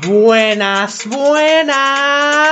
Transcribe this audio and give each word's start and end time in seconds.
Buenas, 0.00 1.06
buenas. 1.06 2.46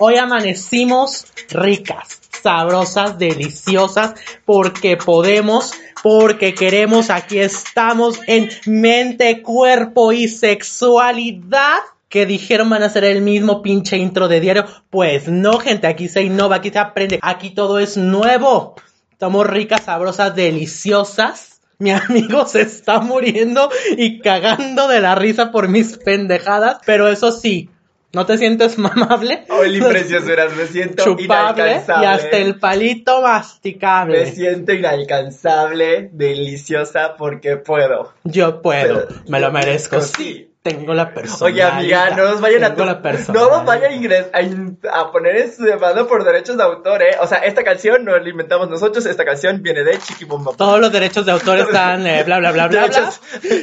Hoy 0.00 0.16
amanecimos 0.16 1.26
ricas, 1.50 2.20
sabrosas, 2.42 3.16
deliciosas, 3.16 4.14
porque 4.44 4.96
podemos, 4.96 5.70
porque 6.02 6.52
queremos. 6.52 7.10
Aquí 7.10 7.38
estamos 7.38 8.18
en 8.26 8.48
mente, 8.66 9.40
cuerpo 9.40 10.10
y 10.10 10.26
sexualidad. 10.26 11.78
Que 12.08 12.26
dijeron 12.26 12.68
van 12.68 12.82
a 12.82 12.90
ser 12.90 13.04
el 13.04 13.22
mismo 13.22 13.62
pinche 13.62 13.96
intro 13.96 14.26
de 14.26 14.40
diario. 14.40 14.66
Pues 14.90 15.28
no, 15.28 15.60
gente, 15.60 15.86
aquí 15.86 16.08
se 16.08 16.24
innova, 16.24 16.56
aquí 16.56 16.70
se 16.70 16.80
aprende, 16.80 17.20
aquí 17.22 17.50
todo 17.50 17.78
es 17.78 17.96
nuevo. 17.96 18.74
Estamos 19.12 19.46
ricas, 19.46 19.84
sabrosas, 19.84 20.34
deliciosas 20.34 21.51
mi 21.82 21.90
amigo 21.90 22.46
se 22.46 22.62
está 22.62 23.00
muriendo 23.00 23.68
y 23.96 24.20
cagando 24.20 24.88
de 24.88 25.00
la 25.00 25.14
risa 25.14 25.50
por 25.50 25.68
mis 25.68 25.98
pendejadas, 25.98 26.78
pero 26.86 27.08
eso 27.08 27.32
sí, 27.32 27.68
¿no 28.12 28.24
te 28.26 28.38
sientes 28.38 28.78
mamable? 28.78 29.44
Hoy 29.50 29.80
preciosuras, 29.80 30.54
me 30.54 30.66
siento 30.66 31.02
Chupable 31.04 31.62
inalcanzable. 31.62 32.04
y 32.04 32.06
hasta 32.08 32.36
el 32.38 32.58
palito 32.58 33.22
masticable. 33.22 34.20
Me 34.24 34.30
siento 34.32 34.72
inalcanzable, 34.72 36.10
deliciosa, 36.12 37.16
porque 37.16 37.56
puedo. 37.56 38.12
Yo 38.24 38.62
puedo, 38.62 39.06
Pero- 39.08 39.20
me 39.28 39.40
lo 39.40 39.50
merezco. 39.50 40.00
Sí. 40.00 40.48
Tengo 40.62 40.94
la 40.94 41.12
persona. 41.12 41.50
Oye, 41.50 41.60
amiga, 41.60 42.10
no 42.10 42.24
nos 42.24 42.40
vayan 42.40 42.62
a... 42.62 42.68
La 42.68 43.02
No 43.32 43.50
nos 43.50 43.64
vayan 43.64 43.92
a, 44.32 45.00
a, 45.00 45.10
poner 45.10 45.36
en 45.36 45.52
su 45.52 45.64
demanda 45.64 46.06
por 46.06 46.22
derechos 46.22 46.56
de 46.56 46.62
autor, 46.62 47.02
¿eh? 47.02 47.16
O 47.20 47.26
sea, 47.26 47.38
esta 47.38 47.64
canción 47.64 48.04
no 48.04 48.16
la 48.16 48.28
inventamos 48.28 48.70
nosotros, 48.70 49.04
esta 49.06 49.24
canción 49.24 49.60
viene 49.60 49.82
de 49.82 49.98
Chiquibomba. 49.98 50.52
Todos 50.56 50.78
los 50.78 50.92
derechos 50.92 51.26
de 51.26 51.32
autor 51.32 51.58
están 51.58 52.06
eh, 52.06 52.22
bla 52.22 52.38
bla 52.38 52.52
bla 52.52 52.68
bla 52.68 52.86
bla 52.86 53.10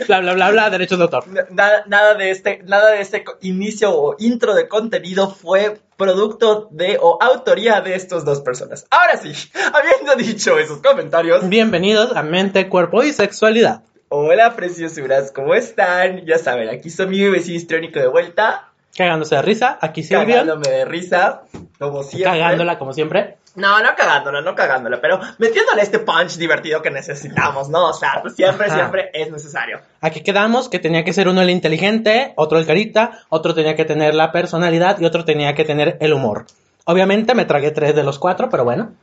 bla 0.07 0.19
bla 0.19 0.33
bla 0.33 0.51
bla 0.51 0.69
derechos 0.69 0.97
de 0.97 1.03
autor. 1.05 1.23
Nada, 1.51 1.85
nada 1.87 2.15
de 2.15 2.31
este, 2.31 2.61
nada 2.65 2.91
de 2.91 2.99
este 2.99 3.23
inicio 3.41 3.91
o 3.95 4.15
intro 4.19 4.53
de 4.53 4.67
contenido 4.67 5.29
fue 5.29 5.79
producto 5.95 6.67
de 6.71 6.97
o 6.99 7.17
autoría 7.21 7.79
de 7.79 7.95
estas 7.95 8.25
dos 8.25 8.41
personas. 8.41 8.85
Ahora 8.89 9.17
sí, 9.17 9.31
habiendo 9.73 10.15
dicho 10.15 10.59
esos 10.59 10.81
comentarios, 10.81 11.47
Bienvenidos 11.47 12.13
a 12.13 12.23
Mente, 12.23 12.67
Cuerpo 12.67 13.03
y 13.03 13.13
Sexualidad. 13.13 13.83
Hola 14.09 14.55
preciosuras, 14.55 15.31
¿cómo 15.31 15.53
están? 15.55 16.25
Ya 16.25 16.37
saben, 16.37 16.69
aquí 16.69 16.89
soy 16.89 17.07
mi 17.07 17.29
vecino 17.29 17.57
histrónico 17.57 17.99
de 17.99 18.07
vuelta, 18.07 18.65
Cagándose 18.97 19.35
de 19.35 19.43
risa, 19.43 19.77
aquí 19.79 20.01
Silvia, 20.03 20.39
cagándome 20.39 20.67
de 20.67 20.83
risa, 20.85 21.43
como 21.77 22.01
siempre. 22.03 22.31
cagándola 22.31 22.79
como 22.79 22.91
siempre. 22.91 23.37
No, 23.55 23.81
no 23.83 23.89
cagándola, 23.95 24.41
no 24.41 24.55
cagándola, 24.55 24.99
pero 24.99 25.19
metiéndole 25.37 25.83
este 25.83 25.99
punch 25.99 26.37
divertido 26.37 26.81
que 26.81 26.89
necesitamos, 26.89 27.69
¿no? 27.69 27.89
O 27.89 27.93
sea, 27.93 28.23
siempre, 28.35 28.65
Ajá. 28.67 28.75
siempre 28.75 29.11
es 29.13 29.31
necesario. 29.31 29.79
Aquí 30.01 30.21
quedamos 30.21 30.69
que 30.69 30.79
tenía 30.79 31.03
que 31.03 31.13
ser 31.13 31.27
uno 31.27 31.41
el 31.41 31.51
inteligente, 31.51 32.33
otro 32.35 32.57
el 32.57 32.65
carita, 32.65 33.11
otro 33.29 33.53
tenía 33.53 33.75
que 33.75 33.85
tener 33.85 34.15
la 34.15 34.31
personalidad 34.31 34.99
y 34.99 35.05
otro 35.05 35.23
tenía 35.23 35.53
que 35.53 35.65
tener 35.65 35.97
el 36.01 36.13
humor. 36.13 36.45
Obviamente 36.85 37.35
me 37.35 37.45
tragué 37.45 37.69
tres 37.71 37.95
de 37.95 38.03
los 38.03 38.17
cuatro, 38.17 38.49
pero 38.49 38.63
bueno. 38.63 38.93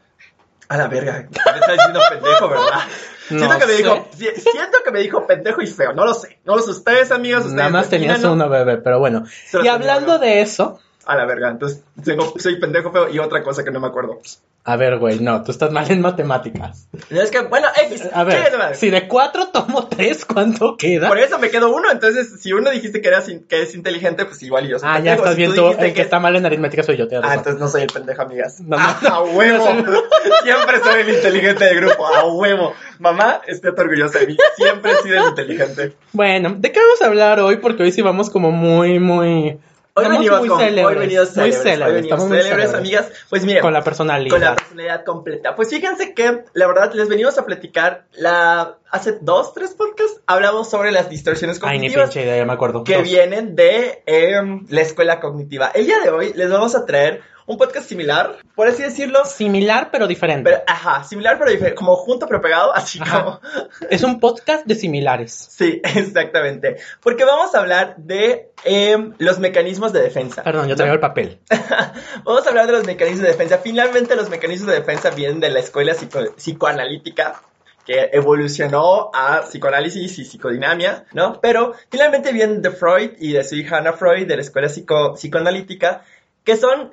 A 0.69 0.77
la 0.77 0.89
verga, 0.89 1.29
me 1.31 1.59
está 1.61 1.73
diciendo 1.73 2.01
pendejo, 2.11 2.49
¿verdad? 2.49 2.81
No 3.31 3.39
siento 3.39 3.59
que 3.59 3.67
me 3.67 3.73
dijo, 3.73 4.09
si- 4.17 4.41
siento 4.41 4.79
que 4.85 4.91
me 4.93 5.01
dijo 5.01 5.27
pendejo 5.27 5.63
y 5.63 5.67
feo, 5.67 5.93
no 5.93 6.05
lo 6.05 6.15
sé. 6.15 6.39
No 6.45 6.57
lo 6.57 6.63
sé 6.63 6.71
ustedes, 6.71 7.11
amigos, 7.11 7.41
ustedes 7.41 7.57
Nada 7.57 7.71
más 7.71 7.89
tenías 7.89 8.23
uno, 8.25 8.49
bebé, 8.49 8.77
pero 8.79 8.99
bueno. 9.01 9.25
Solo 9.51 9.65
Y 9.65 9.69
hablando 9.69 10.13
uno. 10.17 10.19
de 10.21 10.41
eso, 10.43 10.79
A 11.07 11.15
la 11.17 11.25
verga, 11.25 11.51
entonces 11.51 11.83
tengo, 12.05 12.35
soy 12.37 12.59
pendejo 12.59 12.91
feo 12.91 13.09
y 13.09 13.19
otra 13.21 13.43
cosa 13.43 13.63
que 13.65 13.71
no 13.71 13.79
me 13.81 13.87
acuerdo. 13.87 14.19
a 14.65 14.75
ver, 14.77 14.99
güey, 14.99 15.21
no, 15.21 15.45
tú 15.45 15.53
estás 15.53 15.71
mal 15.71 15.89
en 15.89 16.01
matemáticas. 16.01 16.89
Es 17.11 17.31
que, 17.31 17.43
bueno, 17.43 17.69
X, 17.85 18.09
A 18.13 18.25
ver, 18.25 18.75
si 18.75 18.91
de 18.91 19.07
cuatro 19.07 19.47
tomo 19.53 19.87
tres, 19.87 20.25
¿cuánto 20.25 20.77
queda? 20.77 21.07
Por 21.07 21.19
eso 21.19 21.39
me 21.39 21.49
quedo 21.51 21.73
uno, 21.73 21.93
entonces 21.93 22.41
si 22.41 22.53
uno 22.53 22.71
dijiste 22.71 23.01
que, 23.01 23.07
eras 23.07 23.29
in- 23.29 23.45
que 23.47 23.63
es 23.63 23.77
inteligente, 23.77 24.25
pues 24.25 24.43
igual 24.43 24.67
y 24.67 24.71
yo 24.71 24.81
soy 24.81 24.89
Ah, 24.91 24.99
ya 24.99 25.15
estás 25.15 25.31
Si 25.35 25.37
bien 25.37 25.55
tú 25.55 25.69
el 25.79 25.95
que 25.95 26.03
está 26.03 26.19
mal 26.19 26.35
en 26.35 26.45
aritmética 26.45 26.83
soy 26.83 26.97
yo, 26.97 27.07
tienes 27.07 27.25
Ah, 27.25 27.29
razón. 27.29 27.39
entonces 27.39 27.61
no 27.61 27.69
soy 27.69 27.83
el 27.83 27.93
pendejo, 27.93 28.23
amigas. 28.23 28.61
No, 28.63 28.77
ah, 28.77 28.99
no. 29.01 29.09
a 29.15 29.23
huevo. 29.23 29.65
Siempre 30.43 30.81
soy 30.83 31.01
el 31.03 31.09
inteligente 31.11 31.65
del 31.67 31.77
grupo, 31.83 32.05
a 32.05 32.25
huevo. 32.27 32.73
Mamá, 32.99 33.43
esté 33.47 33.69
orgullosa 33.69 34.19
de 34.19 34.27
mí. 34.27 34.37
Siempre 34.57 34.91
he 34.91 34.97
sido 35.03 35.23
el 35.23 35.29
inteligente. 35.29 35.93
Bueno, 36.13 36.55
¿de 36.59 36.73
qué 36.73 36.81
vamos 36.81 37.01
a 37.03 37.07
hablar 37.07 37.39
hoy? 37.39 37.59
Porque 37.59 37.85
hoy 37.85 37.93
sí 37.93 38.03
vamos 38.03 38.31
como 38.31 38.51
muy, 38.51 38.99
muy... 38.99 39.59
Hoy 39.99 40.09
venimos, 40.09 40.41
muy 40.41 40.49
con, 40.49 40.59
célebres, 40.61 40.85
hoy 40.87 40.95
venimos 40.95 41.37
muy 41.37 41.53
célebres, 41.53 41.89
hoy 41.89 41.95
venimos 41.95 42.21
célebres, 42.21 42.45
célebres. 42.49 42.75
amigas. 42.75 43.13
Pues 43.31 43.45
miren, 43.47 43.63
Con 43.63 43.73
la 43.73 43.83
personalidad. 43.83 44.31
con 44.31 44.41
la 44.43 44.55
personalidad 44.55 45.05
completa. 45.05 45.57
Pues 45.57 45.71
fíjense 45.71 46.13
que, 46.13 46.45
la 46.53 46.67
verdad, 46.67 46.93
les 46.93 47.09
venimos 47.09 47.39
a 47.39 47.47
platicar 47.47 48.05
la... 48.13 48.77
Hace 48.91 49.19
dos, 49.23 49.55
tres 49.55 49.73
podcasts 49.73 50.21
hablamos 50.27 50.69
sobre 50.69 50.93
las 50.93 51.09
distorsiones 51.09 51.59
Ay, 51.63 51.79
ni 51.79 51.87
cognitivas 51.89 52.11
pinche 52.11 52.23
idea, 52.23 52.37
ya 52.37 52.45
me 52.45 52.53
acuerdo. 52.53 52.85
que 52.85 52.95
Dos. 52.95 53.03
vienen 53.05 53.57
de 53.57 54.03
em, 54.07 54.67
la 54.69 54.81
escuela 54.83 55.19
cognitiva. 55.19 55.71
El 55.75 55.87
día 55.87 55.99
de 56.01 56.11
hoy 56.11 56.33
les 56.35 56.51
vamos 56.51 56.75
a 56.75 56.85
traer 56.85 57.23
un 57.47 57.57
podcast 57.59 57.89
similar, 57.89 58.37
por 58.55 58.67
así 58.67 58.83
decirlo. 58.83 59.25
Similar 59.25 59.91
pero 59.93 60.07
diferente. 60.07 60.51
Pero, 60.51 60.63
ajá, 60.67 61.05
similar 61.05 61.39
pero 61.39 61.51
diferente, 61.51 61.77
como 61.77 61.95
junto 61.97 62.27
pero 62.27 62.41
pegado, 62.41 62.75
así 62.75 62.99
Ajá. 63.01 63.23
como... 63.23 63.41
Es 63.89 64.03
un 64.03 64.19
podcast 64.21 64.67
de 64.67 64.75
similares. 64.75 65.33
Sí, 65.51 65.81
exactamente. 65.95 66.77
Porque 67.01 67.25
vamos 67.25 67.55
a 67.55 67.61
hablar 67.61 67.95
de 67.99 68.51
em, 68.65 69.15
los 69.19 69.39
mecanismos 69.39 69.93
de 69.93 70.03
defensa. 70.03 70.43
Perdón, 70.43 70.69
yo 70.69 70.77
traigo 70.77 70.95
el 70.95 71.01
papel. 71.01 71.39
Vamos 72.25 72.45
a 72.47 72.49
hablar 72.51 72.67
de 72.67 72.73
los 72.73 72.85
mecanismos 72.87 73.23
de 73.23 73.29
defensa. 73.29 73.59
Finalmente 73.59 74.17
los 74.17 74.29
mecanismos 74.29 74.71
de 74.73 74.81
defensa 74.81 75.11
vienen 75.11 75.39
de 75.41 75.51
la 75.51 75.61
escuela 75.61 75.95
psico- 75.95 76.35
psicoanalítica 76.37 77.41
que 77.85 78.11
evolucionó 78.13 79.11
a 79.15 79.43
psicoanálisis 79.43 80.19
y 80.19 80.25
psicodinamia, 80.25 81.05
¿no? 81.13 81.41
Pero 81.41 81.73
finalmente 81.89 82.33
vienen 82.33 82.61
de 82.61 82.73
Freud 82.73 83.13
y 83.21 83.33
de 83.33 83.45
su 83.45 83.55
hija 83.55 83.77
Ana 83.79 83.93
Freud, 83.93 84.27
de 84.27 84.35
la 84.35 84.43
escuela 84.43 84.69
psico- 84.69 85.15
psicoanalítica, 85.15 86.03
que 86.43 86.57
son, 86.57 86.91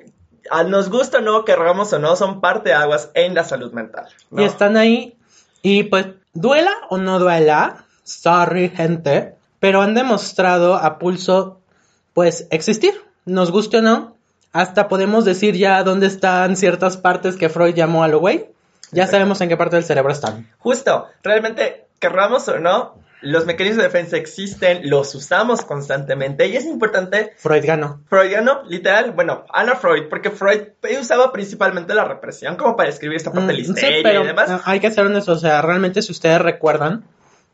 nos 0.66 0.90
gusta 0.90 1.18
o 1.18 1.20
no, 1.20 1.44
querramos 1.44 1.92
o 1.92 1.98
no, 1.98 2.16
son 2.16 2.40
parte 2.40 2.70
de 2.70 2.74
aguas 2.74 3.10
en 3.14 3.34
la 3.34 3.44
salud 3.44 3.72
mental. 3.72 4.08
¿no? 4.30 4.42
Y 4.42 4.44
están 4.44 4.76
ahí. 4.76 5.16
Y 5.62 5.84
pues, 5.84 6.06
duela 6.32 6.72
o 6.90 6.98
no 6.98 7.18
duela, 7.18 7.84
sorry, 8.02 8.68
gente, 8.68 9.34
pero 9.60 9.80
han 9.80 9.94
demostrado 9.94 10.74
a 10.74 10.98
pulso, 10.98 11.60
pues, 12.12 12.46
existir. 12.50 12.94
Nos 13.24 13.50
guste 13.50 13.78
o 13.78 13.82
no, 13.82 14.16
hasta 14.52 14.88
podemos 14.88 15.24
decir 15.24 15.56
ya 15.56 15.82
dónde 15.82 16.06
están 16.06 16.56
ciertas 16.56 16.96
partes 16.96 17.36
que 17.36 17.48
Freud 17.48 17.74
llamó 17.74 18.04
a 18.04 18.08
lo 18.08 18.20
güey. 18.20 18.50
Ya 18.92 19.02
Exacto. 19.02 19.10
sabemos 19.12 19.40
en 19.40 19.48
qué 19.48 19.56
parte 19.56 19.76
del 19.76 19.84
cerebro 19.84 20.12
están. 20.12 20.48
Justo, 20.58 21.08
realmente, 21.22 21.86
querramos 21.98 22.46
o 22.48 22.58
no, 22.60 22.94
los 23.24 23.46
mecanismos 23.46 23.78
de 23.78 23.84
defensa 23.84 24.16
existen, 24.16 24.88
los 24.88 25.14
usamos 25.14 25.64
constantemente 25.64 26.46
y 26.46 26.56
es 26.56 26.64
importante 26.66 27.32
Freud 27.36 27.64
ganó. 27.64 28.00
Freudiano, 28.08 28.62
literal, 28.68 29.12
bueno, 29.12 29.44
Ana 29.52 29.74
Freud, 29.76 30.04
porque 30.08 30.30
Freud 30.30 30.60
usaba 31.00 31.32
principalmente 31.32 31.94
la 31.94 32.04
represión 32.04 32.56
como 32.56 32.76
para 32.76 32.90
escribir 32.90 33.16
esta 33.16 33.32
parte 33.32 33.52
de 33.52 33.54
Mm, 33.54 33.64
sí, 33.64 33.70
histeria 33.70 34.00
pero 34.02 34.24
y 34.24 34.26
demás. 34.26 34.48
no, 34.50 34.60
hay 34.64 34.80
que 34.80 34.90
ser 34.90 35.06
honestos, 35.06 35.38
o 35.38 35.40
sea, 35.40 35.62
realmente 35.62 36.02
si 36.02 36.12
ustedes 36.12 36.40
recuerdan, 36.40 37.04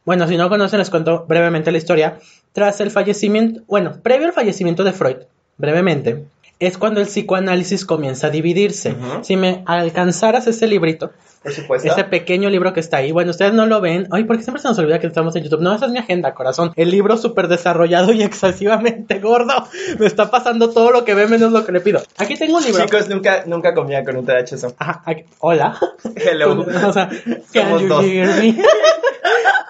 bueno, 0.05 0.27
si 0.27 0.37
no 0.37 0.49
conocen 0.49 0.79
les 0.79 0.91
cuento 0.91 1.25
brevemente 1.29 1.71
la 1.73 1.79
historia, 1.79 2.19
tras 2.53 2.81
el 2.81 2.91
fallecimiento, 2.91 3.63
bueno, 3.67 4.01
previo 4.03 4.27
al 4.27 4.33
fallecimiento 4.33 4.83
de 4.85 4.93
Freud, 4.93 5.17
brevemente, 5.57 6.25
es 6.61 6.79
cuando 6.79 7.01
el 7.01 7.07
psicoanálisis 7.07 7.85
comienza 7.85 8.29
a 8.29 8.31
dividirse. 8.31 8.95
Si 9.23 9.37
me 9.37 9.63
alcanzaras 9.67 10.47
ese 10.47 10.67
librito, 10.67 11.11
Por 11.43 11.53
supuesto. 11.53 11.89
ese 11.91 12.05
pequeño 12.05 12.51
libro 12.51 12.73
que 12.75 12.81
está 12.81 12.99
ahí, 12.99 13.13
bueno, 13.13 13.31
ustedes 13.31 13.55
no 13.55 13.65
lo 13.67 13.81
ven, 13.81 14.07
ay, 14.11 14.25
porque 14.25 14.43
siempre 14.43 14.61
se 14.61 14.69
nos 14.69 14.79
olvida 14.79 15.01
que 15.01 15.07
estamos 15.07 15.35
en 15.37 15.43
YouTube, 15.45 15.63
no, 15.63 15.75
esa 15.75 15.87
es 15.87 15.93
mi 15.93 15.99
agenda, 15.99 16.35
corazón, 16.35 16.73
el 16.77 16.91
libro 16.91 17.17
súper 17.17 17.49
desarrollado 17.49 18.13
y 18.13 18.23
excesivamente 18.23 19.19
gordo, 19.21 19.67
me 19.99 20.05
está 20.07 20.31
pasando 20.31 20.69
todo 20.71 20.91
lo 20.91 21.05
que 21.05 21.15
ve 21.15 21.27
menos 21.29 21.51
lo 21.51 21.65
que 21.65 21.73
le 21.73 21.81
pido. 21.81 22.03
Aquí 22.19 22.37
tengo 22.37 22.59
un 22.59 22.63
libro. 22.65 22.85
Chicos, 22.85 23.09
nunca, 23.09 23.45
nunca 23.47 23.73
comía 23.75 24.05
con 24.05 24.19
un 24.19 24.27
THC. 24.27 24.75
Ajá, 24.79 25.03
aquí- 25.07 25.25
hola. 25.41 25.79
Hello. 26.15 26.61
O 26.87 26.93
sea, 26.93 27.09
can 27.53 27.65
Somos 27.71 27.83
you 27.83 27.89
dos. 27.89 28.05
hear 28.05 28.29
me? 28.39 28.57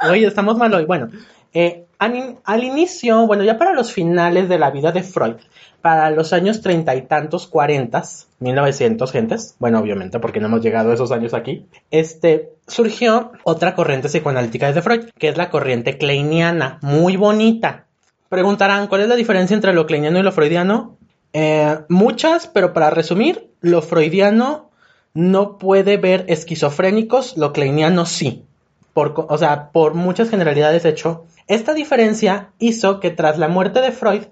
Oye, 0.10 0.26
estamos 0.26 0.56
mal 0.56 0.72
hoy. 0.74 0.84
Bueno, 0.86 1.08
eh, 1.52 1.84
Al, 1.98 2.38
al 2.44 2.64
inicio, 2.64 3.26
bueno, 3.26 3.44
ya 3.44 3.58
para 3.58 3.74
los 3.74 3.92
finales 3.92 4.48
de 4.48 4.58
la 4.58 4.70
vida 4.70 4.90
de 4.92 5.02
Freud, 5.02 5.34
para 5.80 6.10
los 6.10 6.32
años 6.32 6.60
treinta 6.60 6.94
y 6.94 7.02
tantos, 7.02 7.46
cuarentas, 7.46 8.28
1900 8.40 9.10
gentes, 9.12 9.56
bueno, 9.58 9.78
obviamente, 9.78 10.18
porque 10.18 10.40
no 10.40 10.46
hemos 10.46 10.62
llegado 10.62 10.90
a 10.90 10.94
esos 10.94 11.12
años 11.12 11.34
aquí, 11.34 11.66
este, 11.90 12.52
surgió 12.66 13.32
otra 13.44 13.74
corriente 13.74 14.08
psicoanalítica 14.08 14.72
de 14.72 14.82
Freud, 14.82 15.04
que 15.18 15.28
es 15.28 15.36
la 15.36 15.50
corriente 15.50 15.98
kleiniana, 15.98 16.78
muy 16.82 17.16
bonita. 17.16 17.86
Preguntarán, 18.28 18.86
¿cuál 18.86 19.02
es 19.02 19.08
la 19.08 19.16
diferencia 19.16 19.54
entre 19.54 19.72
lo 19.72 19.86
kleiniano 19.86 20.18
y 20.18 20.22
lo 20.22 20.32
freudiano? 20.32 20.96
Eh, 21.32 21.78
muchas, 21.88 22.46
pero 22.46 22.72
para 22.72 22.90
resumir, 22.90 23.50
lo 23.60 23.82
freudiano 23.82 24.70
no 25.14 25.58
puede 25.58 25.96
ver 25.96 26.24
esquizofrénicos, 26.28 27.36
lo 27.36 27.52
kleiniano 27.52 28.06
sí. 28.06 28.44
Por, 28.92 29.14
o 29.28 29.38
sea, 29.38 29.70
por 29.70 29.94
muchas 29.94 30.30
generalidades, 30.30 30.82
de 30.82 30.90
hecho, 30.90 31.24
esta 31.46 31.74
diferencia 31.74 32.50
hizo 32.58 33.00
que 33.00 33.10
tras 33.10 33.38
la 33.38 33.48
muerte 33.48 33.80
de 33.80 33.92
Freud, 33.92 34.22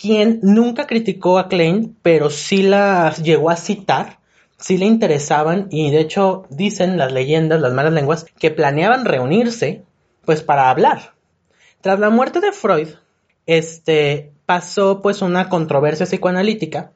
quien 0.00 0.40
nunca 0.42 0.86
criticó 0.86 1.38
a 1.38 1.48
Klein, 1.48 1.96
pero 2.02 2.30
sí 2.30 2.62
la 2.62 3.14
llegó 3.14 3.50
a 3.50 3.56
citar, 3.56 4.18
sí 4.56 4.78
le 4.78 4.86
interesaban 4.86 5.68
y 5.70 5.90
de 5.90 6.00
hecho 6.00 6.46
dicen 6.50 6.96
las 6.96 7.12
leyendas, 7.12 7.60
las 7.60 7.72
malas 7.72 7.92
lenguas, 7.92 8.26
que 8.38 8.50
planeaban 8.50 9.04
reunirse 9.04 9.82
pues 10.24 10.42
para 10.42 10.70
hablar. 10.70 11.14
Tras 11.80 12.00
la 12.00 12.10
muerte 12.10 12.40
de 12.40 12.52
Freud, 12.52 12.88
este 13.46 14.32
pasó 14.46 15.02
pues 15.02 15.22
una 15.22 15.48
controversia 15.48 16.06
psicoanalítica 16.06 16.92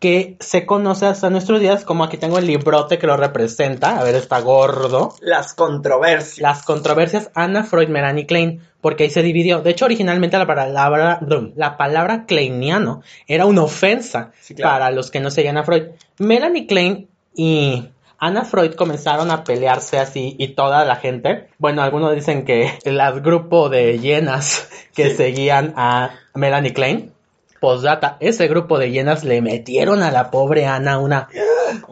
que 0.00 0.36
se 0.38 0.64
conoce 0.64 1.06
hasta 1.06 1.28
nuestros 1.30 1.60
días, 1.60 1.84
como 1.84 2.04
aquí 2.04 2.16
tengo 2.18 2.38
el 2.38 2.46
librote 2.46 2.98
que 2.98 3.06
lo 3.08 3.16
representa, 3.16 3.98
a 3.98 4.04
ver, 4.04 4.14
está 4.14 4.40
gordo. 4.40 5.14
Las 5.20 5.54
controversias. 5.54 6.38
Las 6.38 6.62
controversias 6.64 7.30
Anna 7.34 7.64
Freud, 7.64 7.88
Melanie 7.88 8.26
Klein, 8.26 8.62
porque 8.80 9.04
ahí 9.04 9.10
se 9.10 9.22
dividió. 9.22 9.60
De 9.60 9.70
hecho, 9.70 9.86
originalmente 9.86 10.38
la 10.38 10.46
palabra, 10.46 11.20
la 11.56 11.76
palabra 11.76 12.26
kleiniano 12.26 13.02
era 13.26 13.44
una 13.46 13.62
ofensa 13.62 14.30
Sí, 14.40 14.54
claro. 14.54 14.72
para 14.72 14.90
los 14.92 15.10
que 15.10 15.18
no 15.20 15.30
seguían 15.32 15.56
a 15.56 15.64
Freud. 15.64 15.84
Melanie 16.18 16.66
Klein 16.68 17.08
y 17.34 17.88
Anna 18.20 18.44
Freud 18.44 18.74
comenzaron 18.74 19.30
a 19.32 19.42
pelearse 19.44 19.98
así 19.98 20.36
y 20.38 20.48
toda 20.54 20.84
la 20.84 20.96
gente, 20.96 21.48
bueno, 21.58 21.82
algunos 21.82 22.14
dicen 22.14 22.44
que 22.44 22.78
el 22.84 23.00
grupo 23.20 23.68
de 23.68 23.98
llenas 23.98 24.68
que 24.94 25.10
Sí. 25.10 25.16
seguían 25.16 25.74
a 25.76 26.10
Melanie 26.34 26.72
Klein, 26.72 27.12
postdata, 27.60 28.16
ese 28.20 28.46
grupo 28.48 28.78
de 28.78 28.90
llenas 28.90 29.24
le 29.24 29.40
metieron 29.42 30.02
a 30.02 30.10
la 30.10 30.30
pobre 30.30 30.66
Ana 30.66 30.98
una 30.98 31.28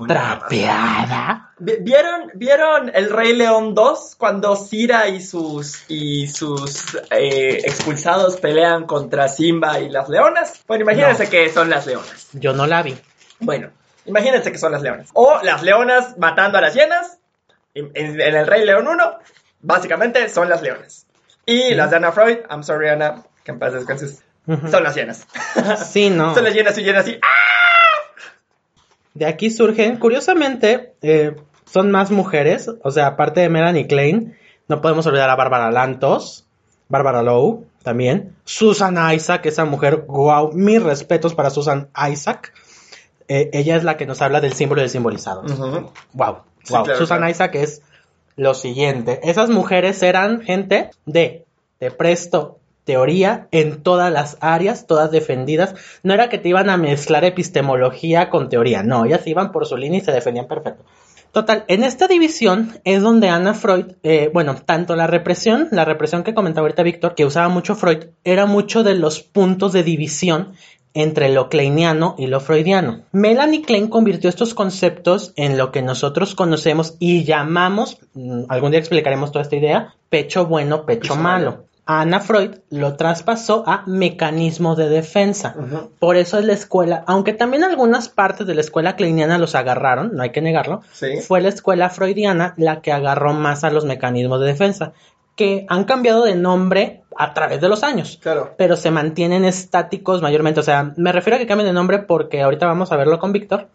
trapeada. 0.06 1.50
Vi- 1.58 1.76
¿Vieron, 1.80 2.30
¿Vieron 2.34 2.90
El 2.94 3.10
Rey 3.10 3.34
León 3.34 3.74
2 3.74 4.16
cuando 4.18 4.56
Cira 4.56 5.08
y 5.08 5.20
sus, 5.20 5.84
y 5.88 6.26
sus 6.28 6.94
eh, 7.10 7.60
expulsados 7.64 8.36
pelean 8.38 8.86
contra 8.86 9.28
Simba 9.28 9.80
y 9.80 9.88
las 9.88 10.08
leonas? 10.08 10.62
Bueno, 10.66 10.82
imagínense 10.84 11.24
No. 11.24 11.30
que 11.30 11.48
son 11.50 11.70
las 11.70 11.86
leonas. 11.86 12.28
Yo 12.32 12.52
no 12.52 12.66
la 12.66 12.82
vi. 12.82 12.96
Bueno, 13.40 13.70
imagínense 14.04 14.52
que 14.52 14.58
son 14.58 14.72
las 14.72 14.82
leonas. 14.82 15.08
O 15.14 15.38
las 15.42 15.62
leonas 15.62 16.16
matando 16.18 16.58
a 16.58 16.60
las 16.60 16.74
hienas. 16.74 17.18
En, 17.74 17.90
en- 17.94 18.20
en 18.20 18.34
El 18.34 18.46
Rey 18.46 18.64
León 18.64 18.86
1, 18.88 19.18
básicamente 19.60 20.28
son 20.28 20.48
las 20.48 20.62
leonas. 20.62 21.06
Y 21.44 21.74
las 21.74 21.90
de 21.90 21.96
Anna 21.96 22.10
Freud, 22.12 22.38
I'm 22.50 22.62
sorry 22.64 22.88
Ana, 22.88 23.22
que 23.44 23.52
en 23.52 23.58
paz 23.58 23.72
descanses, 23.72 24.22
Son 24.46 24.82
las 24.82 24.94
hienas. 24.94 25.26
Sí, 25.90 26.10
no. 26.10 26.34
son 26.34 26.44
las 26.44 26.54
hienas 26.54 26.78
y 26.78 26.82
hienas 26.84 27.08
y... 27.08 27.14
¡ah! 27.22 27.26
De 29.14 29.26
aquí 29.26 29.50
surgen, 29.50 29.96
curiosamente, 29.98 30.94
eh, 31.02 31.34
son 31.64 31.90
más 31.90 32.10
mujeres, 32.10 32.70
o 32.82 32.90
sea, 32.90 33.06
aparte 33.08 33.40
de 33.40 33.48
Melanie 33.48 33.86
Klein, 33.86 34.36
no 34.68 34.80
podemos 34.80 35.06
olvidar 35.06 35.30
a 35.30 35.36
Bárbara 35.36 35.70
Lantos, 35.70 36.46
Bárbara 36.88 37.22
Lowe 37.22 37.64
también, 37.82 38.36
Susan 38.44 38.96
Isaac, 39.14 39.46
esa 39.46 39.64
mujer, 39.64 40.04
wow, 40.06 40.52
mis 40.52 40.82
respetos 40.82 41.34
para 41.34 41.50
Susan 41.50 41.88
Isaac. 42.10 42.52
Eh, 43.28 43.50
ella 43.52 43.76
es 43.76 43.84
la 43.84 43.96
que 43.96 44.06
nos 44.06 44.20
habla 44.22 44.40
del 44.40 44.52
símbolo 44.52 44.80
y 44.80 44.84
del 44.84 44.90
simbolizado. 44.90 45.42
Ujú. 45.42 45.90
Wow, 46.12 46.38
Sí, 46.62 46.72
wow. 46.74 46.84
claro, 46.84 46.98
Susan 46.98 47.18
claro. 47.18 47.30
Isaac 47.30 47.54
es 47.56 47.82
lo 48.36 48.54
siguiente. 48.54 49.20
Esas 49.24 49.48
mujeres 49.50 50.02
eran 50.02 50.42
gente 50.42 50.90
de, 51.06 51.44
te 51.78 51.90
presto 51.90 52.58
teoría 52.86 53.48
en 53.50 53.82
todas 53.82 54.10
las 54.10 54.38
áreas, 54.40 54.86
todas 54.86 55.10
defendidas. 55.10 55.74
No 56.02 56.14
era 56.14 56.30
que 56.30 56.38
te 56.38 56.48
iban 56.48 56.70
a 56.70 56.78
mezclar 56.78 57.24
epistemología 57.24 58.30
con 58.30 58.48
teoría, 58.48 58.82
no, 58.82 59.04
ellas 59.04 59.26
iban 59.26 59.52
por 59.52 59.66
su 59.66 59.76
línea 59.76 59.98
y 59.98 60.04
se 60.04 60.12
defendían 60.12 60.46
perfecto. 60.46 60.84
Total, 61.32 61.64
en 61.68 61.84
esta 61.84 62.08
división 62.08 62.78
es 62.84 63.02
donde 63.02 63.28
Ana 63.28 63.52
Freud, 63.52 63.96
eh, 64.02 64.30
bueno, 64.32 64.54
tanto 64.54 64.96
la 64.96 65.06
represión, 65.06 65.68
la 65.70 65.84
represión 65.84 66.22
que 66.22 66.32
comentaba 66.32 66.64
ahorita 66.64 66.82
Víctor, 66.82 67.14
que 67.14 67.26
usaba 67.26 67.48
mucho 67.50 67.74
Freud, 67.74 68.06
era 68.24 68.46
mucho 68.46 68.82
de 68.82 68.94
los 68.94 69.20
puntos 69.20 69.74
de 69.74 69.82
división 69.82 70.54
entre 70.94 71.28
lo 71.28 71.50
kleiniano 71.50 72.14
y 72.16 72.28
lo 72.28 72.40
freudiano. 72.40 73.02
Melanie 73.12 73.60
Klein 73.60 73.88
convirtió 73.88 74.30
estos 74.30 74.54
conceptos 74.54 75.34
en 75.36 75.58
lo 75.58 75.72
que 75.72 75.82
nosotros 75.82 76.34
conocemos 76.34 76.96
y 76.98 77.24
llamamos, 77.24 77.98
mm, 78.14 78.44
algún 78.48 78.70
día 78.70 78.80
explicaremos 78.80 79.30
toda 79.30 79.42
esta 79.42 79.56
idea, 79.56 79.94
pecho 80.08 80.46
bueno, 80.46 80.86
pecho, 80.86 81.00
Pecho 81.00 81.16
malo. 81.16 81.65
Ana 81.88 82.18
Freud 82.18 82.56
lo 82.70 82.96
traspasó 82.96 83.62
a 83.66 83.84
mecanismos 83.86 84.76
de 84.76 84.88
defensa. 84.88 85.54
Por 86.00 86.16
eso 86.16 86.38
es 86.38 86.44
la 86.44 86.52
escuela, 86.52 87.04
aunque 87.06 87.32
también 87.32 87.62
algunas 87.62 88.08
partes 88.08 88.46
de 88.46 88.54
la 88.56 88.60
escuela 88.60 88.96
kleiniana 88.96 89.38
los 89.38 89.54
agarraron, 89.54 90.10
no 90.14 90.22
hay 90.24 90.30
que 90.30 90.42
negarlo, 90.42 90.82
Sí. 90.92 91.20
fue 91.20 91.40
la 91.40 91.48
escuela 91.48 91.88
freudiana 91.88 92.54
la 92.56 92.80
que 92.80 92.92
agarró 92.92 93.32
más 93.34 93.62
a 93.62 93.70
los 93.70 93.84
mecanismos 93.84 94.40
de 94.40 94.46
defensa, 94.46 94.92
que 95.36 95.64
han 95.68 95.84
cambiado 95.84 96.24
de 96.24 96.34
nombre 96.34 97.02
a 97.16 97.34
través 97.34 97.60
de 97.60 97.68
los 97.68 97.82
años 97.84 98.18
Claro. 98.22 98.54
pero 98.58 98.74
se 98.76 98.90
mantienen 98.90 99.44
estáticos 99.44 100.22
mayormente. 100.22 100.60
O 100.60 100.64
sea, 100.64 100.92
me 100.96 101.12
refiero 101.12 101.36
a 101.36 101.38
que 101.38 101.46
cambien 101.46 101.68
de 101.68 101.72
nombre 101.72 102.00
porque 102.00 102.42
ahorita 102.42 102.66
vamos 102.66 102.90
a 102.90 102.96
verlo 102.96 103.18
con 103.20 103.32
Víctor. 103.32 103.68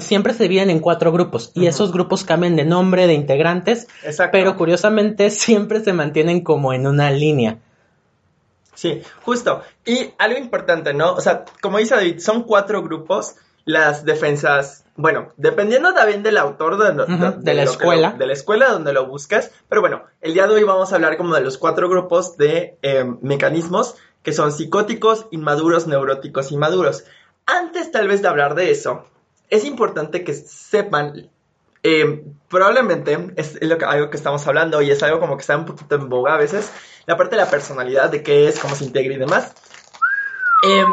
Siempre 0.00 0.34
se 0.34 0.42
dividen 0.44 0.70
en 0.70 0.80
cuatro 0.80 1.12
grupos 1.12 1.52
y 1.54 1.66
esos 1.66 1.92
grupos 1.92 2.24
cambian 2.24 2.56
de 2.56 2.64
nombre, 2.64 3.06
de 3.06 3.14
integrantes, 3.14 3.86
Exacto. 4.02 4.32
pero 4.32 4.56
curiosamente 4.56 5.30
siempre 5.30 5.80
se 5.84 5.92
mantienen 5.92 6.42
como 6.42 6.72
en 6.72 6.86
una 6.86 7.10
línea. 7.10 7.58
Sí, 8.74 9.02
justo. 9.24 9.62
Y 9.84 10.10
algo 10.18 10.38
importante, 10.38 10.94
¿no? 10.94 11.12
O 11.14 11.20
sea, 11.20 11.44
como 11.60 11.78
dice 11.78 11.94
David, 11.94 12.20
son 12.20 12.42
cuatro 12.44 12.82
grupos. 12.82 13.36
Las 13.64 14.06
defensas, 14.06 14.84
bueno, 14.96 15.28
dependiendo 15.36 15.92
también 15.92 16.22
del 16.22 16.38
autor 16.38 16.78
de, 16.78 17.04
de 17.38 17.54
la 17.54 17.62
escuela. 17.64 18.10
lo- 18.12 18.16
de 18.18 18.26
la 18.26 18.32
escuela 18.32 18.68
donde 18.70 18.94
lo 18.94 19.06
buscas. 19.06 19.50
Pero 19.68 19.82
bueno, 19.82 20.04
el 20.22 20.32
día 20.32 20.46
de 20.46 20.54
hoy 20.54 20.62
vamos 20.64 20.90
a 20.90 20.94
hablar 20.94 21.18
como 21.18 21.34
de 21.34 21.42
los 21.42 21.58
cuatro 21.58 21.86
grupos 21.90 22.38
de 22.38 22.78
eh, 22.80 23.04
mecanismos 23.20 23.96
que 24.22 24.32
son 24.32 24.52
psicóticos, 24.52 25.26
inmaduros, 25.32 25.86
neuróticos 25.86 26.50
y 26.50 26.56
maduros. 26.56 27.04
Antes 27.44 27.90
tal 27.92 28.08
vez 28.08 28.22
de 28.22 28.28
hablar 28.28 28.54
de 28.54 28.70
eso, 28.70 29.04
es 29.50 29.64
importante 29.64 30.24
que 30.24 30.34
sepan 30.34 31.30
eh, 31.84 32.24
probablemente 32.48 33.16
es 33.36 33.62
lo 33.62 33.78
que- 33.78 33.84
algo 33.84 34.10
que 34.10 34.16
estamos 34.16 34.44
hablando 34.46 34.82
y 34.82 34.90
es 34.90 35.02
algo 35.02 35.20
como 35.20 35.36
que 35.36 35.42
está 35.42 35.56
un 35.56 35.64
poquito 35.64 35.94
en 35.94 36.08
boga 36.08 36.34
a 36.34 36.38
veces, 36.38 36.72
la 37.06 37.16
parte 37.16 37.36
de 37.36 37.42
la 37.42 37.50
personalidad, 37.50 38.10
de 38.10 38.22
qué 38.22 38.48
es, 38.48 38.58
cómo 38.58 38.74
se 38.74 38.84
integra 38.84 39.14
y 39.14 39.18
demás. 39.18 39.52
Eh, 40.64 40.84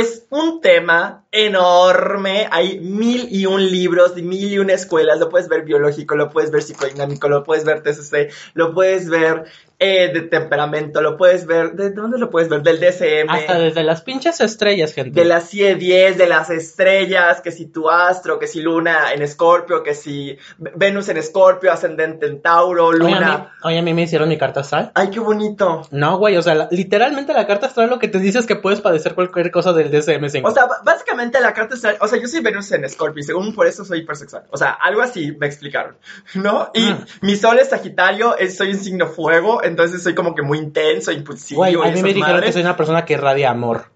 es 0.00 0.26
un 0.30 0.60
tema 0.60 1.21
enorme, 1.32 2.46
hay 2.50 2.78
mil 2.80 3.26
y 3.30 3.46
un 3.46 3.64
libros, 3.70 4.14
mil 4.16 4.52
y 4.52 4.58
una 4.58 4.74
escuelas, 4.74 5.18
lo 5.18 5.28
puedes 5.28 5.48
ver 5.48 5.62
biológico, 5.62 6.14
lo 6.14 6.30
puedes 6.30 6.50
ver 6.50 6.62
psicodinámico, 6.62 7.28
lo 7.28 7.42
puedes 7.42 7.64
ver 7.64 7.82
TCC, 7.82 8.30
lo 8.54 8.72
puedes 8.74 9.08
ver 9.08 9.44
eh, 9.78 10.12
de 10.12 10.20
temperamento, 10.22 11.00
lo 11.00 11.16
puedes 11.16 11.44
ver, 11.44 11.72
¿de 11.72 11.90
dónde 11.90 12.16
lo 12.18 12.30
puedes 12.30 12.48
ver? 12.48 12.62
Del 12.62 12.78
DSM. 12.78 13.28
Hasta 13.28 13.58
desde 13.58 13.82
las 13.82 14.02
pinches 14.02 14.40
estrellas, 14.40 14.92
gente. 14.92 15.18
De 15.18 15.24
las 15.26 15.50
10, 15.50 16.16
de 16.18 16.26
las 16.28 16.50
estrellas, 16.50 17.40
que 17.40 17.50
si 17.50 17.66
tu 17.66 17.90
astro, 17.90 18.38
que 18.38 18.46
si 18.46 18.60
Luna 18.60 19.12
en 19.12 19.22
Escorpio, 19.22 19.82
que 19.82 19.94
si 19.96 20.36
Venus 20.58 21.08
en 21.08 21.16
Escorpio, 21.16 21.72
ascendente 21.72 22.26
en 22.26 22.40
Tauro, 22.40 22.92
Luna. 22.92 23.54
oye, 23.64 23.78
a 23.78 23.82
mí 23.82 23.92
me 23.92 24.02
hicieron 24.02 24.28
mi 24.28 24.38
carta 24.38 24.60
astral. 24.60 24.92
Ay, 24.94 25.10
qué 25.10 25.18
bonito. 25.18 25.82
No, 25.90 26.16
güey, 26.16 26.36
o 26.36 26.42
sea, 26.42 26.54
la- 26.54 26.68
literalmente 26.70 27.32
la 27.32 27.46
carta 27.48 27.66
astral 27.66 27.90
lo 27.90 27.98
que 27.98 28.06
te 28.06 28.20
dice 28.20 28.38
es 28.38 28.46
que 28.46 28.54
puedes 28.54 28.80
padecer 28.80 29.14
cualquier 29.16 29.50
cosa 29.50 29.72
del 29.72 29.90
DSM-5. 29.90 30.42
O 30.44 30.52
sea, 30.52 30.66
b- 30.66 30.74
básicamente 31.22 31.40
la 31.40 31.54
carta 31.54 31.74
astral, 31.74 31.96
o 32.00 32.08
sea, 32.08 32.18
yo 32.20 32.26
soy 32.28 32.40
Venus 32.40 32.72
en 32.72 32.84
Escorpio 32.84 33.20
y 33.20 33.24
según 33.24 33.54
por 33.54 33.66
eso 33.66 33.84
soy 33.84 34.00
hipersexual. 34.00 34.44
O 34.50 34.56
sea, 34.56 34.70
algo 34.72 35.02
así 35.02 35.32
me 35.38 35.46
explicaron, 35.46 35.96
¿no? 36.34 36.70
Y 36.74 36.92
Mm. 36.92 37.06
mi 37.22 37.36
sol 37.36 37.58
es 37.58 37.68
Sagitario, 37.70 38.36
es- 38.36 38.56
soy 38.56 38.70
un 38.72 38.78
signo 38.78 39.06
fuego, 39.06 39.62
entonces 39.62 40.02
soy 40.02 40.14
como 40.14 40.34
que 40.34 40.42
muy 40.42 40.58
intenso, 40.58 41.12
impulsivo. 41.12 41.58
Güey, 41.60 41.74
a 41.74 41.92
mí 41.92 42.02
me 42.02 42.08
dijeron 42.12 42.26
que 42.28 42.32
madres. 42.34 42.52
soy 42.54 42.62
una 42.62 42.76
persona 42.76 43.04
que 43.04 43.14
irradia 43.14 43.50
amor. 43.50 43.86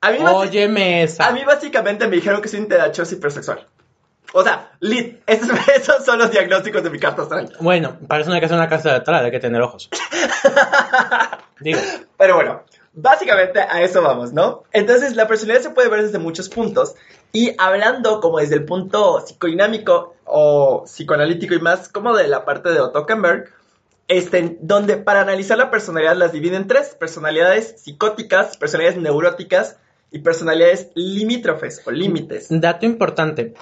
A 0.00 0.10
mí, 0.10 0.18
Óyeme 0.22 1.02
esa. 1.02 1.26
a 1.26 1.32
mí 1.32 1.42
básicamente 1.44 2.06
me 2.06 2.16
dijeron 2.16 2.40
que 2.42 2.48
soy 2.48 2.60
un 2.60 2.68
tedachoso 2.68 3.14
hipersexual. 3.14 3.66
O 4.32 4.42
sea, 4.42 4.72
lit, 4.80 5.20
esos, 5.26 5.48
esos 5.74 6.04
son 6.04 6.18
los 6.18 6.30
diagnósticos 6.30 6.82
de 6.82 6.90
mi 6.90 6.98
carta 6.98 7.22
astral. 7.22 7.52
Bueno, 7.60 7.96
para 8.06 8.20
eso 8.20 8.28
no 8.28 8.34
hay 8.34 8.40
que 8.40 8.46
hacer 8.46 8.58
una 8.58 8.68
casa 8.68 8.90
de 8.90 8.96
atrás, 8.96 9.22
hay 9.22 9.30
que 9.30 9.40
tener 9.40 9.62
ojos. 9.62 9.88
Digo, 11.60 11.80
Pero 12.18 12.34
bueno, 12.34 12.62
básicamente 12.96 13.60
a 13.60 13.82
eso 13.82 14.02
vamos, 14.02 14.32
¿no? 14.32 14.64
Entonces 14.72 15.14
la 15.14 15.28
personalidad 15.28 15.62
se 15.62 15.70
puede 15.70 15.88
ver 15.88 16.02
desde 16.02 16.18
muchos 16.18 16.48
puntos 16.48 16.94
y 17.32 17.52
hablando 17.58 18.20
como 18.20 18.38
desde 18.38 18.56
el 18.56 18.64
punto 18.64 19.22
psicodinámico 19.24 20.14
o 20.24 20.84
psicoanalítico 20.84 21.54
y 21.54 21.60
más 21.60 21.88
como 21.88 22.16
de 22.16 22.26
la 22.26 22.44
parte 22.44 22.70
de 22.70 22.80
Otto 22.80 23.06
Kemberg, 23.06 23.52
este, 24.08 24.56
donde 24.60 24.96
para 24.96 25.20
analizar 25.20 25.58
la 25.58 25.70
personalidad 25.70 26.16
las 26.16 26.32
dividen 26.32 26.62
en 26.62 26.68
tres, 26.68 26.96
personalidades 26.98 27.74
psicóticas, 27.78 28.56
personalidades 28.56 29.00
neuróticas 29.00 29.76
y 30.10 30.20
personalidades 30.20 30.88
limítrofes 30.94 31.82
o 31.84 31.90
límites. 31.90 32.46
Dato 32.48 32.86
importante, 32.86 33.54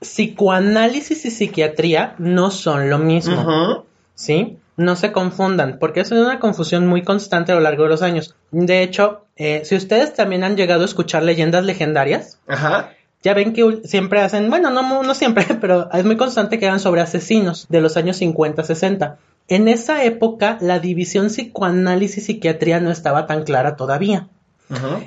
psicoanálisis 0.00 1.24
y 1.26 1.30
psiquiatría 1.30 2.16
no 2.18 2.50
son 2.50 2.90
lo 2.90 2.98
mismo. 2.98 3.84
¿sí? 4.14 4.58
No 4.76 4.96
se 4.96 5.12
confundan, 5.12 5.78
porque 5.78 6.00
eso 6.00 6.14
es 6.14 6.22
una 6.22 6.40
confusión 6.40 6.86
muy 6.86 7.02
constante 7.02 7.52
a 7.52 7.54
lo 7.54 7.60
largo 7.60 7.84
de 7.84 7.88
los 7.90 8.02
años. 8.02 8.34
De 8.50 8.82
hecho, 8.82 9.24
eh, 9.36 9.62
si 9.64 9.76
ustedes 9.76 10.14
también 10.14 10.44
han 10.44 10.56
llegado 10.56 10.82
a 10.82 10.86
escuchar 10.86 11.22
leyendas 11.22 11.64
legendarias, 11.64 12.38
Ajá. 12.46 12.90
ya 13.22 13.34
ven 13.34 13.52
que 13.52 13.82
siempre 13.84 14.20
hacen, 14.20 14.48
bueno, 14.48 14.70
no, 14.70 15.02
no 15.02 15.14
siempre, 15.14 15.44
pero 15.60 15.90
es 15.92 16.04
muy 16.04 16.16
constante 16.16 16.58
que 16.58 16.66
hagan 16.66 16.80
sobre 16.80 17.00
asesinos 17.00 17.66
de 17.68 17.80
los 17.80 17.96
años 17.96 18.16
50, 18.16 18.64
60. 18.64 19.18
En 19.48 19.66
esa 19.66 20.04
época, 20.04 20.58
la 20.60 20.78
división 20.78 21.26
psicoanálisis 21.26 22.18
y 22.18 22.34
psiquiatría 22.34 22.80
no 22.80 22.90
estaba 22.90 23.26
tan 23.26 23.42
clara 23.44 23.76
todavía. 23.76 24.28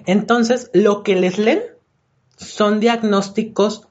Entonces, 0.05 0.69
lo 0.73 1.03
que 1.03 1.15
les 1.15 1.37
leen 1.37 1.61
son 2.35 2.81
diagnósticos 2.81 3.87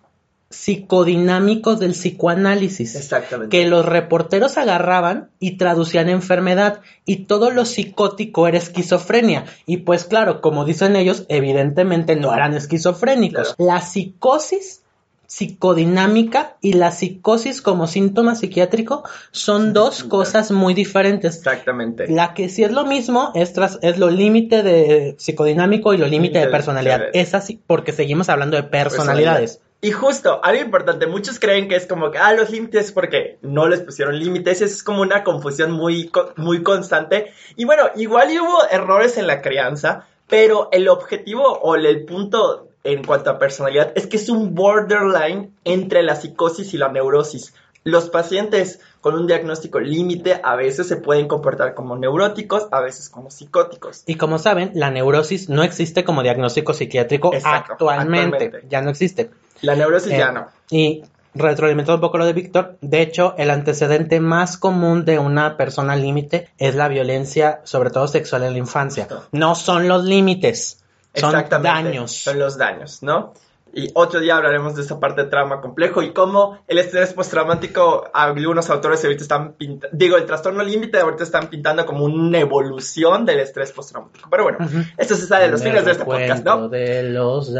psicodinámicos 0.53 1.81
del 1.81 1.93
psicoanálisis. 1.93 2.95
Exactamente. 2.95 3.57
Que 3.57 3.67
los 3.67 3.85
reporteros 3.85 4.59
agarraban 4.59 5.31
y 5.41 5.57
traducían 5.57 6.09
enfermedad 6.09 6.81
y 7.05 7.25
todo 7.25 7.51
lo 7.51 7.65
psicótico 7.65 8.47
era 8.47 8.59
esquizofrenia. 8.59 9.45
Y 9.67 9.79
pues 9.79 10.05
claro, 10.05 10.41
como 10.41 10.65
dicen 10.65 10.95
ellos, 10.97 11.25
evidentemente 11.29 12.17
no 12.17 12.33
eran 12.35 12.55
esquizofrénicos. 12.55 13.55
La 13.59 13.81
psicosis 13.81 14.81
psicodinámica 15.27 16.57
y 16.61 16.75
la 16.75 16.91
psicosis 16.91 17.63
como 17.63 17.87
síntoma 17.87 18.35
psiquiátrico 18.35 19.03
son 19.31 19.73
dos 19.73 20.05
cosas 20.05 20.51
muy 20.51 20.75
diferentes. 20.75 21.37
Exactamente. 21.39 22.07
La 22.09 22.35
que 22.35 22.51
sí 22.51 22.65
es 22.65 22.71
lo 22.71 22.85
mismo 22.85 23.33
es, 23.35 23.55
tras- 23.55 23.79
es 23.81 23.99
lo 23.99 24.11
límite 24.11 24.63
de 24.63 25.15
psicodinámico 25.19 25.95
y 25.95 25.99
lo 25.99 26.07
límite 26.07 26.39
de 26.39 26.49
personalidad. 26.49 26.99
personalidad. 26.99 27.23
Es 27.29 27.35
así 27.35 27.59
porque 27.67 27.93
seguimos 27.93 28.29
hablando 28.29 28.57
de 28.59 28.65
personalidades. 28.65 29.61
Y 29.85 29.91
justo, 29.91 30.39
algo 30.45 30.63
importante, 30.63 31.09
muchos 31.09 31.41
creen 31.41 31.67
que 31.69 31.75
es 31.75 31.89
como 31.89 32.13
que, 32.13 32.19
ah, 32.19 32.33
los 32.35 32.51
límites 32.51 32.93
porque 32.93 33.39
no 33.43 33.67
les 33.67 33.81
pusieron 33.81 34.17
límites, 34.17 34.63
es 34.63 34.85
como 34.85 35.03
una 35.03 35.25
confusión 35.25 35.73
muy, 35.73 36.09
muy 36.37 36.63
constante. 36.63 37.33
Y 37.57 37.65
bueno, 37.65 37.91
igual 37.97 38.29
hubo 38.41 38.65
errores 38.71 39.19
en 39.19 39.27
la 39.27 39.43
crianza, 39.43 40.07
pero 40.29 40.69
el 40.71 40.89
objetivo 40.89 41.43
o 41.43 41.75
el 41.75 42.05
punto 42.05 42.69
en 42.85 43.03
cuanto 43.05 43.31
a 43.31 43.41
personalidad 43.41 43.91
es 43.97 44.07
que 44.07 44.19
es 44.19 44.29
un 44.29 44.55
borderline 44.55 45.53
entre 45.65 46.05
la 46.05 46.15
psicosis 46.15 46.73
y 46.75 46.79
la 46.79 46.89
neurosis. 46.89 47.53
Los 47.85 48.11
pacientes 48.11 48.81
con 49.01 49.15
un 49.15 49.27
diagnóstico 49.27 49.81
límite 49.81 50.41
a 50.43 50.55
veces 50.55 50.87
se 50.87 50.97
pueden 50.97 51.27
comportar 51.27 51.75
como 51.75 51.97
neuróticos, 51.97 52.69
a 52.71 52.81
veces 52.81 53.09
como 53.09 53.31
psicóticos. 53.31 54.05
Y 54.07 54.15
como 54.15 54.39
saben, 54.39 54.71
la 54.75 54.91
neurosis 54.91 55.49
no 55.49 55.65
existe 55.65 56.05
como 56.05 56.23
diagnóstico 56.23 56.75
psiquiátrico 56.75 57.35
Exacto, 57.35 57.73
actualmente. 57.73 58.37
actualmente. 58.37 58.69
Ya 58.69 58.81
no 58.83 58.91
existe. 58.91 59.31
La 59.63 59.75
neurosis 59.75 60.13
Eh, 60.13 60.19
ya 60.19 60.31
no. 60.31 60.47
Y 60.71 61.03
retroalimentando 61.35 61.97
un 61.97 62.01
poco 62.01 62.19
lo 62.19 62.27
de 62.27 62.33
Víctor, 62.33 62.77
de 62.81 63.03
hecho, 63.03 63.35
el 63.39 63.51
antecedente 63.51 64.21
más 64.21 64.57
común 64.59 65.05
de 65.05 65.19
una 65.19 65.57
persona 65.57 65.97
límite 65.97 66.51
es 66.59 66.75
la 66.75 66.89
violencia, 66.89 67.61
sobre 67.65 67.91
todo 67.91 68.07
sexual 68.07 68.45
en 68.45 68.53
la 68.53 68.59
infancia. 68.59 69.09
No 69.33 69.55
son 69.55 69.89
los 69.89 70.05
límites, 70.05 70.83
son 71.15 71.33
daños. 71.63 72.13
Son 72.13 72.39
los 72.39 72.57
daños, 72.57 73.03
¿no? 73.03 73.35
Y 73.75 73.91
otro 73.95 74.21
día 74.21 74.37
hablaremos 74.37 74.75
de 74.75 74.83
esa 74.83 75.01
parte 75.01 75.23
de 75.25 75.31
trauma 75.31 75.61
complejo 75.61 76.03
y 76.03 76.13
cómo 76.13 76.59
el 76.69 76.79
estrés 76.79 77.15
postraumático, 77.15 78.11
algunos 78.13 78.69
autores 78.71 79.03
ahorita 79.03 79.23
están 79.23 79.55
pintando, 79.55 79.97
digo, 79.97 80.17
el 80.17 80.27
trastorno 80.27 80.63
límite 80.63 80.99
ahorita 80.99 81.25
están 81.25 81.49
pintando 81.49 81.87
como 81.87 82.05
una 82.05 82.39
evolución 82.39 83.25
del 83.25 83.41
estrés 83.41 83.73
postraumático. 83.73 84.29
Pero 84.31 84.45
bueno, 84.45 84.59
esto 84.97 85.15
se 85.15 85.27
sale 85.27 85.47
de 85.47 85.51
los 85.51 85.63
fines 85.63 85.85
de 85.85 85.93
este 85.93 86.05
podcast, 86.05 86.45
¿no? 86.45 86.69
De 86.69 87.03
los. 87.05 87.53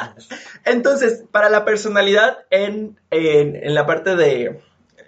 Entonces, 0.64 1.24
para 1.32 1.48
la 1.50 1.64
personalidad 1.64 2.38
en, 2.50 2.98
en, 3.10 3.56
en 3.56 3.74
la 3.74 3.86
parte 3.86 4.14
de, 4.14 4.60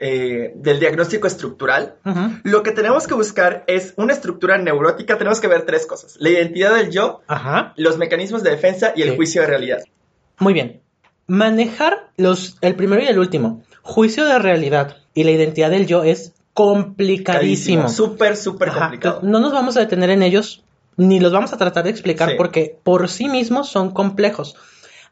eh, 0.02 0.52
del 0.54 0.80
diagnóstico 0.80 1.26
estructural, 1.26 1.97
lo 2.42 2.62
que 2.62 2.73
tenemos 2.73 3.07
que 3.07 3.12
buscar 3.12 3.64
es 3.66 3.92
una 3.97 4.14
estructura 4.14 4.57
neurótica, 4.57 5.19
tenemos 5.19 5.40
que 5.40 5.47
ver 5.47 5.66
tres 5.66 5.87
cosas, 5.87 6.16
la 6.19 6.30
identidad 6.30 6.75
del 6.75 6.90
yo, 6.90 7.21
Ajá. 7.26 7.75
los 7.76 7.99
mecanismos 7.99 8.42
de 8.42 8.50
defensa 8.50 8.95
y 8.97 9.02
el 9.02 9.14
juicio 9.14 9.42
de 9.42 9.49
realidad. 9.49 9.80
Muy 10.40 10.52
bien. 10.54 10.80
Manejar 11.26 12.11
los, 12.16 12.56
el 12.61 12.75
primero 12.75 13.02
y 13.02 13.06
el 13.06 13.18
último, 13.18 13.62
juicio 13.82 14.25
de 14.25 14.38
realidad 14.38 14.97
y 15.14 15.23
la 15.25 15.30
identidad 15.30 15.70
del 15.70 15.87
yo 15.87 16.02
es 16.02 16.32
complicadísimo. 16.54 17.88
Súper, 17.88 18.37
súper 18.37 18.73
complicado. 18.73 19.20
no 19.23 19.38
nos 19.38 19.52
vamos 19.52 19.76
a 19.76 19.80
detener 19.80 20.11
en 20.11 20.23
ellos, 20.23 20.64
ni 20.97 21.20
los 21.20 21.32
vamos 21.32 21.52
a 21.52 21.56
tratar 21.56 21.85
de 21.85 21.90
explicar 21.90 22.30
Sí. 22.30 22.35
porque 22.37 22.76
por 22.82 23.09
sí 23.09 23.28
mismos 23.28 23.68
son 23.68 23.92
complejos. 23.92 24.56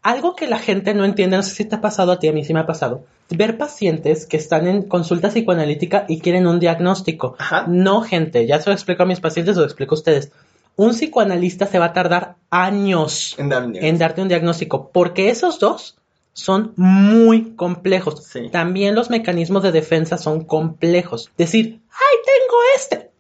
Algo 0.02 0.34
que 0.36 0.46
la 0.46 0.58
gente 0.58 0.94
no 0.94 1.04
entiende, 1.04 1.36
no 1.36 1.42
sé 1.42 1.54
si 1.54 1.64
te 1.64 1.76
ha 1.76 1.80
pasado 1.80 2.12
a 2.12 2.18
ti, 2.18 2.28
a 2.28 2.32
mí 2.32 2.44
sí 2.44 2.54
me 2.54 2.60
ha 2.60 2.66
pasado, 2.66 3.04
ver 3.30 3.58
pacientes 3.58 4.26
que 4.26 4.36
están 4.36 4.66
en 4.66 4.82
consulta 4.82 5.28
psicoanalítica 5.28 6.04
y 6.08 6.20
quieren 6.20 6.46
un 6.46 6.60
diagnóstico. 6.60 7.36
Ajá. 7.38 7.64
No, 7.68 8.02
gente, 8.02 8.46
ya 8.46 8.60
se 8.60 8.70
lo 8.70 8.74
explico 8.74 9.02
a 9.02 9.06
mis 9.06 9.20
pacientes, 9.20 9.54
se 9.54 9.60
lo 9.60 9.66
explico 9.66 9.94
a 9.94 9.98
ustedes. 9.98 10.30
Un 10.78 10.90
psicoanalista 10.90 11.66
se 11.66 11.80
va 11.80 11.86
a 11.86 11.92
tardar 11.92 12.36
años 12.50 13.34
En 13.36 13.48
dar 13.48 13.68
darte 13.98 14.22
un 14.22 14.28
diagnóstico, 14.28 14.90
porque 14.92 15.28
esos 15.28 15.58
dos 15.58 15.98
son 16.34 16.72
muy 16.76 17.56
complejos. 17.56 18.22
Sí. 18.24 18.48
También 18.48 18.94
los 18.94 19.10
mecanismos 19.10 19.64
de 19.64 19.72
defensa 19.72 20.18
son 20.18 20.44
complejos. 20.44 21.32
Decir, 21.36 21.80
ay, 21.90 22.16
tengo 22.24 22.56
este. 22.76 23.10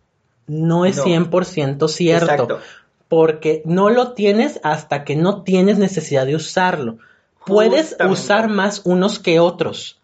No 0.46 0.84
es 0.84 0.98
No. 0.98 1.04
100% 1.04 1.88
cierto, 1.88 2.24
Exacto. 2.32 2.60
porque 3.08 3.62
no 3.64 3.90
lo 3.90 4.12
tienes 4.12 4.60
hasta 4.62 5.02
que 5.02 5.16
no 5.16 5.42
tienes 5.42 5.78
necesidad 5.78 6.26
de 6.26 6.36
usarlo. 6.36 6.98
Puedes 7.44 7.96
usar 8.08 8.48
más 8.48 8.82
unos 8.84 9.18
que 9.18 9.40
otros, 9.40 9.98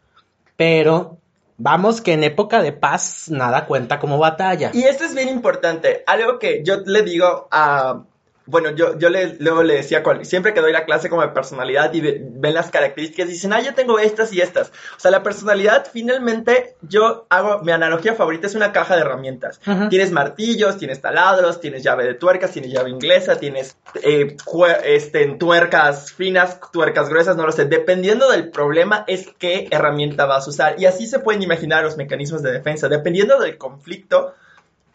pero 0.57 1.19
vamos 1.57 2.01
que 2.01 2.13
en 2.13 2.25
época 2.25 2.63
de 2.63 2.73
paz 2.73 3.27
nada 3.31 3.67
cuenta 3.67 3.99
como 3.99 4.19
batalla. 4.19 4.71
Y 4.73 4.85
esto 4.85 5.05
es 5.05 5.15
bien 5.15 5.29
importante. 5.29 6.03
Algo 6.07 6.39
que 6.39 6.63
yo 6.65 6.77
le 6.85 7.03
digo 7.03 7.49
a. 7.51 8.05
Bueno, 8.47 8.71
yo, 8.73 8.99
yo 8.99 9.09
le, 9.09 9.37
luego 9.39 9.63
le 9.63 9.75
decía, 9.77 10.03
siempre 10.23 10.53
que 10.53 10.61
doy 10.61 10.71
la 10.73 10.85
clase 10.85 11.09
como 11.09 11.23
de 11.23 11.29
personalidad 11.29 11.93
y 11.95 12.01
ve- 12.03 12.21
ven 12.23 12.53
las 12.53 12.71
características, 12.71 13.29
dicen, 13.29 13.53
ah, 13.55 13.61
yo 13.61 13.75
tengo 13.75 13.99
estas 13.99 14.33
y 14.35 14.43
estas. 14.43 14.69
O 14.97 15.01
sea, 15.01 15.11
la 15.11 15.23
personalidad, 15.23 15.87
finalmente, 15.91 16.77
yo 16.83 17.27
hago, 17.31 17.61
mi 17.63 17.73
analogía 17.73 18.15
favorita 18.15 18.47
es 18.47 18.55
una 18.55 18.73
caja 18.73 18.97
de 18.97 19.01
herramientas. 19.01 19.61
Tienes 19.89 20.13
martillos, 20.13 20.77
tienes 20.77 21.01
taladros, 21.01 21.61
tienes 21.61 21.83
llave 21.83 22.05
de 22.05 22.15
tuercas, 22.15 22.51
tienes 22.51 22.71
llave 22.71 22.91
inglesa, 22.91 23.37
tienes 23.37 23.79
eh, 24.03 24.37
este, 24.85 25.27
tuercas 25.39 26.13
finas, 26.13 26.61
tuercas 26.73 27.09
gruesas, 27.09 27.37
no 27.37 27.47
lo 27.47 27.53
sé. 27.53 27.65
Dependiendo 27.65 28.31
del 28.31 28.51
problema 28.51 29.05
es 29.07 29.29
qué 29.39 29.69
herramienta 29.71 30.27
vas 30.27 30.47
a 30.47 30.51
usar. 30.51 30.75
Y 30.79 30.87
así 30.87 31.07
se 31.07 31.19
pueden 31.19 31.43
imaginar 31.43 31.83
los 31.83 31.97
mecanismos 31.97 32.43
de 32.43 32.53
defensa. 32.53 32.89
Dependiendo 32.89 33.39
del 33.39 33.57
conflicto, 33.57 34.35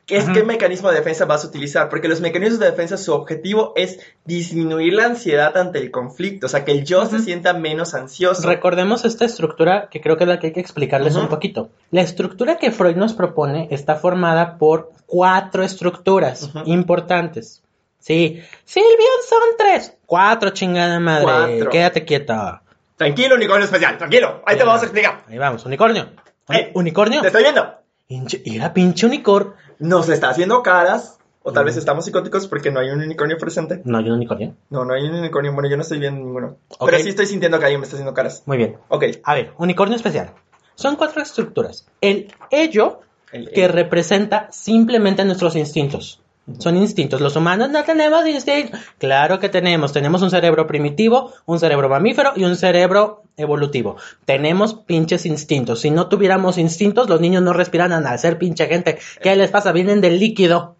¿qué 0.10 0.22
qué 0.34 0.44
mecanismo 0.44 0.90
de 0.90 0.96
defensa 0.98 1.24
vas 1.26 1.46
a 1.46 1.48
utilizar? 1.48 1.88
Porque 1.88 2.08
los 2.10 2.20
mecanismos 2.20 2.60
de 2.60 2.66
defensa, 2.72 2.98
su 2.98 3.14
objetivo 3.14 3.72
es 3.78 4.00
disminuir 4.26 4.94
la 4.94 5.06
ansiedad 5.06 5.56
ante 5.58 5.80
el 5.80 5.92
conflicto. 5.92 6.48
O 6.48 6.50
sea, 6.50 6.66
que 6.66 6.72
el 6.74 6.84
yo 6.84 7.06
se 7.06 7.20
sienta 7.20 7.54
menos 7.54 7.94
ansioso. 7.94 8.46
Recordemos 8.48 9.06
esta 9.06 9.24
estructura 9.26 9.88
que 9.90 10.02
creo 10.02 10.18
que 10.18 10.26
es 10.26 10.28
la 10.28 10.40
que 10.40 10.48
hay 10.48 10.54
que 10.54 10.60
explicarles 10.60 11.16
un 11.16 11.28
poquito. 11.30 11.70
La 11.92 12.02
estructura 12.02 12.58
que 12.58 12.72
Freud 12.72 12.96
nos 12.98 13.14
propone 13.14 13.68
está 13.72 13.96
formada 13.96 14.58
por 14.58 14.92
cuatro 15.06 15.64
estructuras 15.64 16.50
importantes. 16.66 17.62
Sí, 18.00 18.42
Silvian 18.66 19.20
son 19.28 19.40
tres. 19.58 19.94
Cuatro, 20.06 20.50
chingada 20.52 21.00
madre. 21.00 21.24
Cuatro. 21.24 21.70
Quédate 21.70 22.06
quieta. 22.06 22.62
Tranquilo, 22.96 23.36
unicornio 23.36 23.66
especial, 23.66 23.98
tranquilo. 23.98 24.42
Ahí 24.46 24.58
te 24.58 24.64
vamos 24.64 24.82
a 24.82 24.86
explicar. 24.86 25.24
Ahí 25.28 25.38
vamos, 25.38 25.66
unicornio. 25.66 26.10
Uni- 26.48 26.60
Eh, 26.60 26.72
unicornio. 26.74 27.22
Te 27.22 27.28
estoy 27.28 27.44
viendo. 27.44 27.76
Pinche- 28.10 28.42
Era 28.46 28.74
pinche 28.74 29.06
unicornio. 29.06 29.54
Nos 29.80 30.10
está 30.10 30.30
haciendo 30.30 30.62
caras. 30.64 31.16
O 31.42 31.54
tal 31.54 31.64
Mm. 31.64 31.68
vez 31.68 31.78
estamos 31.78 32.04
psicóticos 32.06 32.48
porque 32.48 32.70
no 32.70 32.82
hay 32.82 32.90
un 32.90 33.00
unicornio 33.02 33.38
presente. 33.38 33.82
No, 33.86 33.98
hay 33.98 34.06
un 34.06 34.12
unicornio. 34.12 34.56
No, 34.70 34.84
no 34.84 34.94
hay 34.94 35.04
un 35.08 35.16
unicornio. 35.16 35.54
Bueno, 35.54 35.70
yo 35.70 35.78
no 35.78 35.84
estoy 35.84 35.98
viendo 35.98 36.20
ninguno. 36.22 36.58
Pero 36.86 36.98
sí 37.00 37.10
estoy 37.10 37.28
sintiendo 37.28 37.58
que 37.60 37.66
alguien 37.66 37.80
me 37.80 37.86
está 37.86 37.96
haciendo 37.96 38.14
caras. 38.14 38.44
Muy 38.46 38.58
bien. 38.58 38.78
Ok. 38.90 39.06
A 39.24 39.36
ver, 39.36 39.54
unicornio 39.58 39.96
especial. 39.96 40.32
Son 40.76 40.98
cuatro 40.98 41.22
estructuras. 41.22 41.88
El 42.02 42.34
ello, 42.52 43.00
El- 43.32 43.50
que 43.52 43.70
representa 43.70 44.48
simplemente 44.52 45.24
nuestros 45.24 45.56
instintos. 45.56 46.22
Son 46.58 46.76
instintos. 46.78 47.22
Los 47.22 47.36
humanos 47.36 47.70
no 47.70 47.84
tenemos 47.84 48.28
instintos. 48.28 48.80
Claro 48.98 49.40
que 49.40 49.50
tenemos. 49.50 49.94
Tenemos 49.94 50.22
un 50.22 50.32
cerebro 50.32 50.66
primitivo, 50.68 51.32
un 51.46 51.60
cerebro 51.60 51.90
mamífero 51.90 52.34
y 52.36 52.44
un 52.44 52.56
cerebro 52.56 53.24
evolutivo. 53.38 53.98
Tenemos 54.26 54.74
pinches 54.74 55.26
instintos. 55.26 55.82
Si 55.82 55.92
no 55.92 56.08
tuviéramos 56.08 56.58
instintos, 56.58 57.10
los 57.10 57.22
niños 57.22 57.44
no 57.44 57.54
respiraran 57.54 58.06
al 58.06 58.20
ser 58.20 58.38
pinche 58.38 58.68
gente. 58.68 58.98
¿Qué 59.22 59.36
les 59.36 59.52
pasa? 59.52 59.72
Vienen 59.72 60.02
del 60.02 60.20
líquido. 60.20 60.76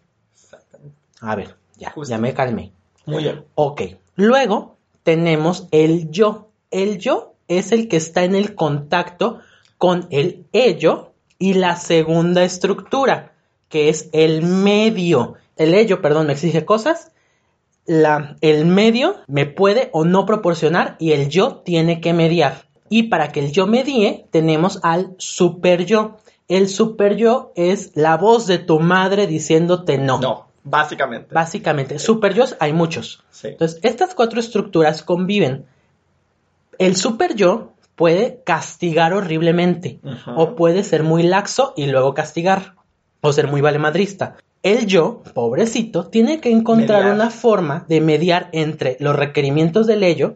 A 1.22 1.36
ver, 1.36 1.56
ya, 1.78 1.92
Justo. 1.92 2.12
ya 2.12 2.18
me 2.18 2.34
calmé. 2.34 2.72
Muy 3.06 3.24
bien. 3.24 3.44
Ok. 3.56 3.82
Luego 4.16 4.78
tenemos 5.04 5.68
el 5.72 6.10
yo. 6.12 6.50
El 6.72 6.98
yo 7.00 7.34
es 7.48 7.72
el 7.72 7.88
que 7.88 7.98
está 7.98 8.24
en 8.24 8.36
el 8.36 8.56
contacto 8.56 9.40
con 9.78 10.08
el 10.12 10.46
ello 10.54 11.14
y 11.40 11.54
la 11.54 11.78
segunda 11.78 12.44
estructura, 12.44 13.32
que 13.70 13.90
es 13.90 14.10
el 14.12 14.44
medio. 14.44 15.36
El 15.60 15.76
ello, 15.76 16.02
perdón, 16.02 16.28
me 16.28 16.34
exige 16.34 16.66
cosas. 16.66 17.12
La, 17.86 18.38
el 18.42 18.66
medio 18.66 19.18
me 19.28 19.46
puede 19.46 19.90
o 19.92 20.06
no 20.06 20.26
proporcionar 20.26 20.96
y 21.00 21.12
el 21.12 21.30
yo 21.30 21.58
tiene 21.58 22.02
que 22.02 22.14
mediar. 22.14 22.64
Y 22.88 23.04
para 23.04 23.32
que 23.32 23.42
el 23.42 23.52
yo 23.52 23.68
medie, 23.68 24.26
tenemos 24.32 24.80
al 24.84 25.14
super 25.18 25.86
yo. 25.86 26.18
El 26.48 26.70
super 26.70 27.18
yo 27.18 27.52
es 27.56 27.92
la 27.96 28.18
voz 28.18 28.48
de 28.48 28.58
tu 28.58 28.80
madre 28.80 29.28
diciéndote 29.28 29.98
no. 29.98 30.20
No, 30.20 30.48
básicamente. 30.64 31.34
Básicamente, 31.34 32.00
super 32.00 32.34
yo 32.34 32.46
hay 32.60 32.74
muchos. 32.74 33.24
Sí. 33.30 33.50
Entonces, 33.50 33.80
estas 33.84 34.16
cuatro 34.16 34.40
estructuras 34.40 35.04
conviven. 35.04 35.66
El 36.78 36.96
super 36.96 37.36
yo 37.36 37.74
puede 37.96 38.42
castigar 38.46 39.14
horriblemente 39.14 40.00
o 40.38 40.56
puede 40.56 40.86
ser 40.86 41.04
muy 41.04 41.24
laxo 41.24 41.74
y 41.76 41.88
luego 41.88 42.14
castigar 42.14 42.76
o 43.20 43.34
ser 43.34 43.48
muy 43.48 43.60
valemadrista. 43.60 44.38
El 44.64 44.88
yo, 44.88 45.24
pobrecito, 45.34 46.08
tiene 46.08 46.42
que 46.42 46.52
encontrar 46.52 47.00
Mediar. 47.04 47.16
una 47.16 47.30
forma 47.30 47.86
de 47.88 48.02
mediar 48.02 48.50
entre 48.52 48.98
los 49.00 49.16
requerimientos 49.16 49.88
del 49.88 50.04
ello, 50.04 50.36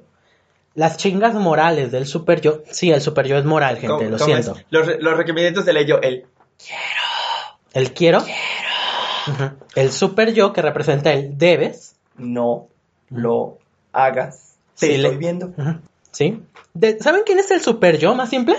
las 0.75 0.98
chingas 0.98 1.34
morales 1.36 1.92
del 1.92 2.08
super 2.08 2.39
yo. 2.42 2.62
Sí, 2.72 2.92
el 2.92 3.01
super 3.01 3.27
yo 3.27 3.38
es 3.38 3.44
moral, 3.46 3.75
gente, 3.75 3.88
¿Cómo- 3.88 4.10
lo 4.10 4.18
cómo 4.18 4.25
siento. 4.25 4.56
Los, 4.70 4.88
re- 4.88 5.01
los 5.01 5.18
requerimientos 5.18 5.65
del 5.65 5.77
ello, 5.77 6.01
el 6.01 6.25
El 7.74 7.92
quiero. 7.94 8.20
Ujú. 8.20 9.44
El 9.75 9.92
super 9.92 10.34
yo 10.34 10.53
que 10.53 10.62
representa 10.62 11.12
el 11.13 11.38
debes. 11.38 11.96
no 12.18 12.68
lo 13.10 13.58
hagas. 13.92 14.56
Te 14.80 14.88
Sí, 14.88 14.98
le- 14.98 15.10
estoy 15.10 15.18
viendo. 15.18 15.53
¿Sí? 16.12 16.42
De- 16.74 17.00
¿Saben 17.00 17.22
quién 17.25 17.39
es 17.39 17.51
el 17.51 17.62
super 17.62 17.98
yo 17.98 18.15
más 18.15 18.30
simple? 18.30 18.56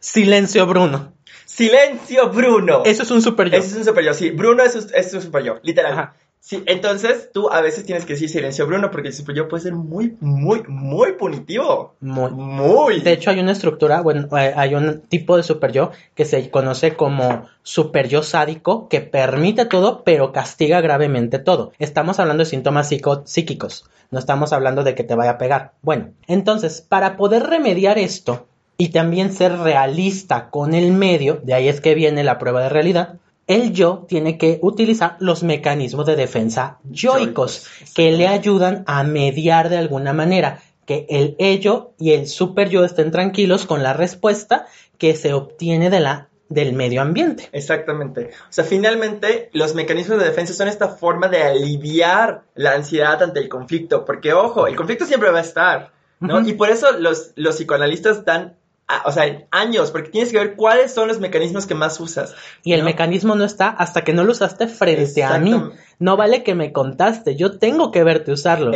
Silencio 0.00 0.66
Bruno. 0.66 1.12
Silencio, 1.46 2.30
Bruno. 2.30 2.82
Eso 2.84 3.02
es 3.02 3.10
un 3.10 3.22
super 3.22 3.50
yo. 3.50 3.56
Ese 3.58 3.68
es 3.68 3.74
un 3.76 3.84
super 3.84 4.04
yo, 4.04 4.14
sí. 4.14 4.30
Bruno 4.30 4.62
es, 4.62 4.74
un- 4.74 4.86
es 4.94 5.12
un 5.14 5.22
super 5.22 5.42
yo, 5.42 5.58
literal. 5.62 5.92
Ajá. 5.92 6.14
Sí, 6.44 6.60
entonces 6.66 7.30
tú 7.32 7.48
a 7.52 7.60
veces 7.60 7.84
tienes 7.86 8.04
que 8.04 8.14
decir 8.14 8.28
silencio, 8.28 8.66
Bruno, 8.66 8.90
porque 8.90 9.08
el 9.08 9.14
super 9.14 9.32
yo 9.32 9.46
puede 9.46 9.62
ser 9.62 9.74
muy, 9.74 10.16
muy, 10.18 10.64
muy 10.66 11.12
punitivo. 11.12 11.94
Muy. 12.00 12.32
Muy. 12.32 13.00
De 13.00 13.12
hecho, 13.12 13.30
hay 13.30 13.38
una 13.38 13.52
estructura, 13.52 14.00
bueno, 14.00 14.26
eh, 14.36 14.52
hay 14.56 14.74
un 14.74 15.02
tipo 15.02 15.36
de 15.36 15.44
super 15.44 15.70
yo 15.70 15.92
que 16.16 16.24
se 16.24 16.50
conoce 16.50 16.94
como 16.96 17.46
super 17.62 18.08
yo 18.08 18.24
sádico 18.24 18.88
que 18.88 19.00
permite 19.00 19.66
todo, 19.66 20.02
pero 20.02 20.32
castiga 20.32 20.80
gravemente 20.80 21.38
todo. 21.38 21.70
Estamos 21.78 22.18
hablando 22.18 22.42
de 22.42 22.50
síntomas 22.50 22.88
psíquicos, 22.88 23.84
no 24.10 24.18
estamos 24.18 24.52
hablando 24.52 24.82
de 24.82 24.96
que 24.96 25.04
te 25.04 25.14
vaya 25.14 25.30
a 25.32 25.38
pegar. 25.38 25.74
Bueno, 25.80 26.10
entonces, 26.26 26.80
para 26.80 27.16
poder 27.16 27.44
remediar 27.44 27.98
esto 27.98 28.48
y 28.76 28.88
también 28.88 29.32
ser 29.32 29.58
realista 29.58 30.50
con 30.50 30.74
el 30.74 30.92
medio, 30.92 31.40
de 31.42 31.54
ahí 31.54 31.68
es 31.68 31.80
que 31.80 31.94
viene 31.94 32.24
la 32.24 32.38
prueba 32.38 32.62
de 32.62 32.68
realidad. 32.68 33.14
El 33.46 33.72
yo 33.72 34.06
tiene 34.08 34.38
que 34.38 34.58
utilizar 34.62 35.16
los 35.18 35.42
mecanismos 35.42 36.06
de 36.06 36.16
defensa 36.16 36.78
yoicos 36.84 37.66
que 37.94 38.12
le 38.12 38.28
ayudan 38.28 38.84
a 38.86 39.02
mediar 39.02 39.68
de 39.68 39.78
alguna 39.78 40.12
manera 40.12 40.62
que 40.86 41.06
el 41.10 41.36
ello 41.38 41.92
y 41.98 42.12
el 42.12 42.26
super 42.26 42.68
yo 42.68 42.84
estén 42.84 43.10
tranquilos 43.10 43.66
con 43.66 43.82
la 43.82 43.92
respuesta 43.92 44.66
que 44.98 45.14
se 45.14 45.32
obtiene 45.32 45.90
de 45.90 46.00
la, 46.00 46.28
del 46.48 46.72
medio 46.72 47.02
ambiente. 47.02 47.48
Exactamente. 47.52 48.30
O 48.42 48.52
sea, 48.52 48.64
finalmente 48.64 49.50
los 49.52 49.74
mecanismos 49.74 50.18
de 50.18 50.26
defensa 50.26 50.54
son 50.54 50.68
esta 50.68 50.88
forma 50.88 51.28
de 51.28 51.42
aliviar 51.42 52.42
la 52.54 52.72
ansiedad 52.72 53.22
ante 53.22 53.40
el 53.40 53.48
conflicto, 53.48 54.04
porque 54.04 54.32
ojo, 54.32 54.66
el 54.66 54.76
conflicto 54.76 55.04
siempre 55.04 55.30
va 55.30 55.38
a 55.38 55.42
estar, 55.42 55.92
¿no? 56.20 56.40
Y 56.46 56.52
por 56.54 56.70
eso 56.70 56.92
los, 56.98 57.32
los 57.36 57.56
psicoanalistas 57.56 58.24
dan, 58.24 58.56
o 59.04 59.12
sea, 59.12 59.46
años, 59.50 59.90
porque 59.90 60.10
tienes 60.10 60.32
que 60.32 60.38
ver 60.38 60.54
cuáles 60.54 60.92
son 60.92 61.08
los 61.08 61.18
mecanismos 61.18 61.66
que 61.66 61.74
más 61.74 61.98
usas. 62.00 62.34
Y 62.62 62.72
el 62.72 62.80
¿no? 62.80 62.86
mecanismo 62.86 63.34
no 63.34 63.44
está 63.44 63.68
hasta 63.68 64.04
que 64.04 64.12
no 64.12 64.24
lo 64.24 64.32
usaste 64.32 64.66
frente 64.66 65.24
a 65.24 65.38
mí. 65.38 65.54
No 65.98 66.16
vale 66.16 66.42
que 66.42 66.54
me 66.54 66.72
contaste, 66.72 67.36
yo 67.36 67.58
tengo 67.58 67.90
que 67.90 68.04
verte 68.04 68.32
usarlo. 68.32 68.72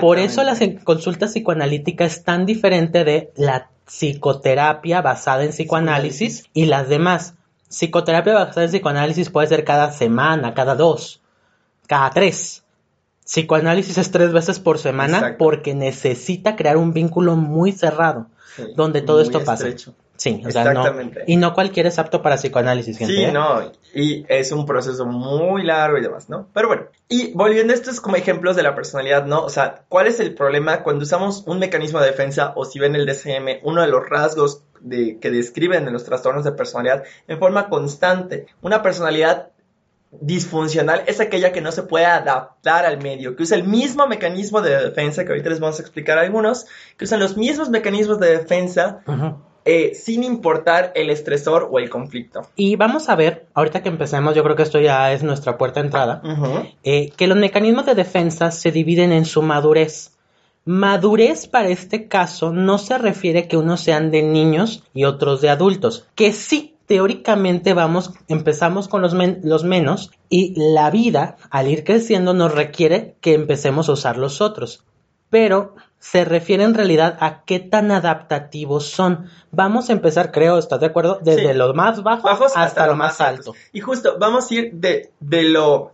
Por 0.00 0.18
eso 0.18 0.42
la 0.44 0.56
consulta 0.84 1.26
psicoanalítica 1.26 2.04
es 2.04 2.22
tan 2.22 2.46
diferente 2.46 3.04
de 3.04 3.32
la 3.36 3.70
psicoterapia 3.86 5.00
basada 5.00 5.44
en 5.44 5.50
psicoanálisis 5.50 6.44
y 6.52 6.66
las 6.66 6.88
demás. 6.88 7.34
Psicoterapia 7.68 8.34
basada 8.34 8.64
en 8.64 8.70
psicoanálisis 8.70 9.30
puede 9.30 9.48
ser 9.48 9.64
cada 9.64 9.90
semana, 9.90 10.54
cada 10.54 10.74
dos, 10.74 11.22
cada 11.86 12.10
tres. 12.10 12.65
Psicoanálisis 13.26 13.98
es 13.98 14.10
tres 14.12 14.32
veces 14.32 14.60
por 14.60 14.78
semana 14.78 15.18
Exacto. 15.18 15.38
porque 15.38 15.74
necesita 15.74 16.54
crear 16.54 16.76
un 16.76 16.92
vínculo 16.92 17.34
muy 17.34 17.72
cerrado 17.72 18.28
Sí, 18.54 18.62
donde 18.74 19.02
todo 19.02 19.20
esto 19.20 19.40
pasa. 19.44 19.68
estrecho. 19.68 19.94
Sí, 20.16 20.42
o 20.46 20.50
sea, 20.50 20.64
no. 20.64 20.70
Exactamente. 20.80 21.24
Y 21.26 21.36
no 21.36 21.52
cualquiera 21.52 21.88
es 21.88 21.98
apto 21.98 22.22
para 22.22 22.36
psicoanálisis, 22.36 22.96
gente. 22.96 23.14
Sí, 23.14 23.24
¿eh? 23.24 23.32
no, 23.32 23.70
y 23.94 24.24
es 24.28 24.50
un 24.52 24.64
proceso 24.64 25.04
muy 25.04 25.62
largo 25.62 25.98
y 25.98 26.02
demás, 26.02 26.30
¿no? 26.30 26.46
Pero 26.54 26.68
bueno, 26.68 26.84
y 27.08 27.32
volviendo 27.34 27.72
a 27.72 27.76
estos 27.76 28.00
como 28.00 28.16
ejemplos 28.16 28.56
de 28.56 28.62
la 28.62 28.74
personalidad, 28.74 29.26
¿no? 29.26 29.42
O 29.42 29.50
sea, 29.50 29.82
¿cuál 29.88 30.06
es 30.06 30.20
el 30.20 30.34
problema 30.34 30.82
cuando 30.82 31.02
usamos 31.02 31.44
un 31.46 31.58
mecanismo 31.58 32.00
de 32.00 32.06
defensa 32.06 32.52
o 32.56 32.64
si 32.64 32.78
ven 32.78 32.94
el 32.94 33.04
DCM, 33.04 33.60
uno 33.64 33.82
de 33.82 33.88
los 33.88 34.08
rasgos 34.08 34.62
de, 34.80 35.18
que 35.18 35.30
describen 35.30 35.86
en 35.86 35.92
los 35.92 36.04
trastornos 36.04 36.44
de 36.44 36.52
personalidad 36.52 37.04
en 37.28 37.38
forma 37.38 37.68
constante? 37.68 38.46
Una 38.62 38.82
personalidad 38.82 39.50
disfuncional 40.10 41.02
es 41.06 41.20
aquella 41.20 41.52
que 41.52 41.60
no 41.60 41.72
se 41.72 41.82
puede 41.82 42.06
adaptar 42.06 42.86
al 42.86 43.02
medio, 43.02 43.36
que 43.36 43.42
usa 43.42 43.56
el 43.56 43.64
mismo 43.64 44.06
mecanismo 44.06 44.62
de 44.62 44.76
defensa, 44.76 45.24
que 45.24 45.30
ahorita 45.30 45.50
les 45.50 45.60
vamos 45.60 45.78
a 45.78 45.82
explicar 45.82 46.18
algunos, 46.18 46.66
que 46.96 47.04
usan 47.04 47.20
los 47.20 47.36
mismos 47.36 47.70
mecanismos 47.70 48.18
de 48.20 48.38
defensa 48.38 49.00
eh, 49.64 49.96
sin 49.96 50.22
importar 50.22 50.92
el 50.94 51.10
estresor 51.10 51.68
o 51.70 51.80
el 51.80 51.90
conflicto. 51.90 52.42
Y 52.54 52.76
vamos 52.76 53.08
a 53.08 53.16
ver, 53.16 53.46
ahorita 53.52 53.82
que 53.82 53.88
empecemos, 53.88 54.34
yo 54.36 54.44
creo 54.44 54.54
que 54.54 54.62
esto 54.62 54.78
ya 54.78 55.12
es 55.12 55.24
nuestra 55.24 55.58
puerta 55.58 55.80
de 55.80 55.86
entrada, 55.86 56.22
eh, 56.84 57.10
que 57.16 57.26
los 57.26 57.36
mecanismos 57.36 57.84
de 57.84 57.96
defensa 57.96 58.52
se 58.52 58.70
dividen 58.70 59.10
en 59.10 59.24
su 59.24 59.42
madurez. 59.42 60.12
Madurez 60.64 61.48
para 61.48 61.68
este 61.68 62.06
caso 62.06 62.52
no 62.52 62.78
se 62.78 62.96
refiere 62.96 63.48
que 63.48 63.56
unos 63.56 63.80
sean 63.80 64.12
de 64.12 64.22
niños 64.22 64.84
y 64.94 65.04
otros 65.04 65.40
de 65.40 65.50
adultos, 65.50 66.06
que 66.14 66.32
sí, 66.32 66.75
teóricamente 66.86 67.74
vamos, 67.74 68.12
empezamos 68.28 68.88
con 68.88 69.02
los, 69.02 69.14
men- 69.14 69.40
los 69.42 69.64
menos 69.64 70.10
y 70.28 70.54
la 70.56 70.90
vida, 70.90 71.36
al 71.50 71.68
ir 71.68 71.84
creciendo, 71.84 72.32
nos 72.34 72.54
requiere 72.54 73.16
que 73.20 73.34
empecemos 73.34 73.88
a 73.88 73.92
usar 73.92 74.16
los 74.16 74.40
otros. 74.40 74.84
Pero 75.28 75.74
se 75.98 76.24
refiere 76.24 76.62
en 76.62 76.74
realidad 76.74 77.16
a 77.20 77.42
qué 77.44 77.58
tan 77.58 77.90
adaptativos 77.90 78.86
son. 78.86 79.26
Vamos 79.50 79.90
a 79.90 79.92
empezar, 79.92 80.30
creo, 80.30 80.56
¿estás 80.58 80.78
de 80.80 80.86
acuerdo? 80.86 81.18
Desde 81.20 81.48
Sí. 81.52 81.58
lo 81.58 81.74
más 81.74 82.02
bajo 82.02 82.22
Bajos 82.28 82.52
hasta, 82.54 82.86
lo 82.86 82.94
más 82.94 83.20
alto. 83.20 83.54
Y 83.72 83.80
justo, 83.80 84.16
vamos 84.20 84.50
a 84.50 84.54
ir 84.54 84.72
de, 84.74 85.10
de 85.18 85.42
lo. 85.44 85.92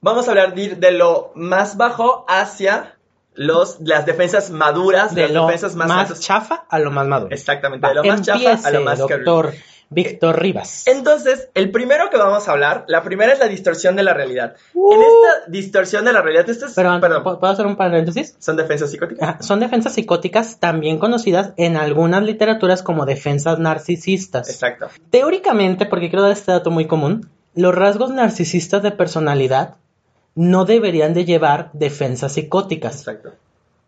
Vamos 0.00 0.26
a 0.28 0.30
hablar 0.30 0.54
de 0.54 0.76
de 0.76 0.92
lo 0.92 1.32
más 1.34 1.76
bajo 1.76 2.24
hacia 2.28 2.96
los, 3.34 3.78
las 3.80 4.06
defensas 4.06 4.50
maduras, 4.50 5.14
De 5.14 5.22
las 5.22 5.30
lo 5.32 5.46
defensas 5.46 5.74
más, 5.74 5.88
más, 5.88 6.20
chafa 6.20 6.64
a 6.68 6.78
lo 6.78 6.90
más 6.92 7.06
maduro. 7.08 7.34
Exactamente, 7.34 7.86
de 7.88 7.94
lo 7.94 8.04
más 8.04 8.22
chafa 8.22 8.68
a 8.68 8.70
lo 8.70 8.82
más 8.82 8.98
doctor 8.98 9.54
Víctor 9.92 10.40
Rivas. 10.40 10.86
Entonces, 10.86 11.48
el 11.54 11.70
primero 11.70 12.10
que 12.10 12.16
vamos 12.16 12.48
a 12.48 12.52
hablar, 12.52 12.84
la 12.88 13.02
primera 13.02 13.32
es 13.32 13.38
la 13.38 13.46
distorsión 13.48 13.96
de 13.96 14.02
la 14.02 14.14
realidad. 14.14 14.54
Uh. 14.74 14.92
En 14.94 15.00
esta 15.02 15.50
distorsión 15.50 16.04
de 16.04 16.12
la 16.12 16.22
realidad, 16.22 16.48
esto 16.48 16.66
es, 16.66 16.72
Pero, 16.74 17.00
perdón, 17.00 17.22
¿puedo 17.22 17.46
hacer 17.46 17.66
un 17.66 17.76
paréntesis? 17.76 18.36
son 18.38 18.56
defensas 18.56 18.90
psicóticas. 18.90 19.44
Son 19.44 19.60
defensas 19.60 19.94
psicóticas 19.94 20.58
también 20.58 20.98
conocidas 20.98 21.52
en 21.56 21.76
algunas 21.76 22.22
literaturas 22.22 22.82
como 22.82 23.06
defensas 23.06 23.58
narcisistas. 23.58 24.48
Exacto. 24.48 24.88
Teóricamente, 25.10 25.86
porque 25.86 26.08
quiero 26.08 26.22
dar 26.22 26.32
este 26.32 26.52
dato 26.52 26.70
muy 26.70 26.86
común, 26.86 27.28
los 27.54 27.74
rasgos 27.74 28.10
narcisistas 28.10 28.82
de 28.82 28.92
personalidad 28.92 29.76
no 30.34 30.64
deberían 30.64 31.12
de 31.14 31.24
llevar 31.24 31.70
defensas 31.74 32.32
psicóticas. 32.32 32.96
Exacto. 33.00 33.32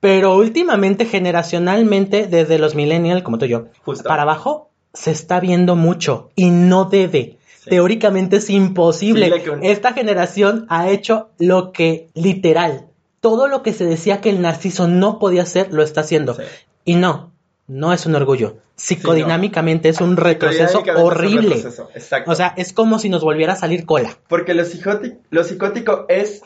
Pero 0.00 0.36
últimamente, 0.36 1.06
generacionalmente, 1.06 2.26
desde 2.26 2.58
los 2.58 2.74
millennials, 2.74 3.22
como 3.22 3.38
tú 3.38 3.46
y 3.46 3.48
yo, 3.48 3.68
Justo. 3.84 4.06
para 4.06 4.22
abajo, 4.22 4.68
se 4.94 5.10
está 5.10 5.40
viendo 5.40 5.76
mucho 5.76 6.30
y 6.34 6.50
no 6.50 6.86
debe. 6.86 7.36
Sí. 7.60 7.70
Teóricamente 7.70 8.36
es 8.36 8.48
imposible. 8.50 9.32
Sí, 9.42 9.48
un- 9.50 9.64
Esta 9.64 9.92
generación 9.92 10.66
ha 10.70 10.88
hecho 10.88 11.28
lo 11.38 11.72
que 11.72 12.08
literal, 12.14 12.86
todo 13.20 13.48
lo 13.48 13.62
que 13.62 13.72
se 13.72 13.84
decía 13.84 14.20
que 14.20 14.30
el 14.30 14.40
narciso 14.40 14.86
no 14.88 15.18
podía 15.18 15.42
hacer, 15.42 15.72
lo 15.72 15.82
está 15.82 16.00
haciendo. 16.02 16.34
Sí. 16.34 16.42
Y 16.84 16.94
no, 16.96 17.32
no 17.66 17.92
es 17.92 18.06
un 18.06 18.14
orgullo. 18.14 18.56
Psicodinámicamente 18.76 19.88
es 19.88 20.00
un 20.00 20.16
retroceso 20.16 20.78
Psicodinámicamente 20.80 21.00
es 21.00 21.04
un 21.04 21.06
horrible. 21.06 21.54
retroceso, 21.56 21.90
Exacto. 21.94 22.30
O 22.30 22.34
sea, 22.34 22.54
es 22.56 22.72
como 22.72 22.98
si 22.98 23.08
nos 23.08 23.22
volviera 23.22 23.54
a 23.54 23.56
salir 23.56 23.86
cola. 23.86 24.16
Porque 24.28 24.54
lo 24.54 24.64
psicótico, 24.64 25.16
lo 25.30 25.44
psicótico 25.44 26.06
es 26.08 26.42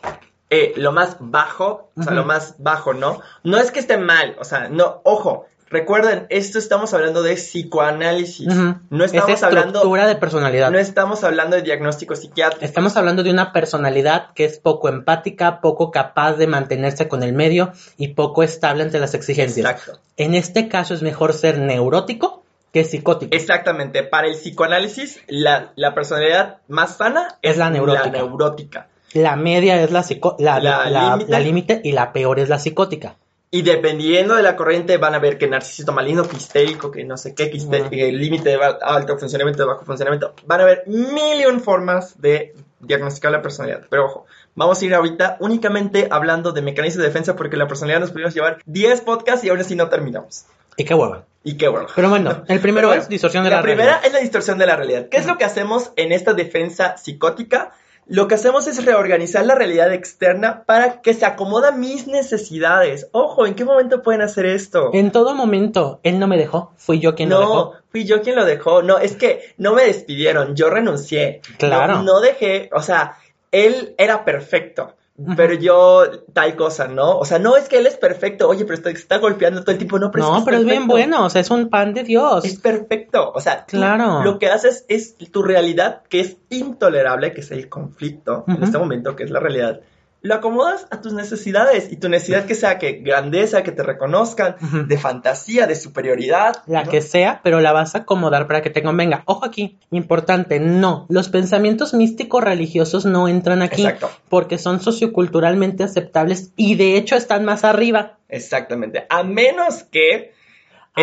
eh, 0.50 0.72
lo 0.76 0.92
más 0.92 1.16
bajo, 1.20 1.90
o 1.96 2.02
sea, 2.02 2.12
lo 2.14 2.24
más 2.24 2.54
bajo, 2.58 2.94
¿no? 2.94 3.20
No 3.44 3.58
es 3.58 3.70
que 3.70 3.80
esté 3.80 3.98
mal, 3.98 4.34
o 4.40 4.44
sea, 4.44 4.68
no, 4.70 5.00
ojo, 5.04 5.44
recuerden, 5.70 6.26
esto 6.30 6.58
estamos 6.58 6.94
hablando 6.94 7.22
de 7.22 7.34
psicoanálisis, 7.34 8.46
no 8.46 9.04
estamos 9.04 9.30
es 9.30 9.42
hablando, 9.42 9.82
de 9.84 10.16
personalidad. 10.16 10.70
no 10.70 10.78
estamos 10.78 11.24
hablando 11.24 11.56
de 11.56 11.62
diagnóstico 11.62 12.16
psiquiátrico. 12.16 12.64
Estamos 12.64 12.96
hablando 12.96 13.22
de 13.22 13.30
una 13.30 13.52
personalidad 13.52 14.32
que 14.34 14.44
es 14.44 14.58
poco 14.58 14.88
empática, 14.88 15.60
poco 15.60 15.90
capaz 15.90 16.34
de 16.34 16.46
mantenerse 16.46 17.08
con 17.08 17.22
el 17.22 17.32
medio 17.32 17.72
y 17.96 18.08
poco 18.08 18.42
estable 18.42 18.82
ante 18.82 18.98
las 18.98 19.14
exigencias. 19.14 19.68
Exacto. 19.70 20.00
En 20.16 20.34
este 20.34 20.68
caso 20.68 20.94
es 20.94 21.02
mejor 21.02 21.32
ser 21.32 21.58
neurótico 21.58 22.42
que 22.72 22.84
psicótica. 22.84 23.36
Exactamente. 23.36 24.02
Para 24.02 24.28
el 24.28 24.34
psicoanálisis, 24.34 25.20
la, 25.28 25.72
la 25.76 25.94
personalidad 25.94 26.58
más 26.68 26.96
sana 26.96 27.38
Es 27.42 27.56
la 27.56 27.70
neurótica. 27.70 28.10
neurótica. 28.10 28.88
La 29.14 29.36
media 29.36 29.82
es 29.82 29.90
la 29.90 30.02
psico- 30.02 30.36
la, 30.38 30.60
La 30.60 30.88
la- 30.90 31.10
límite. 31.12 31.30
la 31.32 31.40
límite 31.40 31.80
y 31.82 31.92
la 31.92 32.12
peor 32.12 32.38
es 32.40 32.48
la 32.50 32.58
psicótica. 32.58 33.16
Y 33.50 33.62
dependiendo 33.62 34.34
de 34.34 34.42
la 34.42 34.56
corriente 34.56 34.98
van 34.98 35.14
a 35.14 35.18
ver 35.18 35.38
que 35.38 35.48
narcisismo 35.48 35.94
maligno, 35.94 36.28
que 36.28 36.36
histérico, 36.36 36.90
que 36.90 37.04
no 37.04 37.16
sé 37.16 37.34
qué, 37.34 37.50
que 37.50 37.56
histérico, 37.56 37.90
que 37.90 38.08
el 38.10 38.18
límite 38.18 38.50
de 38.50 38.58
alto 38.82 39.16
funcionamiento, 39.16 39.62
de 39.62 39.68
bajo 39.68 39.84
funcionamiento. 39.86 40.34
Van 40.44 40.60
a 40.60 40.64
ver 40.64 40.82
mil 40.86 41.40
y 41.40 41.46
un 41.46 41.60
formas 41.60 42.20
de 42.20 42.54
diagnosticar 42.80 43.32
la 43.32 43.40
personalidad. 43.40 43.86
Pero 43.88 44.04
ojo, 44.04 44.26
vamos 44.54 44.80
a 44.80 44.84
ir 44.84 44.94
ahorita 44.94 45.38
únicamente 45.40 46.08
hablando 46.10 46.52
de 46.52 46.60
mecanismos 46.60 47.02
de 47.02 47.08
defensa 47.08 47.36
porque 47.36 47.56
la 47.56 47.66
personalidad 47.66 48.00
nos 48.00 48.10
pudimos 48.10 48.34
llevar 48.34 48.58
10 48.66 49.00
podcasts 49.00 49.44
y 49.44 49.48
ahora 49.48 49.64
sí 49.64 49.74
no 49.76 49.88
terminamos. 49.88 50.44
Y 50.76 50.84
qué 50.84 50.94
hueva. 50.94 51.24
Y 51.42 51.56
qué 51.56 51.68
bueno. 51.68 51.88
Pero 51.94 52.10
bueno, 52.10 52.44
el 52.48 52.60
primero 52.60 52.92
es 52.92 53.08
distorsión 53.08 53.44
de 53.44 53.50
la, 53.50 53.56
la, 53.56 53.62
primera 53.62 53.84
realidad. 53.84 54.06
es 54.06 54.12
la 54.12 54.20
distorsión 54.20 54.58
de 54.58 54.66
la 54.66 54.76
realidad. 54.76 55.08
¿Qué 55.08 55.16
es 55.16 55.26
lo 55.26 55.38
que 55.38 55.44
hacemos 55.44 55.92
en 55.96 56.12
esta 56.12 56.34
defensa 56.34 56.98
psicótica? 56.98 57.72
Lo 58.08 58.26
que 58.26 58.36
hacemos 58.36 58.66
es 58.66 58.82
reorganizar 58.84 59.44
la 59.44 59.54
realidad 59.54 59.92
externa 59.92 60.64
para 60.64 61.02
que 61.02 61.12
se 61.12 61.26
acomoda 61.26 61.72
mis 61.72 62.06
necesidades. 62.06 63.08
Ojo, 63.12 63.46
¿en 63.46 63.54
qué 63.54 63.66
momento 63.66 64.02
pueden 64.02 64.22
hacer 64.22 64.46
esto? 64.46 64.90
En 64.94 65.12
todo 65.12 65.34
momento, 65.34 66.00
él 66.02 66.18
no 66.18 66.26
me 66.26 66.38
dejó, 66.38 66.72
fui 66.76 67.00
yo 67.00 67.14
quien 67.14 67.28
lo 67.28 67.40
no, 67.40 67.40
dejó. 67.40 67.74
fui 67.90 68.04
yo 68.04 68.22
quien 68.22 68.36
lo 68.36 68.46
dejó. 68.46 68.82
No, 68.82 68.98
es 68.98 69.14
que 69.14 69.54
no 69.58 69.74
me 69.74 69.84
despidieron, 69.84 70.56
yo 70.56 70.70
renuncié. 70.70 71.42
Claro. 71.58 71.96
No, 71.96 72.02
no 72.02 72.20
dejé, 72.20 72.70
o 72.72 72.80
sea, 72.80 73.18
él 73.52 73.94
era 73.98 74.24
perfecto. 74.24 74.94
Pero 75.36 75.54
yo, 75.54 76.04
tal 76.32 76.54
cosa, 76.54 76.86
¿no? 76.86 77.18
O 77.18 77.24
sea, 77.24 77.40
no 77.40 77.56
es 77.56 77.68
que 77.68 77.78
él 77.78 77.86
es 77.88 77.96
perfecto, 77.96 78.48
oye, 78.48 78.64
pero 78.64 78.74
está, 78.74 78.90
está 78.90 79.18
golpeando 79.18 79.62
todo 79.62 79.72
el 79.72 79.78
tiempo, 79.78 79.98
no, 79.98 80.12
pero 80.12 80.24
es, 80.24 80.30
no, 80.30 80.38
que 80.38 80.44
pero 80.44 80.58
es 80.58 80.64
bien 80.64 80.86
bueno, 80.86 81.24
o 81.24 81.30
sea, 81.30 81.40
es 81.40 81.50
un 81.50 81.68
pan 81.68 81.92
de 81.92 82.04
Dios. 82.04 82.44
Es 82.44 82.60
perfecto. 82.60 83.32
O 83.34 83.40
sea, 83.40 83.64
Claro. 83.64 84.22
lo 84.22 84.38
que 84.38 84.48
haces 84.48 84.84
es 84.88 85.16
tu 85.16 85.42
realidad, 85.42 86.02
que 86.08 86.20
es 86.20 86.36
intolerable, 86.50 87.32
que 87.32 87.40
es 87.40 87.50
el 87.50 87.68
conflicto 87.68 88.44
en 88.46 88.62
este 88.62 88.78
momento, 88.78 89.16
que 89.16 89.24
es 89.24 89.30
la 89.30 89.40
realidad. 89.40 89.80
Lo 90.20 90.34
acomodas 90.34 90.86
a 90.90 91.00
tus 91.00 91.12
necesidades 91.12 91.92
y 91.92 91.96
tu 91.96 92.08
necesidad 92.08 92.44
que 92.44 92.54
sea 92.54 92.78
que 92.78 92.94
grandeza, 92.94 93.62
que 93.62 93.70
te 93.70 93.82
reconozcan, 93.84 94.56
de 94.88 94.98
fantasía, 94.98 95.66
de 95.66 95.76
superioridad. 95.76 96.62
La 96.66 96.84
¿no? 96.84 96.90
que 96.90 97.02
sea, 97.02 97.40
pero 97.44 97.60
la 97.60 97.72
vas 97.72 97.94
a 97.94 97.98
acomodar 97.98 98.46
para 98.48 98.60
que 98.60 98.70
te 98.70 98.82
convenga. 98.82 99.22
Ojo 99.26 99.44
aquí, 99.44 99.78
importante, 99.90 100.58
no, 100.58 101.06
los 101.08 101.28
pensamientos 101.28 101.94
místicos 101.94 102.42
religiosos 102.42 103.06
no 103.06 103.28
entran 103.28 103.62
aquí 103.62 103.82
Exacto. 103.82 104.10
porque 104.28 104.58
son 104.58 104.80
socioculturalmente 104.80 105.84
aceptables 105.84 106.52
y 106.56 106.74
de 106.74 106.96
hecho 106.96 107.14
están 107.14 107.44
más 107.44 107.64
arriba. 107.64 108.18
Exactamente. 108.28 109.06
A 109.08 109.22
menos 109.22 109.84
que. 109.84 110.36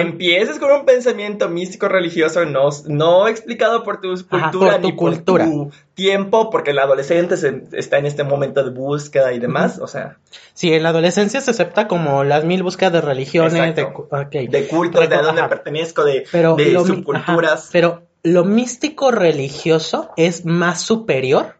Empieces 0.02 0.60
con 0.60 0.72
un 0.72 0.86
pensamiento 0.86 1.50
místico 1.50 1.88
religioso 1.88 2.46
no, 2.46 2.70
no 2.88 3.28
explicado 3.28 3.84
por 3.84 4.02
tu 4.02 4.14
Ajá, 4.14 4.50
cultura 4.52 4.72
por 4.74 4.82
tu 4.82 4.88
ni 4.88 4.96
cultura. 4.96 5.46
por 5.46 5.54
tu 5.54 5.72
tiempo, 5.94 6.50
porque 6.50 6.72
el 6.72 6.80
adolescente 6.80 7.38
se- 7.38 7.64
está 7.74 7.98
en 7.98 8.06
este 8.06 8.24
momento 8.24 8.64
de 8.64 8.70
búsqueda 8.72 9.34
y 9.34 9.40
demás. 9.40 9.80
O 9.80 9.88
sea, 9.88 10.18
Si 10.54 10.74
en 10.74 10.84
la 10.84 10.90
adolescencia 10.90 11.42
se 11.42 11.52
acepta 11.52 11.88
como 11.88 12.24
las 12.24 12.44
mil 12.46 12.64
búsquedas 12.64 12.94
de 12.94 13.02
religiones, 13.02 13.54
de, 13.54 13.60
Exacto. 13.68 13.94
cu- 13.94 14.08
ok. 14.16 14.50
de 14.50 14.68
cultos, 14.68 15.08
de 15.10 15.16
a 15.16 15.20
Ajá. 15.20 15.28
dónde 15.28 15.44
pertenezco, 15.44 16.04
de, 16.04 16.26
pero 16.32 16.56
de 16.56 16.72
subculturas. 16.80 17.62
ajá, 17.64 17.70
pero 17.72 18.04
lo 18.24 18.44
místico 18.44 19.12
religioso 19.12 20.10
es 20.18 20.46
más 20.46 20.82
superior 20.82 21.56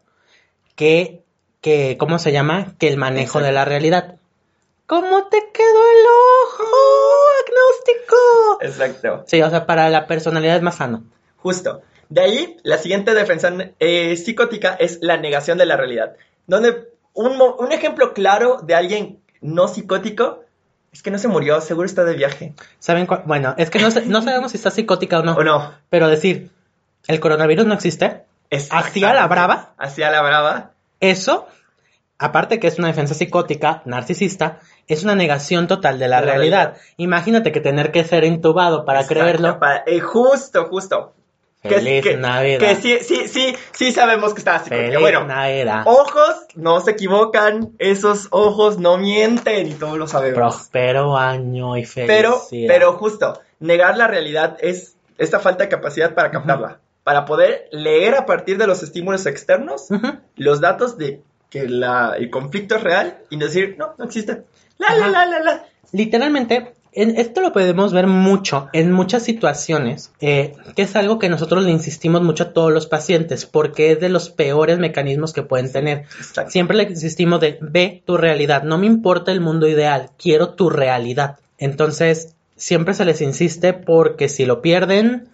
que, 0.76 1.22
que, 1.62 1.96
¿cómo 1.98 2.20
se 2.20 2.32
llama? 2.32 2.76
Que 2.78 2.88
el 2.88 2.98
manejo 2.98 3.40
Exacto. 3.40 3.46
de 3.46 3.52
la 3.52 3.66
realidad. 3.66 4.16
¿Cómo 4.88 5.28
te 5.28 5.38
quedó 5.52 5.68
el 5.68 6.06
ojo, 6.46 6.64
agnóstico? 7.46 8.62
Exacto. 8.62 9.24
Sí, 9.28 9.42
o 9.42 9.50
sea, 9.50 9.66
para 9.66 9.90
la 9.90 10.08
personalidad 10.08 10.58
es 10.58 10.62
más 10.62 10.76
sano. 10.76 11.04
Justo. 11.38 11.82
De 12.10 12.22
ahí, 12.22 12.58
la 12.64 12.78
siguiente 12.78 13.14
defensa 13.14 13.52
eh, 13.80 14.16
psicótica 14.16 14.76
es 14.76 15.00
la 15.02 15.18
negación 15.18 15.58
de 15.58 15.66
la 15.66 15.76
realidad. 15.76 16.16
Donde 16.46 16.90
un, 17.14 17.42
un 17.42 17.72
ejemplo 17.72 18.14
claro 18.14 18.60
de 18.62 18.76
alguien 18.76 19.20
no 19.42 19.68
psicótico 19.68 20.44
es 20.94 21.02
que 21.02 21.12
no 21.12 21.18
se 21.18 21.28
murió, 21.28 21.60
seguro 21.62 21.86
está 21.86 22.04
de 22.04 22.16
viaje. 22.16 22.54
¿Saben 22.80 23.06
cuál? 23.06 23.24
Bueno, 23.26 23.54
es 23.58 23.70
que 23.70 23.80
no 23.80 23.92
sabemos 23.92 24.52
si 24.52 24.58
está 24.58 24.72
psicótica 24.72 25.20
o 25.20 25.24
no. 25.24 25.34
¿O 25.38 25.44
no? 25.44 25.74
Pero 25.90 26.08
decir, 26.08 26.52
el 27.08 27.20
coronavirus 27.20 27.66
no 27.66 27.74
existe, 27.74 28.24
¿Así 28.70 29.04
a 29.04 29.14
la 29.14 29.28
brava? 29.28 29.74
Así 29.78 30.04
a 30.04 30.12
la 30.12 30.22
brava. 30.22 30.72
eso, 31.00 31.48
aparte 32.18 32.60
que 32.60 32.68
es 32.68 32.80
una 32.80 32.88
defensa 32.88 33.14
psicótica, 33.14 33.82
narcisista, 33.86 34.60
es 34.88 35.04
una 35.04 35.16
negación 35.16 35.68
total 35.68 36.00
de 36.00 36.08
la 36.08 36.22
realidad. 36.22 36.66
realidad. 36.68 36.82
Imagínate 36.98 37.52
que 37.52 37.60
tener 37.62 37.92
que 37.92 38.04
ser 38.04 38.24
intubado 38.24 38.86
para 38.86 39.02
Exacto, 39.02 39.22
creerlo. 39.22 39.60
para- 39.60 39.84
eh, 39.88 40.00
justo, 40.00 40.66
justo. 40.66 41.14
Que- 41.64 41.70
Feliz 41.76 42.04
que, 42.04 42.16
Navidad. 42.18 42.60
Que 42.60 42.76
sí, 42.76 43.00
sí, 43.02 43.28
sí, 43.28 43.56
sí 43.72 43.92
sabemos 43.92 44.36
que 44.36 44.40
está 44.40 44.60
psicótica. 44.60 44.86
Feliz 44.86 45.00
Bueno, 45.00 45.24
Navidad. 45.26 45.82
ojos 45.86 46.36
no 46.54 46.80
se 46.82 46.92
equivocan, 46.92 47.72
esos 47.80 48.28
ojos 48.30 48.78
no 48.78 48.98
mienten 49.00 49.66
y 49.68 49.74
todos 49.74 49.98
lo 49.98 50.08
sabemos. 50.08 50.36
Próspero 50.38 51.18
año 51.18 51.76
y 51.76 51.88
Pero, 51.88 52.34
felicidad. 52.40 52.68
pero 52.72 52.94
justo, 52.94 53.42
negar 53.60 53.98
la 53.98 54.06
realidad 54.08 54.58
es 54.60 54.96
esta 55.18 55.40
falta 55.40 55.64
de 55.64 55.70
capacidad 55.70 56.14
para 56.14 56.30
captarla. 56.30 56.80
Para 57.04 57.26
poder 57.26 57.68
leer 57.72 58.14
a 58.14 58.28
partir 58.28 58.60
de 58.60 58.68
los 58.68 58.84
estímulos 58.84 59.26
externos 59.26 59.88
los 60.36 60.62
datos 60.62 61.00
de 61.00 61.22
que 61.50 61.68
la, 61.68 62.14
el 62.18 62.30
conflicto 62.30 62.76
es 62.76 62.84
real 62.84 63.20
y 63.32 63.38
decir, 63.38 63.76
no, 63.80 63.96
no 63.98 64.06
existe. 64.06 64.44
La, 64.78 64.96
la, 64.96 65.08
la, 65.10 65.26
la, 65.26 65.40
la. 65.40 65.66
Literalmente, 65.92 66.74
en- 66.92 67.18
esto 67.18 67.42
lo 67.42 67.52
podemos 67.54 67.94
ver 67.94 68.08
mucho 68.08 68.68
en 68.74 68.92
muchas 68.92 69.24
situaciones, 69.24 70.12
eh, 70.22 70.56
que 70.76 70.82
es 70.84 70.96
algo 70.96 71.20
que 71.20 71.30
nosotros 71.30 71.64
le 71.64 71.72
insistimos 71.72 72.22
mucho 72.22 72.44
a 72.46 72.54
todos 72.54 72.72
los 72.72 72.88
pacientes, 72.88 73.46
porque 73.46 73.92
es 73.92 74.00
de 74.00 74.10
los 74.10 74.30
peores 74.30 74.78
mecanismos 74.80 75.34
que 75.34 75.42
pueden 75.44 75.72
tener. 75.72 76.00
Exacto. 76.18 76.52
Siempre 76.52 76.78
le 76.78 76.84
insistimos 76.84 77.40
de, 77.40 77.58
ve 77.62 78.04
tu 78.06 78.18
realidad, 78.18 78.64
no 78.64 78.78
me 78.78 78.88
importa 78.88 79.32
el 79.32 79.42
mundo 79.42 79.68
ideal, 79.68 80.10
quiero 80.18 80.50
tu 80.50 80.70
realidad. 80.70 81.38
Entonces, 81.58 82.36
siempre 82.58 82.94
se 82.94 83.06
les 83.06 83.22
insiste 83.22 83.74
porque 83.74 84.28
si 84.30 84.46
lo 84.46 84.62
pierden, 84.62 85.30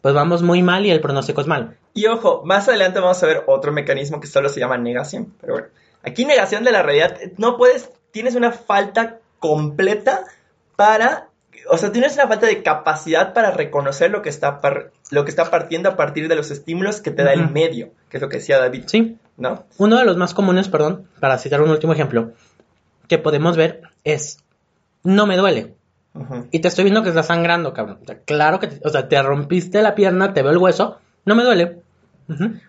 pues 0.00 0.14
vamos 0.14 0.42
muy 0.42 0.62
mal 0.62 0.84
y 0.86 0.90
el 0.90 1.00
pronóstico 1.00 1.40
es 1.40 1.46
malo. 1.46 1.72
Y 1.94 2.06
ojo, 2.06 2.42
más 2.44 2.68
adelante 2.68 2.98
vamos 3.00 3.22
a 3.22 3.26
ver 3.26 3.44
otro 3.46 3.70
mecanismo 3.70 4.20
que 4.20 4.26
solo 4.26 4.48
se 4.48 4.58
llama 4.60 4.78
negación. 4.78 5.32
Pero 5.40 5.52
bueno, 5.52 5.68
aquí 6.02 6.24
negación 6.24 6.64
de 6.64 6.72
la 6.72 6.82
realidad, 6.82 7.16
no 7.38 7.56
puedes, 7.56 7.90
tienes 8.10 8.34
una 8.34 8.52
falta 8.52 9.18
completa 9.38 10.24
para, 10.76 11.28
o 11.70 11.76
sea, 11.78 11.92
tienes 11.92 12.14
una 12.14 12.28
falta 12.28 12.46
de 12.46 12.62
capacidad 12.62 13.32
para 13.34 13.50
reconocer 13.50 14.10
lo 14.10 14.22
que 14.22 14.28
está, 14.28 14.60
par- 14.60 14.90
lo 15.10 15.24
que 15.24 15.30
está 15.30 15.50
partiendo 15.50 15.88
a 15.90 15.96
partir 15.96 16.28
de 16.28 16.36
los 16.36 16.50
estímulos 16.50 17.00
que 17.00 17.10
te 17.10 17.22
da 17.24 17.32
el 17.32 17.50
medio, 17.50 17.90
que 18.08 18.16
es 18.18 18.22
lo 18.22 18.28
que 18.28 18.38
decía 18.38 18.58
David, 18.58 18.84
Sí, 18.86 19.16
¿no? 19.36 19.64
Uno 19.78 19.98
de 19.98 20.04
los 20.04 20.16
más 20.16 20.34
comunes, 20.34 20.68
perdón, 20.68 21.08
para 21.20 21.38
citar 21.38 21.60
un 21.62 21.70
último 21.70 21.92
ejemplo, 21.92 22.32
que 23.08 23.18
podemos 23.18 23.56
ver 23.56 23.82
es, 24.04 24.38
no 25.02 25.26
me 25.26 25.36
duele. 25.36 25.74
Y 26.50 26.58
te 26.60 26.68
estoy 26.68 26.84
viendo 26.84 27.02
que 27.02 27.08
estás 27.08 27.26
sangrando, 27.28 27.72
cabrón. 27.72 27.98
O 28.02 28.04
sea, 28.06 28.18
claro 28.18 28.60
que, 28.60 28.66
te- 28.66 28.86
o 28.86 28.90
sea, 28.90 29.08
te 29.08 29.20
rompiste 29.22 29.80
la 29.82 29.94
pierna, 29.94 30.34
te 30.34 30.42
veo 30.42 30.52
el 30.52 30.58
hueso, 30.58 30.98
no 31.24 31.34
me 31.34 31.42
duele. 31.42 31.78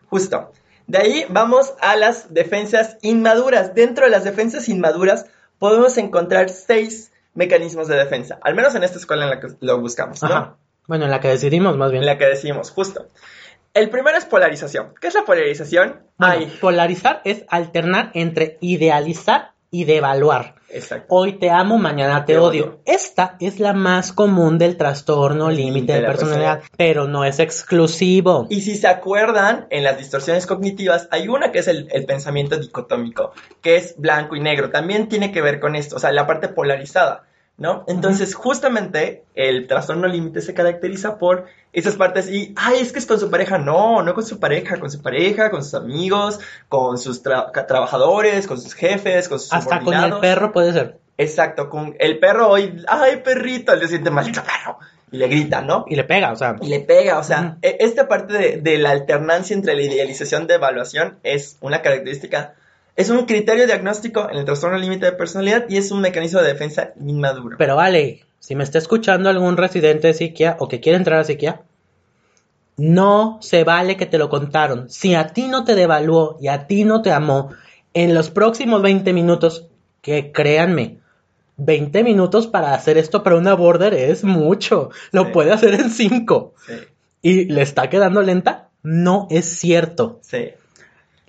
Justo. 0.09 0.51
De 0.87 0.97
ahí 0.97 1.25
vamos 1.29 1.73
a 1.81 1.95
las 1.95 2.33
defensas 2.33 2.97
inmaduras. 3.01 3.73
Dentro 3.73 4.05
de 4.05 4.11
las 4.11 4.23
defensas 4.23 4.69
inmaduras 4.69 5.25
podemos 5.59 5.97
encontrar 5.97 6.49
seis 6.49 7.11
mecanismos 7.33 7.87
de 7.87 7.95
defensa, 7.95 8.37
al 8.41 8.55
menos 8.55 8.75
en 8.75 8.83
esta 8.83 8.97
escuela 8.97 9.23
en 9.23 9.29
la 9.31 9.39
que 9.39 9.47
lo 9.59 9.79
buscamos, 9.79 10.21
¿no? 10.21 10.29
Ajá. 10.29 10.57
Bueno, 10.87 11.05
en 11.05 11.11
la 11.11 11.19
que 11.19 11.29
decidimos 11.29 11.77
más 11.77 11.91
bien. 11.91 12.03
En 12.03 12.07
la 12.07 12.17
que 12.17 12.25
decimos, 12.25 12.71
justo. 12.71 13.07
El 13.73 13.89
primero 13.89 14.17
es 14.17 14.25
polarización. 14.25 14.93
¿Qué 14.99 15.07
es 15.07 15.13
la 15.13 15.25
polarización? 15.25 16.01
Bueno, 16.17 16.33
Ay, 16.35 16.57
polarizar 16.61 17.21
es 17.23 17.43
alternar 17.49 18.11
entre 18.13 18.57
idealizar 18.61 19.53
y 19.71 19.85
devaluar. 19.85 20.55
Exacto. 20.73 21.07
Hoy 21.09 21.33
te 21.39 21.49
amo, 21.49 21.77
mañana 21.77 22.25
te, 22.25 22.33
Te 22.33 22.39
odio. 22.39 22.63
odio. 22.65 22.79
Esta 22.86 23.36
es 23.39 23.59
la 23.59 23.73
más 23.73 24.12
común 24.13 24.57
del 24.57 24.77
trastorno 24.77 25.49
límite 25.49 25.93
de 25.93 26.01
personalidad, 26.01 26.62
pero 26.77 27.07
no 27.07 27.23
es 27.25 27.39
exclusivo. 27.39 28.47
Y 28.49 28.62
si 28.62 28.75
se 28.75 28.88
acuerdan, 28.88 29.67
en 29.69 29.83
las 29.83 29.97
distorsiones 29.97 30.45
cognitivas 30.45 31.07
hay 31.12 31.27
una 31.27 31.51
que 31.51 31.59
es 31.59 31.67
el, 31.67 31.88
el 31.91 32.05
pensamiento 32.05 32.57
dicotómico, 32.57 33.31
que 33.62 33.77
es 33.77 33.95
blanco 33.97 34.36
y 34.36 34.39
negro. 34.39 34.69
También 34.69 35.09
tiene 35.09 35.31
que 35.31 35.41
ver 35.41 35.59
con 35.59 35.75
esto, 35.75 35.95
o 35.95 35.99
sea, 35.99 36.12
la 36.12 36.27
parte 36.27 36.47
polarizada, 36.49 37.23
¿no? 37.57 37.83
Entonces, 37.87 38.35
justamente, 38.35 39.23
el 39.35 39.67
trastorno 39.67 40.07
límite 40.07 40.41
se 40.41 40.53
caracteriza 40.53 41.17
por 41.17 41.45
esas 41.71 41.95
partes 41.95 42.29
y, 42.29 42.53
ay, 42.55 42.79
es 42.81 42.91
que 42.91 42.99
es 42.99 43.05
con 43.05 43.19
su 43.19 43.29
pareja. 43.29 43.57
No, 43.57 44.01
no 44.03 44.13
con 44.13 44.25
su 44.25 44.39
pareja, 44.39 44.79
con 44.79 44.89
su 44.91 45.01
pareja, 45.01 45.49
con 45.51 45.63
sus 45.63 45.73
amigos, 45.75 46.39
con 46.69 46.97
sus 46.97 47.23
tra- 47.23 47.65
trabajadores, 47.67 48.47
con 48.47 48.59
sus 48.59 48.73
jefes, 48.73 49.29
con 49.29 49.39
sus 49.39 49.53
Hasta 49.53 49.79
con 49.81 49.93
el 49.93 50.19
perro 50.19 50.51
puede 50.51 50.73
ser. 50.73 50.97
Exacto, 51.17 51.69
con 51.69 51.95
el 51.99 52.19
perro 52.19 52.49
hoy, 52.49 52.83
ay, 52.87 53.17
perrito, 53.23 53.75
le 53.75 53.87
siente 53.87 54.09
maldito 54.09 54.41
perro. 54.43 54.79
Y 55.11 55.17
le 55.17 55.27
grita, 55.27 55.61
¿no? 55.61 55.85
Y 55.87 55.95
le 55.95 56.05
pega, 56.05 56.31
o 56.31 56.35
sea. 56.35 56.55
Y 56.59 56.69
le 56.69 56.79
pega, 56.79 57.19
o 57.19 57.23
sea, 57.23 57.57
e- 57.61 57.77
esta 57.81 58.07
parte 58.07 58.33
de, 58.33 58.57
de 58.61 58.79
la 58.79 58.89
alternancia 58.89 59.53
entre 59.55 59.75
la 59.75 59.83
idealización 59.83 60.47
de 60.47 60.55
evaluación 60.55 61.19
es 61.21 61.57
una 61.61 61.83
característica, 61.83 62.55
es 62.95 63.10
un 63.10 63.25
criterio 63.25 63.65
diagnóstico 63.65 64.29
en 64.29 64.38
el 64.38 64.45
trastorno 64.45 64.77
límite 64.77 65.06
de 65.08 65.12
personalidad 65.13 65.65
y 65.69 65.77
es 65.77 65.91
un 65.91 66.01
mecanismo 66.01 66.41
de 66.41 66.47
defensa 66.53 66.93
inmaduro. 66.99 67.58
Pero 67.58 67.75
vale, 67.75 68.23
si 68.39 68.56
me 68.56 68.63
está 68.63 68.77
escuchando 68.77 69.29
algún 69.29 69.58
residente 69.58 70.08
de 70.08 70.13
psiquia 70.13 70.58
o 70.60 70.67
que 70.67 70.79
quiere 70.79 70.97
entrar 70.97 71.19
a 71.19 71.23
psiquia, 71.23 71.62
no 72.77 73.38
se 73.41 73.63
vale 73.63 73.97
que 73.97 74.06
te 74.06 74.17
lo 74.17 74.29
contaron. 74.29 74.89
Si 74.89 75.13
a 75.15 75.27
ti 75.27 75.47
no 75.47 75.63
te 75.63 75.75
devaluó 75.75 76.38
y 76.41 76.47
a 76.47 76.65
ti 76.67 76.84
no 76.86 77.01
te 77.01 77.12
amó, 77.12 77.51
en 77.93 78.13
los 78.15 78.29
próximos 78.32 78.82
20 78.82 79.13
minutos, 79.13 79.67
que 80.01 80.32
créanme, 80.32 80.97
20 81.58 82.03
minutos 82.03 82.47
para 82.47 82.73
hacer 82.73 82.97
esto 82.97 83.21
para 83.23 83.36
una 83.36 83.53
border 83.53 83.93
es 83.93 84.23
mucho. 84.23 84.89
Lo 85.12 85.25
Sí. 85.25 85.29
puede 85.32 85.51
hacer 85.51 85.75
en 85.75 85.89
5. 85.91 86.53
Sí, 86.65 86.73
¿Y 87.21 87.45
le 87.45 87.62
está 87.62 87.89
quedando 87.89 88.21
lenta? 88.21 88.69
No 88.82 89.27
es 89.29 89.45
cierto. 89.45 90.19
sí, 90.23 90.49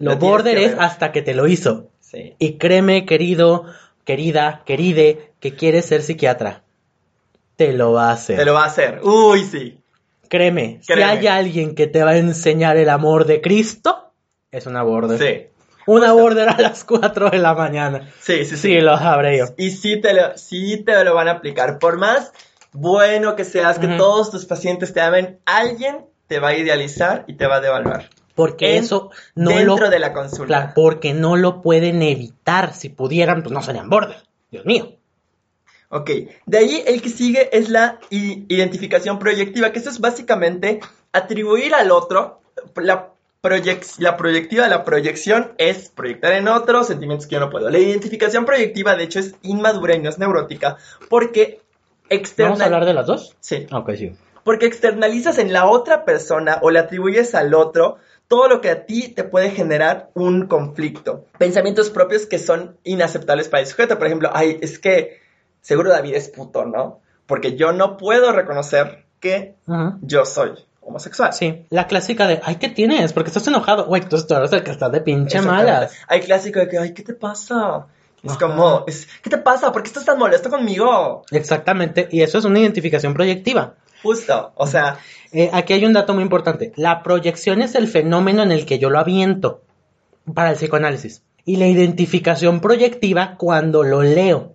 Lo 0.05 0.17
border 0.17 0.59
es 0.59 0.75
hasta 0.79 1.13
que 1.13 1.23
te 1.23 1.35
lo 1.35 1.47
hizo. 1.47 1.91
sí. 2.01 2.35
Y 2.39 2.59
créeme, 2.59 3.07
querido, 3.07 3.67
querida, 4.05 4.63
queride, 4.65 5.33
que 5.41 5.55
quieres 5.55 5.87
ser 5.87 6.03
psiquiatra. 6.03 6.63
Te 7.57 7.73
lo 7.73 7.93
va 7.93 8.11
a 8.11 8.13
hacer. 8.13 8.37
Te 8.37 8.45
lo 8.45 8.55
va 8.55 8.65
a 8.65 8.67
hacer. 8.67 9.01
Uy, 9.03 9.45
sí. 9.45 9.79
Créeme, 10.29 10.81
si 10.83 10.93
hay 10.95 11.27
alguien 11.27 11.75
que 11.75 11.87
te 11.87 12.03
va 12.03 12.11
a 12.11 12.17
enseñar 12.17 12.77
el 12.77 12.89
amor 12.89 13.27
de 13.27 13.41
Cristo, 13.41 14.13
es 14.51 14.67
una 14.67 14.83
border. 14.83 15.19
Sí. 15.19 15.47
Una 15.87 16.13
border 16.13 16.49
a 16.49 16.61
las 16.61 16.85
4 16.85 17.31
de 17.31 17.39
la 17.39 17.55
mañana. 17.55 18.09
Sí, 18.21 18.45
sí, 18.45 18.57
sí. 18.57 18.69
Sí, 18.69 18.81
lo 18.81 18.97
sabré 18.97 19.39
yo. 19.39 19.45
Y 19.59 19.71
sí 19.71 20.01
te, 20.01 20.15
lo, 20.15 20.37
sí 20.37 20.79
te 20.79 21.05
lo 21.05 21.15
van 21.15 21.29
a 21.29 21.33
aplicar. 21.33 21.79
Por 21.79 21.99
más 21.99 22.33
bueno 22.73 23.37
que 23.37 23.45
seas, 23.45 23.79
que 23.79 23.87
todos 23.87 24.31
tus 24.31 24.47
pacientes 24.47 24.93
te 24.93 25.01
amen, 25.01 25.39
alguien 25.45 26.07
te 26.27 26.41
va 26.41 26.49
a 26.49 26.57
idealizar 26.57 27.25
y 27.29 27.35
te 27.35 27.47
va 27.47 27.57
a 27.57 27.61
devaluar. 27.61 28.09
Porque 28.35 28.77
En- 28.77 28.85
eso 28.85 29.11
no 29.35 29.51
dentro 29.51 29.77
lo... 29.85 29.91
de 29.91 29.99
la 29.99 30.13
consulta. 30.13 30.47
Claro, 30.47 30.73
porque 30.75 31.15
no 31.15 31.37
lo 31.37 31.63
pueden 31.63 32.03
evitar. 32.03 32.75
Si 32.75 32.89
pudieran, 32.89 33.43
pues 33.43 33.53
no 33.53 33.63
serían 33.63 33.89
border. 33.89 34.17
Dios 34.51 34.65
mío. 34.67 34.93
Ok, 35.91 36.11
de 36.47 36.59
ahí 36.59 36.83
el 36.87 37.01
que 37.01 37.09
sigue 37.09 37.57
es 37.57 37.69
la 37.69 38.01
identificación 38.11 39.19
proyectiva, 39.19 39.71
que 39.71 39.79
eso 39.79 39.91
es 39.91 40.01
básicamente 40.01 40.81
atribuir 41.13 41.75
al 41.75 41.93
otro 41.93 42.41
la, 42.77 43.11
proyec- 43.43 43.99
la 43.99 44.17
proyectiva, 44.17 44.67
la 44.67 44.83
proyección 44.85 45.53
es 45.59 45.91
proyectar 45.91 46.33
en 46.33 46.49
otro 46.49 46.83
sentimientos 46.83 47.29
que 47.29 47.35
yo 47.35 47.41
no 47.41 47.51
puedo. 47.51 47.71
La 47.71 47.79
identificación 47.79 48.45
proyectiva, 48.45 48.97
de 48.97 49.05
hecho, 49.05 49.21
es 49.21 49.37
inmadura 49.43 49.95
y 49.95 50.01
no 50.01 50.09
es 50.09 50.19
neurótica, 50.19 50.77
porque 51.09 51.61
¿Vamos 52.11 52.61
a 52.61 52.65
hablar 52.65 52.83
externa... 52.83 52.85
de 52.87 52.95
las 52.95 53.07
dos? 53.07 53.37
Sí, 53.41 53.67
Ok, 53.71 53.91
sí. 53.97 54.13
porque 54.43 54.67
externalizas 54.67 55.39
en 55.39 55.53
la 55.53 55.67
otra 55.67 56.05
persona 56.05 56.59
o 56.63 56.71
le 56.71 56.81
atribuyes 56.81 57.35
al 57.37 57.55
otro 57.55 57.99
todo 58.29 58.49
lo 58.49 58.61
que 58.61 58.71
a 58.71 58.87
ti 58.87 59.09
te 59.09 59.25
puede 59.25 59.51
generar 59.51 60.11
un 60.15 60.47
conflicto. 60.47 61.27
Pensamientos 61.39 61.91
propios 61.91 62.27
que 62.27 62.39
son 62.39 62.77
inaceptables 62.85 63.49
para 63.49 63.63
el 63.63 63.67
sujeto. 63.67 63.99
Por 63.99 64.07
ejemplo, 64.07 64.31
ay, 64.33 64.59
es 64.61 64.79
que 64.79 65.21
seguro 65.61 65.91
David 65.91 66.15
es 66.15 66.29
puto, 66.29 66.65
¿no? 66.65 67.01
Porque 67.27 67.57
yo 67.57 67.73
no 67.73 67.97
puedo 67.97 68.33
reconocer 68.33 69.05
que 69.21 69.55
yo 70.03 70.27
soy 70.27 70.53
homosexual. 70.81 71.33
Sí, 71.33 71.65
la 71.71 71.87
clásica 71.87 72.27
de, 72.27 72.41
ay, 72.45 72.57
¿qué 72.57 72.69
tienes? 72.69 73.13
Porque 73.13 73.29
estás 73.29 73.47
enojado. 73.47 73.87
Güey, 73.87 74.03
tú 74.03 74.17
eres 74.17 74.53
el 74.53 74.63
que 74.63 74.71
estás 74.71 74.93
de 74.93 75.01
pinche 75.01 75.41
malas. 75.41 75.93
Hay 76.09 76.21
clásico 76.21 76.61
de 76.61 76.69
que, 76.69 76.79
ay, 76.79 76.93
¿qué 76.93 77.03
te 77.03 77.15
pasa? 77.15 77.87
Es 78.23 78.33
Ajá. 78.33 78.41
como, 78.41 78.85
es, 78.87 79.07
¿qué 79.23 79.29
te 79.29 79.39
pasa? 79.39 79.71
¿Por 79.71 79.83
qué 79.83 79.89
estás 79.89 80.07
tan 80.07 80.19
molesto 80.19 80.49
conmigo? 80.49 81.25
Exactamente, 81.31 82.09
y 82.11 82.23
eso 82.23 82.39
es 82.39 82.47
una 82.47 82.59
identificación 82.59 83.13
proyectiva. 83.13 83.75
Justo, 84.05 84.53
o 84.55 84.67
sea, 84.69 84.99
Eh, 85.33 85.51
aquí 85.53 85.73
hay 85.73 85.85
un 85.85 85.93
dato 85.95 86.15
muy 86.15 86.23
importante. 86.23 86.73
La 86.77 87.03
proyección 87.03 87.61
es 87.61 87.75
el 87.75 87.89
fenómeno 87.89 88.45
en 88.45 88.53
el 88.53 88.65
que 88.67 88.79
yo 88.79 88.89
lo 88.91 89.01
aviento 89.01 89.63
para 90.33 90.51
el 90.51 90.57
psicoanálisis. 90.57 91.23
Y 91.45 91.57
la 91.57 91.67
identificación 91.67 92.61
proyectiva 92.61 93.35
cuando 93.37 93.83
lo 93.83 94.03
leo. 94.03 94.55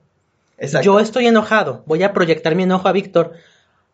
exacto. 0.57 0.85
Yo 0.85 0.99
estoy 1.01 1.27
enojado, 1.27 1.83
voy 1.85 2.03
a 2.03 2.13
proyectar 2.13 2.55
mi 2.55 2.63
enojo 2.63 2.87
a 2.87 2.93
Víctor. 2.93 3.33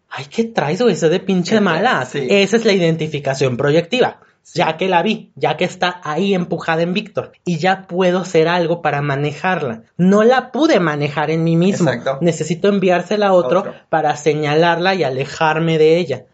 Ay, 0.10 0.26
¿qué 0.30 0.44
traes, 0.44 0.80
güey? 0.82 0.94
Ese 0.94 1.10
de 1.10 1.20
pinche 1.20 1.56
¿Qué 1.56 1.62
malas. 1.62 2.12
traes? 2.12 2.28
Sí. 2.28 2.34
Esa 2.36 2.58
es 2.58 2.66
la 2.66 2.74
identificación 2.74 3.58
proyectiva. 3.58 4.20
Ya 4.54 4.78
que 4.78 4.88
la 4.88 5.02
vi, 5.02 5.32
ya 5.36 5.58
que 5.58 5.66
está 5.66 6.00
ahí 6.04 6.34
empujada 6.34 6.82
en 6.84 6.94
Víctor. 6.94 7.32
Y 7.46 7.58
ya 7.58 7.88
puedo 7.88 8.20
hacer 8.20 8.48
algo 8.48 8.82
para 8.82 9.02
manejarla. 9.02 9.84
No 9.98 10.24
la 10.24 10.52
pude 10.52 10.80
manejar 10.80 11.32
en 11.32 11.44
mí 11.44 11.56
mismo. 11.58 11.90
Exacto. 11.90 12.20
Necesito 12.22 12.68
enviársela 12.70 13.28
a 13.28 13.34
otro, 13.34 13.60
Otro. 13.62 13.74
para 13.90 14.16
señalarla 14.16 14.94
y 14.96 15.04
alejarme 15.04 15.78
de 15.78 15.98
ella. 15.98 16.26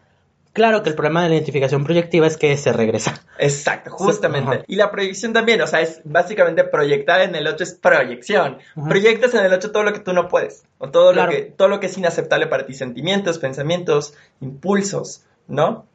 Claro 0.52 0.82
que 0.82 0.90
el 0.90 0.94
problema 0.94 1.22
de 1.22 1.30
la 1.30 1.34
identificación 1.36 1.82
proyectiva 1.82 2.26
es 2.26 2.36
que 2.36 2.54
se 2.58 2.74
regresa. 2.74 3.22
Exacto, 3.38 3.90
justamente. 3.92 4.64
Y 4.66 4.76
la 4.76 4.90
proyección 4.90 5.32
también, 5.32 5.62
o 5.62 5.66
sea, 5.66 5.80
es 5.80 6.02
básicamente 6.04 6.62
proyectar 6.64 7.22
en 7.22 7.34
el 7.34 7.46
otro 7.46 7.64
es 7.64 7.72
proyección. 7.72 8.58
Proyectas 8.86 9.32
en 9.32 9.46
el 9.46 9.52
otro 9.54 9.70
todo 9.72 9.82
lo 9.82 9.94
que 9.94 10.00
tú 10.00 10.12
no 10.12 10.28
puedes, 10.28 10.64
o 10.76 10.90
todo 10.90 11.12
Claro. 11.14 11.32
lo 11.32 11.36
que 11.38 11.42
todo 11.44 11.68
lo 11.68 11.80
que 11.80 11.86
es 11.86 11.96
inaceptable 11.96 12.48
para 12.48 12.66
ti, 12.66 12.74
sentimientos, 12.74 13.38
pensamientos, 13.38 14.12
impulsos, 14.42 15.22
¿no? 15.48 15.86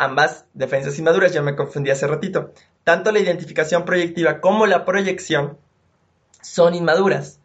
Ambas 0.00 0.46
defensas 0.54 0.98
inmaduras, 0.98 1.34
ya 1.34 1.42
me 1.42 1.54
confundí 1.54 1.90
hace 1.90 2.06
ratito. 2.06 2.54
Tanto 2.84 3.12
la 3.12 3.18
identificación 3.18 3.84
proyectiva 3.84 4.40
como 4.40 4.64
la 4.64 4.86
proyección 4.86 5.58
son 6.40 6.74
inmaduras. 6.74 7.38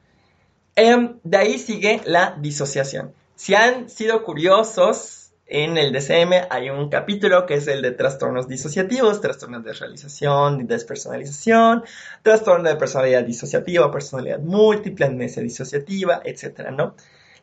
Em, 0.78 1.20
de 1.26 1.36
ahí 1.36 1.60
sigue 1.60 2.02
la 2.06 2.38
disociación. 2.40 3.14
Si 3.36 3.56
han 3.56 3.90
sido 3.90 4.24
curiosos, 4.24 5.32
en 5.48 5.78
el 5.78 5.92
DCM 5.92 6.48
hay 6.50 6.70
un 6.70 6.88
capítulo 6.88 7.46
que 7.46 7.56
es 7.56 7.68
el 7.68 7.82
de 7.82 7.92
trastornos 7.92 8.48
disociativos, 8.48 9.20
trastornos 9.20 9.62
de 9.66 9.74
realización, 9.74 10.66
despersonalización, 10.66 11.84
trastorno 12.24 12.70
de 12.70 12.78
personalidad 12.78 13.26
disociativa, 13.26 13.92
personalidad 13.92 14.40
múltiple, 14.40 15.08
amnesia 15.08 15.44
disociativa, 15.44 16.22
etcétera, 16.24 16.72
¿no? 16.72 16.96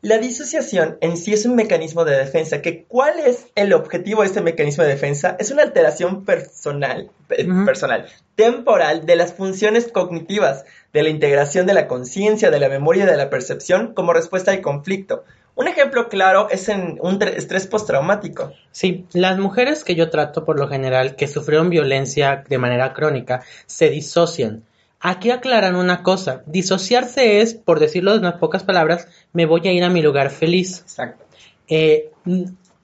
La 0.04 0.18
disociación 0.18 0.98
en 1.00 1.16
sí 1.16 1.32
es 1.32 1.46
un 1.46 1.54
mecanismo 1.54 2.04
de 2.04 2.16
defensa, 2.16 2.60
que 2.60 2.82
¿cuál 2.88 3.20
es 3.20 3.46
el 3.54 3.72
objetivo 3.72 4.22
de 4.22 4.26
este 4.26 4.40
mecanismo 4.40 4.82
de 4.82 4.90
defensa? 4.90 5.36
Es 5.38 5.52
una 5.52 5.62
alteración 5.62 6.24
personal, 6.24 7.08
personal, 7.28 8.06
temporal 8.34 9.06
de 9.06 9.14
las 9.14 9.32
funciones 9.32 9.86
cognitivas, 9.92 10.64
de 10.92 11.04
la 11.04 11.08
integración 11.08 11.66
de 11.66 11.74
la 11.74 11.86
conciencia, 11.86 12.50
de 12.50 12.58
la 12.58 12.68
memoria 12.68 13.04
y 13.04 13.06
de 13.06 13.16
la 13.16 13.30
percepción 13.30 13.94
como 13.94 14.12
respuesta 14.12 14.50
al 14.50 14.60
conflicto. 14.60 15.22
Un 15.54 15.68
ejemplo 15.68 16.08
claro 16.08 16.48
es 16.50 16.68
en 16.68 16.98
un 17.00 17.22
estrés 17.22 17.68
postraumático. 17.68 18.52
Sí, 18.72 19.06
las 19.12 19.38
mujeres 19.38 19.84
que 19.84 19.94
yo 19.94 20.10
trato 20.10 20.44
por 20.44 20.58
lo 20.58 20.66
general 20.66 21.14
que 21.14 21.28
sufrieron 21.28 21.70
violencia 21.70 22.42
de 22.48 22.58
manera 22.58 22.92
crónica 22.92 23.44
se 23.66 23.88
disocian. 23.88 24.64
Aquí 25.04 25.32
aclaran 25.32 25.74
una 25.74 26.04
cosa, 26.04 26.44
disociarse 26.46 27.40
es, 27.40 27.54
por 27.54 27.80
decirlo 27.80 28.12
de 28.12 28.20
unas 28.20 28.34
pocas 28.34 28.62
palabras, 28.62 29.08
me 29.32 29.46
voy 29.46 29.66
a 29.66 29.72
ir 29.72 29.82
a 29.82 29.90
mi 29.90 30.00
lugar 30.00 30.30
feliz. 30.30 30.78
Exacto. 30.78 31.24
Eh, 31.66 32.12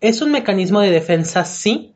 es 0.00 0.20
un 0.20 0.32
mecanismo 0.32 0.80
de 0.80 0.90
defensa, 0.90 1.44
sí, 1.44 1.94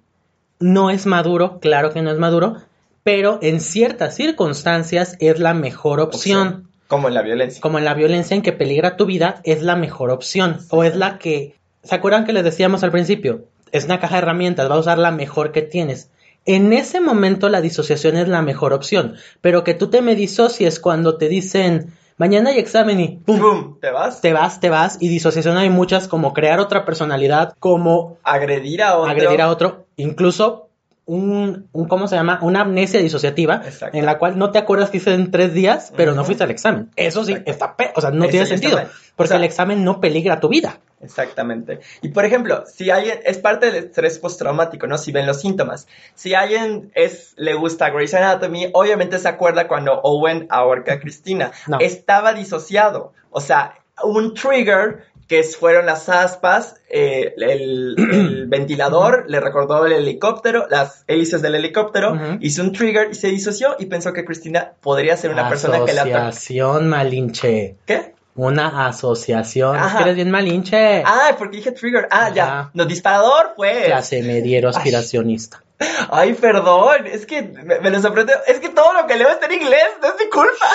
no 0.61 0.91
es 0.91 1.07
maduro, 1.07 1.59
claro 1.59 1.93
que 1.93 2.03
no 2.03 2.13
es 2.13 2.19
maduro, 2.19 2.59
pero 3.03 3.41
en 3.43 3.61
ciertas 3.61 4.15
circunstancias 4.15 5.17
es 5.19 5.41
la 5.41 5.55
mejor 5.55 5.99
opción. 5.99 6.69
Como 6.87 7.09
en 7.09 7.15
la 7.15 7.23
violencia. 7.23 7.61
Como 7.61 7.79
en 7.79 7.85
la 7.85 7.95
violencia 7.95 8.37
en 8.37 8.43
que 8.43 8.53
peligra 8.53 8.97
tu 8.97 9.07
vida, 9.07 9.41
es 9.43 9.63
la 9.63 9.75
mejor 9.75 10.11
opción. 10.11 10.59
O 10.71 10.85
es 10.85 10.95
la 10.95 11.19
que. 11.19 11.57
¿Se 11.83 11.97
acuerdan 11.97 12.25
que 12.25 12.33
les 12.33 12.45
decíamos 12.45 12.85
al 12.85 12.93
principio? 12.93 13.47
Es 13.73 13.87
una 13.87 13.99
caja 13.99 14.17
de 14.17 14.23
herramientas, 14.23 14.71
va 14.71 14.77
a 14.77 14.81
usar 14.81 14.99
la 14.99 15.11
mejor 15.11 15.51
que 15.51 15.63
tienes. 15.63 16.11
En 16.45 16.73
ese 16.73 17.01
momento 17.01 17.49
la 17.49 17.61
disociación 17.61 18.17
es 18.17 18.29
la 18.29 18.43
mejor 18.43 18.73
opción. 18.73 19.15
Pero 19.41 19.63
que 19.65 19.75
tú 19.75 19.89
te 19.91 20.03
me 20.03 20.15
disocies 20.15 20.81
cuando 20.81 21.17
te 21.17 21.29
dicen 21.29 21.93
mañana 22.17 22.51
hay 22.51 22.59
examen 22.59 23.01
y 23.01 23.09
¡pum! 23.25 23.41
¡Pum! 23.41 23.79
¿Te 23.81 23.91
vas? 23.91 24.21
Te 24.21 24.33
vas, 24.33 24.61
te 24.61 24.69
vas. 24.71 24.97
Y 25.01 25.09
disociación 25.09 25.57
hay 25.57 25.71
muchas, 25.71 26.09
como 26.09 26.33
crear 26.33 26.61
otra 26.61 26.85
personalidad, 26.85 27.55
como 27.59 28.19
Agredir 28.23 28.83
a 28.83 28.97
otro. 28.99 29.11
agredir 29.11 29.41
a 29.41 29.49
otro, 29.51 29.87
incluso 29.97 30.69
un, 31.05 31.67
un, 31.73 31.89
¿cómo 31.89 32.07
se 32.07 32.15
llama? 32.15 32.39
Una 32.43 32.61
amnesia 32.61 33.01
disociativa, 33.01 33.63
Exacto. 33.65 33.99
en 33.99 34.07
la 34.07 34.19
cual 34.19 34.39
no 34.39 34.53
te 34.53 34.59
acuerdas 34.61 34.91
que 34.91 34.99
hice 34.99 35.15
en 35.15 35.33
tres 35.33 35.53
días, 35.53 35.93
pero 35.97 36.15
no 36.15 36.25
fuiste 36.25 36.45
al 36.45 36.51
examen. 36.53 36.91
Eso 36.95 37.25
sí, 37.25 37.33
Exacto. 37.33 37.83
está, 37.83 37.93
o 37.97 38.01
sea, 38.01 38.11
no 38.13 38.25
Eso 38.25 38.31
tiene 38.31 38.47
sentido, 38.47 38.81
porque 39.17 39.27
O 39.27 39.27
sea- 39.27 39.37
el 39.39 39.45
examen 39.45 39.83
no 39.83 40.01
peligra 40.01 40.39
tu 40.39 40.49
vida. 40.49 40.79
Exactamente. 41.03 41.81
Y 42.01 42.09
por 42.09 42.25
ejemplo, 42.25 42.65
si 42.67 42.91
alguien 42.91 43.21
es 43.25 43.39
parte 43.39 43.67
del 43.67 43.85
estrés 43.85 44.19
postraumático, 44.19 44.87
¿no? 44.87 44.99
Si 44.99 45.13
ven 45.13 45.27
los 45.27 45.41
síntomas. 45.41 45.87
Si 46.15 46.35
alguien 46.35 46.93
es 46.95 47.35
le 47.37 47.55
gusta 47.55 47.91
Grey's 47.91 48.15
Anatomy, 48.15 48.71
obviamente 48.73 49.19
se 49.19 49.29
acuerda 49.29 49.69
cuando 49.69 50.01
Owen 50.03 50.47
ahorca 50.51 50.95
a 50.95 51.01
Cristina. 51.01 51.51
No. 51.73 51.79
Estaba 51.81 52.35
disociado. 52.35 53.13
O 53.31 53.41
sea, 53.41 53.75
un 54.03 54.35
trigger 54.35 55.05
que 55.29 55.43
fueron 55.45 55.87
las 55.87 56.09
aspas, 56.09 56.77
eh, 56.91 57.33
el, 57.39 57.95
el 57.97 58.47
ventilador 58.49 59.25
le 59.29 59.41
recordó 59.41 59.87
el 59.87 59.93
helicóptero, 59.93 60.67
las 60.69 61.05
hélices 61.07 61.41
del 61.41 61.55
helicóptero, 61.55 62.13
Ujú. 62.13 62.39
hizo 62.41 62.63
un 62.63 62.73
trigger 62.73 63.09
y 63.13 63.15
se 63.15 63.29
disoció 63.29 63.77
y 63.79 63.87
pensó 63.87 64.13
que 64.13 64.25
Cristina 64.25 64.73
podría 64.81 65.17
ser 65.17 65.31
una 65.31 65.49
persona 65.49 65.85
que 65.85 65.95
la. 65.95 66.03
Asociación 66.03 66.89
malinche. 66.89 67.77
¿Qué? 67.87 68.15
Una 68.35 68.87
asociación. 68.87 69.77
Es 69.77 69.83
Ajá. 69.83 69.97
que 69.99 70.03
eres 70.05 70.17
bien 70.17 70.31
malinche. 70.31 71.03
Ah, 71.05 71.35
porque 71.39 71.59
dije 71.59 71.73
trigger. 71.73 72.09
Ah, 72.11 72.27
Ajá. 72.27 72.35
ya. 72.35 72.71
No, 72.73 72.85
disparador 72.87 73.53
fue. 73.57 73.83
Clase 73.87 74.23
mediero 74.23 74.71
aspiracionista. 74.71 75.63
Ay, 76.11 76.33
perdón, 76.35 77.07
es 77.07 77.27
que 77.27 77.43
me, 77.43 77.81
me 77.81 77.91
los 77.91 78.05
aprendí. 78.05 78.33
Es 78.47 78.59
que 78.61 78.69
todo 78.71 78.93
lo 78.95 79.07
que 79.07 79.17
leo 79.17 79.29
está 79.29 79.47
en 79.47 79.53
inglés, 79.61 79.85
no 80.01 80.09
es 80.09 80.15
mi 80.19 80.31
culpa. 80.31 80.67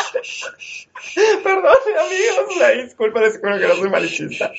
perdón, 1.44 1.64
amigos, 1.66 2.56
Una 2.58 2.68
disculpa, 2.84 3.22
les 3.22 3.40
juro 3.40 3.58
que 3.58 3.68
no 3.68 3.76
soy 3.76 3.90
malicista. 3.90 4.52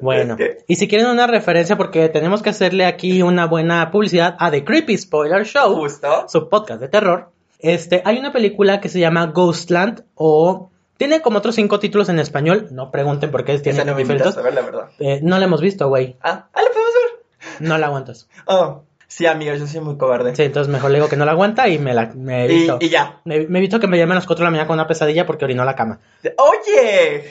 Bueno, 0.00 0.34
Es 0.34 0.38
que- 0.38 0.58
y 0.68 0.76
si 0.76 0.88
quieren 0.88 1.08
una 1.08 1.26
referencia, 1.26 1.76
porque 1.76 2.08
tenemos 2.08 2.42
que 2.42 2.50
hacerle 2.50 2.84
aquí 2.84 3.22
una 3.22 3.46
buena 3.46 3.90
publicidad 3.90 4.36
a 4.38 4.50
The 4.50 4.64
Creepy 4.64 4.96
Spoiler 4.98 5.44
Show, 5.46 5.74
Justo. 5.76 6.26
su 6.28 6.48
podcast 6.48 6.80
de 6.80 6.88
terror, 6.88 7.30
este, 7.58 8.02
hay 8.04 8.18
una 8.18 8.32
película 8.32 8.80
que 8.80 8.88
se 8.88 9.00
llama 9.00 9.26
Ghostland 9.26 10.04
o 10.14 10.70
tiene 10.98 11.22
como 11.22 11.38
otros 11.38 11.54
cinco 11.54 11.78
títulos 11.80 12.10
en 12.10 12.18
español, 12.18 12.68
no 12.70 12.90
pregunten 12.90 13.30
por 13.30 13.44
qué 13.44 13.58
tiene 13.58 13.82
no 13.84 13.94
diferentes. 13.96 14.36
a 14.36 14.42
ver, 14.42 14.52
la 14.52 14.60
verdad. 14.60 14.88
Eh, 14.98 15.20
no 15.22 15.38
la 15.38 15.46
hemos 15.46 15.62
visto, 15.62 15.88
güey, 15.88 16.16
Ah, 16.20 16.48
ah, 16.52 16.60
¿la 16.62 16.68
podemos 16.68 16.92
ver? 16.92 17.66
no 17.66 17.78
la 17.78 17.86
aguantas. 17.86 18.28
Oh, 18.46 18.82
sí, 19.06 19.24
amigos, 19.26 19.58
yo 19.60 19.66
soy 19.66 19.80
muy 19.80 19.96
cobarde. 19.96 20.34
Sí, 20.36 20.42
entonces 20.42 20.70
mejor 20.72 20.90
le 20.90 20.98
digo 20.98 21.08
que 21.08 21.16
no 21.16 21.24
la 21.24 21.32
aguanta 21.32 21.68
y 21.68 21.78
me 21.78 21.94
la 21.94 22.06
me 22.14 22.42
y, 22.42 22.50
evito. 22.50 22.78
y 22.80 22.88
ya. 22.90 23.20
Me, 23.24 23.46
me 23.46 23.58
evito 23.60 23.80
que 23.80 23.86
me 23.86 23.96
llamen 23.96 24.12
a 24.12 24.16
las 24.16 24.26
4 24.26 24.42
de 24.42 24.44
la 24.46 24.50
mañana 24.50 24.66
con 24.66 24.74
una 24.74 24.86
pesadilla 24.86 25.24
porque 25.24 25.44
orinó 25.46 25.64
la 25.64 25.74
cama. 25.76 26.00
¡Oye! 26.36 27.24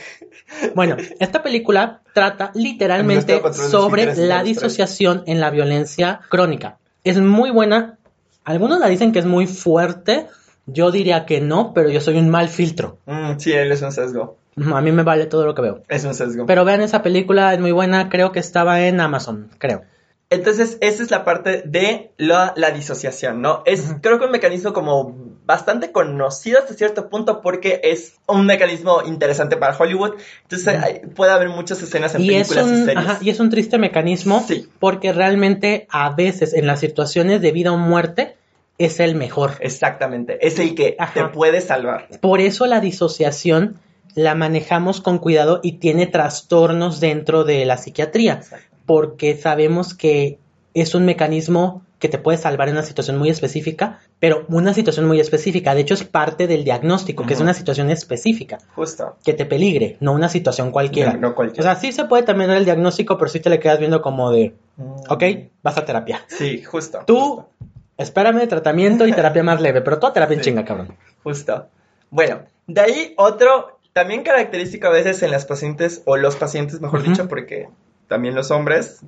Bueno, 0.74 0.96
esta 1.20 1.44
película 1.44 2.02
trata 2.14 2.52
literalmente 2.56 3.42
sobre 3.54 4.16
la 4.16 4.44
disociación 4.44 5.24
en 5.28 5.40
la 5.42 5.50
violencia 5.50 6.22
crónica. 6.30 6.78
Es 7.04 7.20
muy 7.20 7.52
buena. 7.52 7.98
Algunos 8.46 8.80
la 8.80 8.88
dicen 8.88 9.12
que 9.12 9.20
es 9.20 9.26
muy 9.26 9.46
fuerte. 9.46 10.28
Yo 10.68 10.92
diría 10.92 11.26
que 11.26 11.42
no, 11.42 11.74
pero 11.74 11.90
yo 11.90 12.02
soy 12.02 12.18
un 12.18 12.30
mal 12.30 12.50
filtro. 12.50 12.98
Mm, 13.06 13.38
sí, 13.40 13.52
él 13.54 13.72
es 13.72 13.82
un 13.82 13.92
sesgo. 13.92 14.38
A 14.74 14.82
mí 14.82 14.92
me 14.92 15.04
vale 15.04 15.26
todo 15.28 15.46
lo 15.46 15.56
que 15.56 15.62
veo. 15.62 15.84
Es 15.88 16.04
un 16.04 16.14
sesgo. 16.14 16.46
Pero 16.46 16.66
vean 16.66 16.82
esa 16.82 17.02
película, 17.04 17.54
es 17.54 17.60
muy 17.60 17.72
buena. 17.72 18.10
Creo 18.10 18.32
que 18.32 18.40
estaba 18.40 18.82
en 18.86 19.00
Amazon, 19.00 19.50
creo. 19.60 19.84
Entonces, 20.30 20.78
esa 20.82 21.04
es 21.04 21.10
la 21.12 21.24
parte 21.24 21.62
de 21.66 22.12
la, 22.18 22.52
la 22.58 22.72
disociación, 22.72 23.42
¿no? 23.42 23.64
Es, 23.66 23.96
creo 24.02 24.20
que 24.20 24.26
un 24.26 24.32
mecanismo 24.32 24.74
como 24.74 25.16
bastante 25.46 25.94
conocido 25.94 26.60
hasta 26.60 26.74
cierto 26.74 27.08
punto 27.08 27.42
porque 27.42 27.80
es 27.84 28.16
un 28.28 28.46
mecanismo 28.46 29.04
interesante 29.06 29.56
para 29.56 29.78
Hollywood. 29.78 30.16
Entonces, 30.42 30.68
hay- 30.68 31.00
puede 31.16 31.32
haber 31.32 31.48
muchas 31.48 31.82
escenas 31.82 32.14
en 32.16 32.24
Y 32.24 32.34
es, 32.34 32.50
películas 32.50 32.78
y 32.78 32.86
series. 32.86 32.98
ajá, 32.98 33.18
y 33.22 33.30
es 33.30 33.40
un 33.40 33.50
triste 33.50 33.78
mecanismo 33.78 34.44
Sí. 34.46 34.68
porque 34.80 35.14
realmente 35.14 35.88
a 35.90 36.10
veces 36.14 36.54
en 36.54 36.68
las 36.68 36.82
situaciones 36.82 37.42
de 37.42 37.52
vida 37.54 37.72
o 37.72 37.78
muerte 37.78 38.36
es 38.78 39.00
el 39.00 39.16
mejor. 39.16 39.54
Exactamente. 39.60 40.38
Es 40.46 40.60
el 40.60 40.76
que 40.76 40.96
Ajá. 41.00 41.14
te 41.14 41.24
puede 41.34 41.62
salvar. 41.62 42.08
Por 42.22 42.42
eso 42.42 42.66
la 42.68 42.80
disociación 42.80 43.78
la 44.16 44.36
manejamos 44.36 45.02
con 45.02 45.20
cuidado 45.20 45.60
y 45.64 45.74
tiene 45.74 46.08
trastornos 46.08 47.00
dentro 47.00 47.44
de 47.44 47.66
la 47.66 47.78
psiquiatría, 47.78 48.34
Exacto. 48.34 48.66
porque 48.86 49.36
sabemos 49.38 49.94
que 49.94 50.40
es 50.74 50.96
un 50.96 51.06
mecanismo 51.06 51.84
que 52.00 52.10
te 52.10 52.20
puede 52.20 52.38
salvar 52.38 52.70
en 52.70 52.76
una 52.76 52.84
situación 52.84 53.18
muy 53.18 53.30
específica, 53.30 54.00
pero 54.20 54.46
una 54.50 54.76
situación 54.76 55.08
muy 55.08 55.20
específica, 55.20 55.74
de 55.74 55.82
hecho 55.82 55.96
es 55.96 56.04
parte 56.04 56.46
del 56.46 56.64
diagnóstico, 56.64 57.26
que 57.26 57.34
es 57.34 57.40
una 57.40 57.56
situación 57.56 57.90
específica, 57.90 58.60
Justo. 58.76 59.16
que 59.26 59.34
te 59.34 59.46
peligre, 59.48 59.98
no 60.00 60.14
una 60.14 60.30
situación 60.30 60.70
cualquiera. 60.70 61.14
No, 61.14 61.20
no 61.20 61.28
O 61.30 61.36
cualquiera. 61.36 61.64
sea, 61.74 61.82
sí 61.82 61.92
se 61.92 62.06
puede 62.06 62.22
también 62.22 62.50
dar 62.50 62.58
el 62.58 62.66
diagnóstico, 62.66 63.18
pero 63.18 63.30
sí 63.30 63.40
te 63.40 63.50
le 63.50 63.60
quedas 63.60 63.80
viendo 63.80 64.02
como 64.04 64.32
de, 64.32 64.54
Mm. 64.78 64.92
ok, 65.10 65.24
vas 65.64 65.76
a 65.80 65.86
terapia. 65.86 66.24
Sí, 66.28 66.62
justo. 66.64 67.00
Tú, 67.08 67.18
Justo. 67.20 67.50
Espérame, 67.98 68.48
tratamiento 68.48 69.08
y 69.08 69.14
terapia 69.14 69.44
más 69.44 69.62
leve, 69.62 69.82
pero 69.82 70.00
toda 70.00 70.14
terapia 70.14 70.36
en 70.36 70.44
Sí. 70.44 70.50
chinga, 70.50 70.66
cabrón. 70.66 70.96
Justo. 71.24 71.68
Bueno, 72.10 72.42
de 72.68 72.82
ahí 72.82 73.14
otro, 73.18 73.80
también 73.94 74.24
característico 74.24 74.88
a 74.88 74.92
veces 74.92 75.22
en 75.24 75.32
las 75.32 75.46
pacientes, 75.46 76.02
o 76.06 76.18
los 76.18 76.36
pacientes, 76.36 76.80
mejor 76.82 77.04
dicho, 77.04 77.28
porque 77.28 77.70
también 78.08 78.36
los 78.36 78.52
hombres, 78.52 79.02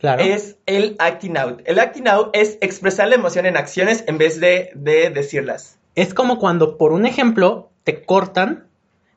Claro. 0.00 0.22
es 0.22 0.56
el 0.66 0.96
acting 0.98 1.36
out. 1.36 1.60
El 1.64 1.78
acting 1.78 2.08
out 2.08 2.30
es 2.32 2.58
expresar 2.60 3.08
la 3.08 3.14
emoción 3.14 3.46
en 3.46 3.56
acciones 3.56 4.04
en 4.06 4.18
vez 4.18 4.40
de, 4.40 4.70
de 4.74 5.10
decirlas. 5.10 5.78
Es 5.94 6.14
como 6.14 6.38
cuando, 6.38 6.76
por 6.78 6.92
un 6.92 7.06
ejemplo, 7.06 7.70
te 7.84 8.04
cortan, 8.04 8.66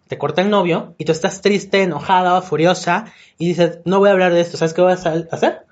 te 0.08 0.18
corta 0.20 0.42
el 0.42 0.50
novio 0.52 0.94
y 1.00 1.06
tú 1.06 1.12
estás 1.12 1.42
triste, 1.42 1.82
enojada, 1.82 2.40
furiosa 2.44 3.06
y 3.40 3.48
dices, 3.48 3.80
no 3.86 3.98
voy 4.00 4.10
a 4.10 4.12
hablar 4.12 4.34
de 4.34 4.42
esto, 4.42 4.58
¿sabes 4.58 4.74
qué 4.76 4.82
voy 4.82 4.92
a 4.92 4.96
hacer? 4.96 5.65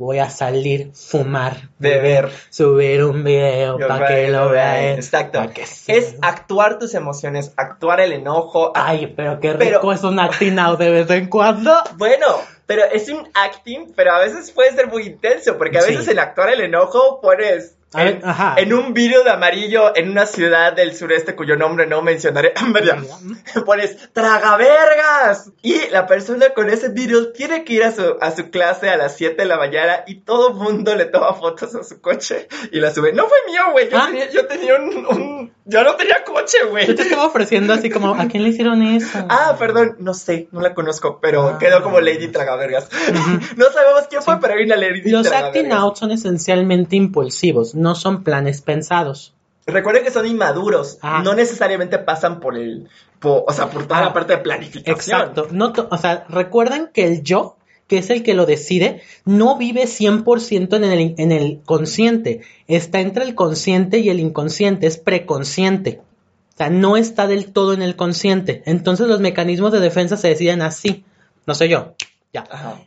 Voy 0.00 0.18
a 0.18 0.30
salir, 0.30 0.92
fumar, 0.94 1.68
Beber. 1.78 2.30
subir 2.48 3.04
un 3.04 3.22
video 3.22 3.76
para 3.86 4.06
que 4.08 4.28
lo 4.30 4.48
vea 4.48 4.82
él. 4.82 4.94
Exacto. 4.94 5.42
que 5.54 5.64
Es 5.88 6.14
actuar 6.22 6.78
tus 6.78 6.94
emociones, 6.94 7.52
actuar 7.58 8.00
el 8.00 8.12
enojo. 8.14 8.72
Ay, 8.74 9.12
pero 9.14 9.38
qué 9.40 9.52
rico 9.52 9.80
Pero- 9.82 9.92
es 9.92 10.02
un 10.02 10.18
acting 10.18 10.58
out 10.58 10.78
de 10.78 10.90
vez 10.90 11.10
en 11.10 11.26
cuando. 11.28 11.74
Bueno, 11.98 12.26
pero 12.64 12.82
es 12.84 13.10
un 13.10 13.28
acting, 13.34 13.92
pero 13.94 14.12
a 14.12 14.20
veces 14.20 14.50
puede 14.52 14.72
ser 14.74 14.86
muy 14.86 15.02
intenso, 15.02 15.58
porque 15.58 15.76
a 15.76 15.82
Sí. 15.82 15.90
veces 15.92 16.08
en 16.08 16.18
actuar 16.18 16.48
el 16.48 16.62
enojo 16.62 17.20
pones 17.20 17.76
Ver, 17.92 18.06
en, 18.06 18.20
ajá. 18.24 18.54
en 18.58 18.72
un 18.72 18.94
vídeo 18.94 19.24
de 19.24 19.30
amarillo 19.30 19.96
en 19.96 20.10
una 20.10 20.24
ciudad 20.26 20.72
del 20.72 20.94
sureste 20.94 21.34
cuyo 21.34 21.56
nombre 21.56 21.86
no 21.86 22.02
mencionaré, 22.02 22.54
pones 23.66 24.12
tragavergas 24.12 25.50
y 25.62 25.88
la 25.90 26.06
persona 26.06 26.50
con 26.50 26.68
ese 26.70 26.90
vídeo 26.90 27.32
tiene 27.32 27.64
que 27.64 27.72
ir 27.74 27.84
a 27.84 27.92
su, 27.92 28.16
a 28.20 28.30
su 28.30 28.50
clase 28.50 28.88
a 28.90 28.96
las 28.96 29.16
7 29.16 29.36
de 29.42 29.44
la 29.48 29.56
mañana 29.56 30.04
y 30.06 30.20
todo 30.20 30.52
mundo 30.54 30.94
le 30.94 31.06
toma 31.06 31.34
fotos 31.34 31.74
a 31.74 31.82
su 31.84 32.00
coche 32.00 32.48
y 32.72 32.80
la 32.80 32.92
sube. 32.94 33.12
No 33.12 33.26
fue 33.26 33.38
mío, 33.50 33.62
güey, 33.72 33.88
yo, 33.90 33.98
Ah. 33.98 34.06
tenía, 34.06 34.30
yo 34.30 34.46
tenía 34.46 34.76
un, 34.76 35.06
un- 35.06 35.54
Yo 35.70 35.84
no 35.84 35.94
tenía 35.96 36.24
coche, 36.24 36.58
güey. 36.68 36.86
Yo 36.86 36.94
te 36.94 37.02
estaba 37.02 37.26
ofreciendo 37.26 37.72
así 37.72 37.88
como, 37.90 38.14
¿a 38.14 38.26
quién 38.26 38.42
le 38.42 38.48
hicieron 38.50 38.82
eso? 38.82 39.18
Ah, 39.28 39.56
perdón, 39.58 39.96
no 40.00 40.14
sé, 40.14 40.48
no 40.52 40.60
la 40.60 40.74
conozco, 40.74 41.18
pero 41.22 41.48
Ah. 41.48 41.58
quedó 41.58 41.82
como 41.82 42.00
Lady 42.00 42.28
Tragavergas. 42.28 42.88
no 43.56 43.64
sabemos 43.72 44.04
quién 44.08 44.22
fue, 44.22 44.40
pero 44.40 44.54
hay 44.54 44.64
una 44.64 44.76
Lady 44.76 45.02
Los 45.10 45.26
Tragavergas. 45.28 45.56
acting 45.56 45.72
out 45.72 45.96
son 45.96 46.10
esencialmente 46.12 46.96
impulsivos, 46.96 47.74
no 47.74 47.94
son 47.94 48.24
planes 48.24 48.62
pensados. 48.62 49.34
Recuerden 49.66 50.02
que 50.02 50.10
son 50.10 50.26
inmaduros, 50.26 50.98
Ah. 51.02 51.20
no 51.24 51.34
necesariamente 51.34 51.98
pasan 51.98 52.40
por 52.40 52.56
el, 52.56 52.88
po- 53.20 53.44
o 53.46 53.52
sea, 53.52 53.68
por 53.70 53.84
toda 53.84 54.00
Ah. 54.00 54.04
la 54.06 54.12
parte 54.12 54.32
de 54.34 54.38
planificación. 54.42 54.96
Exacto. 55.20 55.46
No 55.52 55.72
o 55.90 55.96
sea, 55.96 56.24
recuerden 56.28 56.90
que 56.92 57.06
el 57.06 57.22
yo, 57.22 57.56
que 57.90 57.98
es 57.98 58.08
el 58.08 58.22
que 58.22 58.34
lo 58.34 58.46
decide, 58.46 59.02
no 59.24 59.58
vive 59.58 59.82
100% 59.82 60.76
en 60.76 60.84
el, 60.84 61.14
en 61.18 61.32
el 61.32 61.60
consciente. 61.64 62.42
Está 62.68 63.00
entre 63.00 63.24
el 63.24 63.34
consciente 63.34 63.98
y 63.98 64.10
el 64.10 64.20
inconsciente, 64.20 64.86
es 64.86 64.96
preconsciente. 64.96 66.00
O 66.54 66.56
sea, 66.56 66.70
no 66.70 66.96
está 66.96 67.26
del 67.26 67.52
todo 67.52 67.74
en 67.74 67.82
el 67.82 67.96
consciente. 67.96 68.62
Entonces 68.64 69.08
los 69.08 69.18
mecanismos 69.18 69.72
de 69.72 69.80
defensa 69.80 70.16
se 70.16 70.28
deciden 70.28 70.62
así. 70.62 71.04
No 71.46 71.56
sé 71.56 71.68
yo. 71.68 71.94
Ya. 72.32 72.44
Ajá, 72.48 72.80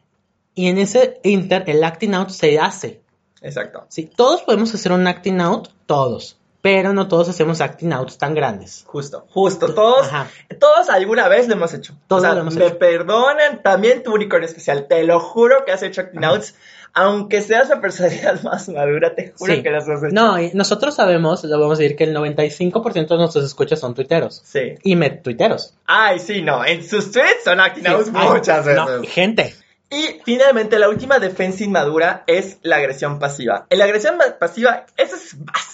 Y 0.56 0.68
en 0.68 0.78
ese 0.78 1.20
inter, 1.24 1.66
el 1.68 1.84
acting 1.84 2.14
out 2.14 2.30
se 2.30 2.58
hace. 2.58 3.02
exacto. 3.42 3.86
Sí, 3.90 4.10
todos 4.16 4.44
podemos 4.44 4.74
hacer 4.74 4.94
un 4.94 5.06
acting 5.06 5.42
out, 5.42 5.68
todos. 5.86 6.38
Pero 6.64 6.94
no 6.94 7.08
todos 7.10 7.28
hacemos 7.28 7.60
acting 7.60 7.92
outs 7.92 8.18
tan 8.18 8.34
grandes. 8.34 8.86
Justo, 8.88 9.28
justo. 9.30 9.74
Todos, 9.76 10.08
Ajá. 10.08 10.28
todos 10.60 10.90
alguna 10.90 11.28
vez 11.28 11.48
lo 11.50 11.56
hemos 11.56 11.74
hecho. 11.74 11.94
Todos 12.08 12.22
o 12.22 12.26
sea, 12.26 12.34
lo 12.34 12.40
hemos 12.40 12.56
me 12.56 12.66
hecho. 12.66 12.80
perdonan, 12.80 13.62
también 13.62 14.02
tu 14.02 14.14
unicornio 14.14 14.48
especial. 14.48 14.88
Te 14.88 15.04
lo 15.04 15.20
juro 15.20 15.66
que 15.66 15.74
has 15.74 15.84
hecho 15.84 16.00
acting 16.02 16.24
outs. 16.24 16.56
Aunque 16.96 17.42
seas 17.42 17.68
la 17.70 17.82
personalidad 17.82 18.42
más 18.44 18.70
madura, 18.70 19.14
te 19.14 19.34
juro 19.38 19.54
Sí. 19.56 19.62
que 19.62 19.72
las 19.72 19.90
has 19.90 20.04
hecho. 20.04 20.14
No, 20.14 20.40
y 20.40 20.52
nosotros 20.54 20.96
sabemos, 20.96 21.44
lo 21.44 21.60
vamos 21.60 21.80
a 21.80 21.82
decir, 21.82 21.98
que 21.98 22.06
el 22.06 22.16
95% 22.16 23.08
de 23.10 23.18
nuestros 23.18 23.44
escuchas 23.44 23.80
son 23.82 23.94
tuiteros. 23.94 24.42
Sí. 24.46 24.76
Y 24.84 24.96
me 24.96 25.10
tuiteros. 25.10 25.74
Ay, 25.86 26.20
sí, 26.20 26.42
no. 26.44 26.64
En 26.64 26.82
sus 26.88 27.12
tweets 27.12 27.44
son 27.44 27.60
acting 27.60 27.84
Sí, 27.84 27.90
outs 27.92 28.10
muchas 28.12 28.66
veces. 28.66 28.82
no, 28.86 29.04
gente. 29.04 29.54
Y 29.90 30.22
finalmente, 30.24 30.80
la 30.80 30.90
última 30.90 31.20
defensa 31.20 31.64
inmadura 31.64 32.24
es 32.26 32.58
la 32.64 32.78
agresión 32.78 33.20
pasiva. 33.20 33.68
En 33.70 33.78
la 33.80 33.84
agresión 33.86 34.16
pasiva, 34.40 34.86
eso 34.98 35.16
es 35.16 35.36
básico, 35.44 35.73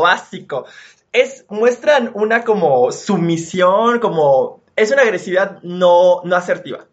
básico. 0.00 0.66
Es, 1.12 1.44
muestran 1.48 2.10
una 2.14 2.44
como 2.44 2.92
sumisión, 2.92 3.98
como, 4.00 4.60
es 4.76 4.90
una 4.90 5.02
agresividad 5.02 5.58
no, 5.62 6.20
no 6.24 6.36
asertiva. 6.36 6.86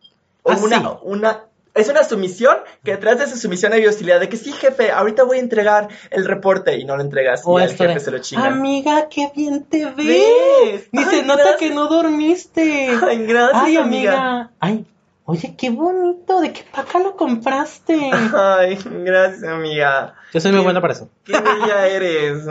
O 0.44 0.52
Ah, 0.52 0.58
una, 0.62 0.80
sí. 0.80 0.86
una, 1.04 1.44
es 1.74 1.90
una 1.90 2.04
sumisión 2.04 2.58
que 2.84 2.92
detrás 2.92 3.18
de 3.20 3.26
esa 3.26 3.36
sumisión 3.38 3.74
hay 3.74 3.86
hostilidad 3.86 4.20
de 4.20 4.30
que 4.30 4.38
sí, 4.38 4.52
jefe, 4.52 4.92
ahorita 4.92 5.24
voy 5.24 5.38
a 5.38 5.42
entregar 5.42 5.88
el 6.12 6.26
reporte 6.26 6.78
y 6.78 6.86
no 6.86 6.96
lo 6.96 7.02
entregas 7.02 7.42
O 7.46 7.60
y 7.60 7.64
el 7.64 7.70
esto 7.70 7.84
jefe 7.84 7.96
de, 7.96 8.00
se 8.00 8.12
lo 8.12 8.18
chinga. 8.20 8.46
amiga, 8.46 9.08
qué 9.10 9.32
bien 9.36 9.64
te 9.64 9.86
ves. 9.86 9.96
¿Ves? 9.96 10.88
Ni 10.92 11.04
Ay, 11.04 11.06
se 11.10 11.24
nota 11.24 11.58
que 11.58 11.70
no 11.72 11.88
dormiste. 11.88 12.90
Ay, 13.02 13.26
gracias, 13.26 13.64
Ay, 13.64 13.78
amiga. 13.78 14.14
amiga. 14.14 14.52
Ay, 14.60 14.86
oye, 15.26 15.56
qué 15.58 15.70
bonito. 15.70 16.42
¿De 16.42 16.54
qué 16.54 16.64
paca 16.72 17.00
lo 17.00 17.16
compraste? 17.16 18.12
Ay, 18.36 18.78
gracias, 18.86 19.44
amiga. 19.44 20.16
Yo 20.34 20.40
soy 20.40 20.52
muy 20.52 20.62
buena 20.62 20.82
para 20.82 20.94
eso. 20.94 21.10
Qué 21.24 21.34
bella 21.34 21.88
eres. 21.88 22.46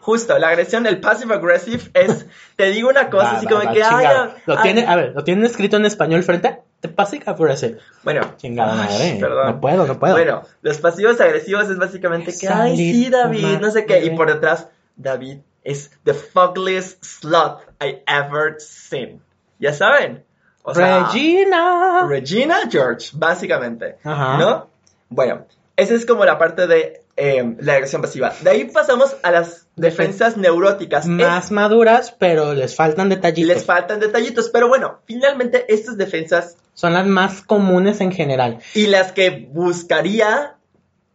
Justo, 0.00 0.36
la 0.36 0.48
agresión, 0.48 0.84
el 0.86 0.98
passive 0.98 1.34
aggressive 1.34 1.84
es, 1.94 2.26
te 2.56 2.70
digo 2.70 2.88
una 2.88 3.08
cosa, 3.08 3.24
Va, 3.24 3.36
así 3.36 3.46
va, 3.46 3.52
como 3.52 3.64
va, 3.64 3.72
que, 3.72 3.82
ay. 3.84 4.06
Lo 4.46 4.58
ay, 4.58 4.62
tiene, 4.62 4.86
a 4.86 4.96
ver, 4.96 5.12
lo 5.14 5.22
tienen 5.22 5.44
escrito 5.44 5.76
en 5.76 5.86
español 5.86 6.24
frente. 6.24 6.60
Te 6.80 6.88
y 6.88 7.50
ese. 7.52 7.78
Bueno, 8.02 8.34
Chingada 8.36 8.72
ay, 8.72 8.78
madre. 8.78 9.18
perdón. 9.20 9.46
No 9.46 9.60
puedo, 9.60 9.86
no 9.86 10.00
puedo. 10.00 10.14
Bueno, 10.14 10.42
los 10.62 10.78
pasivos 10.78 11.20
agresivos 11.20 11.70
es 11.70 11.78
básicamente 11.78 12.36
que, 12.36 12.48
ay, 12.48 12.76
sí, 12.76 13.08
David, 13.08 13.60
no 13.60 13.70
sé 13.70 13.86
qué, 13.86 14.04
y 14.04 14.10
por 14.10 14.32
detrás, 14.32 14.66
David 14.96 15.38
es 15.62 15.92
the 16.02 16.14
fuggliest 16.14 17.04
slut 17.04 17.60
I 17.80 18.02
ever 18.08 18.56
seen. 18.58 19.22
¿Ya 19.60 19.72
saben? 19.72 20.24
O 20.62 20.74
sea, 20.74 21.04
Regina. 21.04 22.06
Regina 22.08 22.60
George, 22.70 23.10
básicamente. 23.14 23.98
Ajá. 24.04 24.38
¿No? 24.38 24.68
Bueno, 25.08 25.46
esa 25.76 25.94
es 25.94 26.06
como 26.06 26.24
la 26.24 26.38
parte 26.38 26.66
de 26.66 27.02
eh, 27.16 27.56
la 27.58 27.74
agresión 27.74 28.00
pasiva. 28.00 28.32
De 28.40 28.50
ahí 28.50 28.64
pasamos 28.64 29.16
a 29.22 29.30
las 29.30 29.66
defensas 29.76 30.36
neuróticas. 30.36 31.06
Más 31.06 31.50
maduras, 31.50 32.14
pero 32.18 32.54
les 32.54 32.74
faltan 32.74 33.08
detallitos. 33.08 33.54
Les 33.54 33.64
faltan 33.64 34.00
detallitos, 34.00 34.48
pero 34.50 34.68
bueno, 34.68 35.00
finalmente 35.04 35.66
estas 35.72 35.96
defensas 35.96 36.56
son 36.74 36.94
las 36.94 37.06
más 37.06 37.42
comunes 37.42 38.00
en 38.00 38.12
general. 38.12 38.60
Y 38.74 38.86
las 38.86 39.12
que 39.12 39.48
buscaría 39.50 40.56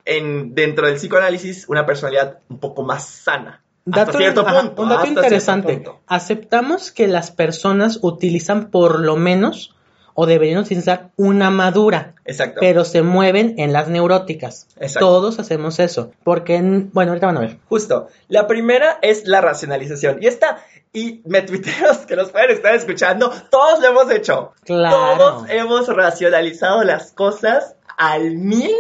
en, 0.06 0.54
dentro 0.54 0.88
del 0.88 0.98
psicoanálisis 0.98 1.68
una 1.68 1.86
personalidad 1.86 2.40
un 2.50 2.60
poco 2.60 2.84
más 2.84 3.08
sana. 3.08 3.64
Hasta 3.92 4.18
cierto 4.18 4.46
punto. 4.46 4.82
un 4.82 4.90
dato 4.90 5.08
interesante. 5.08 5.84
Aceptamos 6.08 6.92
que 6.92 7.08
las 7.08 7.32
personas 7.32 8.00
utilizan 8.02 8.70
por 8.70 9.00
lo 9.00 9.16
menos 9.16 9.76
o 10.20 10.26
deberían 10.26 10.58
utilizar 10.58 11.12
una 11.16 11.52
madura. 11.52 12.16
Exacto. 12.26 12.60
Pero 12.60 12.86
se 12.86 13.04
mueven 13.04 13.54
en 13.60 13.72
las 13.72 13.88
neuróticas. 13.88 14.68
Exacto. 14.78 15.08
Todos 15.08 15.40
hacemos 15.40 15.80
eso. 15.80 16.12
Porque, 16.24 16.60
bueno, 16.92 17.12
ahorita 17.12 17.28
van 17.28 17.38
a 17.38 17.42
ver. 17.42 17.58
Justo. 17.70 18.08
La 18.28 18.48
primera 18.48 18.98
es 19.04 19.28
la 19.28 19.42
racionalización. 19.42 20.18
Y 20.20 20.26
esta, 20.26 20.58
y 20.92 21.22
me 21.26 21.44
tuiteros 21.44 22.00
que 22.00 22.16
los 22.16 22.32
pueden 22.32 22.50
estar 22.50 22.74
escuchando, 22.74 23.32
todos 23.52 23.80
lo 23.80 23.90
hemos 23.90 24.10
hecho. 24.10 24.54
Claro. 24.66 25.18
Todos 25.18 25.50
hemos 25.50 25.88
racionalizado 25.88 26.84
las 26.84 27.12
cosas 27.12 27.76
al 27.98 28.36
mil 28.38 28.72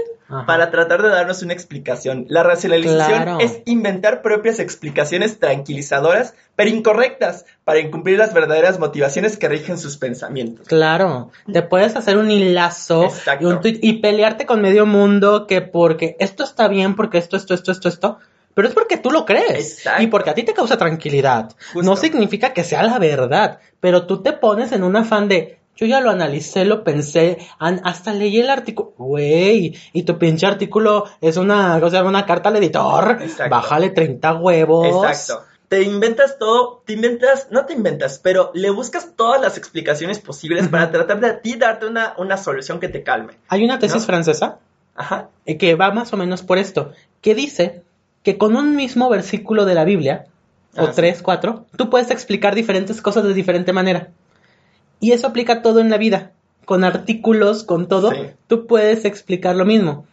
para 0.45 0.71
tratar 0.71 1.01
de 1.01 1.09
darnos 1.09 1.41
una 1.41 1.53
explicación. 1.53 2.25
La 2.27 2.43
racionalización 2.43 3.39
es 3.39 3.61
inventar 3.65 4.21
propias 4.21 4.59
explicaciones 4.59 5.39
tranquilizadoras, 5.39 6.33
pero 6.55 6.69
incorrectas, 6.69 7.45
para 7.63 7.79
incumplir 7.79 8.17
las 8.17 8.33
verdaderas 8.33 8.77
motivaciones 8.77 9.37
que 9.37 9.47
rigen 9.47 9.77
sus 9.77 9.97
pensamientos. 9.97 10.67
Claro, 10.67 11.31
te 11.51 11.61
puedes 11.61 11.95
hacer 11.95 12.17
un 12.17 12.29
hilazo 12.29 13.09
y, 13.63 13.93
pelearte 13.99 14.45
con 14.45 14.61
medio 14.61 14.85
mundo 14.85 15.47
que 15.47 15.61
porque 15.61 16.17
esto 16.19 16.43
está 16.43 16.67
bien, 16.67 16.95
porque 16.95 17.17
esto, 17.17 17.37
esto, 17.37 17.53
esto, 17.53 17.71
esto, 17.71 17.87
esto. 17.87 18.17
Pero 18.53 18.67
es 18.67 18.73
porque 18.73 18.97
tú 18.97 19.11
lo 19.11 19.23
crees. 19.23 19.83
Y 19.99 20.07
porque 20.07 20.31
a 20.31 20.33
ti 20.33 20.41
te 20.41 20.53
causa 20.53 20.77
tranquilidad. 20.77 21.55
No 21.75 21.95
significa 21.95 22.53
que 22.53 22.63
sea 22.63 22.81
la 22.81 22.97
verdad. 22.97 23.59
Pero 23.79 24.07
tú 24.07 24.23
te 24.23 24.33
pones 24.33 24.71
en 24.71 24.83
un 24.83 24.95
afán 24.95 25.27
de, 25.27 25.56
yo 25.77 25.85
ya 25.85 26.01
lo 26.01 26.09
analicé, 26.09 26.65
lo 26.65 26.83
pensé, 26.83 27.37
hasta 27.59 28.13
leí 28.13 28.39
el 28.39 28.49
artículo. 28.49 28.93
Güey, 28.97 29.75
y 29.93 30.03
tu 30.03 30.17
pinche 30.17 30.47
artículo 30.47 31.05
es 31.21 31.37
una, 31.37 31.77
o 31.77 31.89
sea, 31.89 32.03
una 32.03 32.25
carta 32.25 32.49
al 32.49 32.57
editor. 32.57 33.19
Exacto. 33.21 33.55
Bájale 33.55 33.91
30 33.91 34.33
huevos. 34.35 35.05
Exacto. 35.05 35.45
Te 35.67 35.83
inventas 35.83 36.39
todo, 36.39 36.81
te 36.85 36.93
inventas, 36.93 37.47
no 37.51 37.65
te 37.65 37.73
inventas, 37.73 38.19
pero 38.23 38.51
le 38.53 38.69
buscas 38.69 39.13
todas 39.15 39.39
las 39.39 39.57
explicaciones 39.57 40.17
posibles 40.19 40.67
para 40.69 40.91
tratar 40.91 41.19
de 41.19 41.27
a 41.27 41.41
ti 41.41 41.55
darte 41.55 41.85
una, 41.85 42.13
una 42.17 42.37
solución 42.37 42.79
que 42.79 42.87
te 42.87 43.03
calme. 43.03 43.33
Hay 43.49 43.63
una 43.63 43.77
tesis 43.77 44.05
francesa 44.05 44.59
Ajá. 44.95 45.29
Eh, 45.45 45.57
que 45.57 45.75
va 45.75 45.91
más 45.91 46.11
o 46.11 46.17
menos 46.17 46.41
por 46.41 46.57
esto, 46.57 46.91
que 47.21 47.35
dice 47.35 47.83
que 48.23 48.37
con 48.37 48.55
un 48.55 48.75
mismo 48.75 49.09
versículo 49.09 49.65
de 49.65 49.75
la 49.75 49.85
Biblia, 49.85 50.25
o 50.75 50.85
ah, 50.85 50.91
tres, 50.93 51.21
cuatro, 51.21 51.65
tú 51.77 51.89
puedes 51.89 52.11
explicar 52.11 52.55
diferentes 52.55 53.01
cosas 53.01 53.23
de 53.23 53.33
diferente 53.33 53.73
manera. 53.73 54.09
Y 54.99 55.11
eso 55.11 55.27
aplica 55.27 55.61
todo 55.61 55.79
en 55.79 55.89
la 55.89 55.97
vida. 55.97 56.31
Con 56.65 56.83
artículos, 56.83 57.63
con 57.63 57.87
todo, 57.87 58.11
tú 58.47 58.67
puedes 58.67 59.05
explicar 59.05 59.55
lo 59.55 59.65
mismo. 59.65 60.05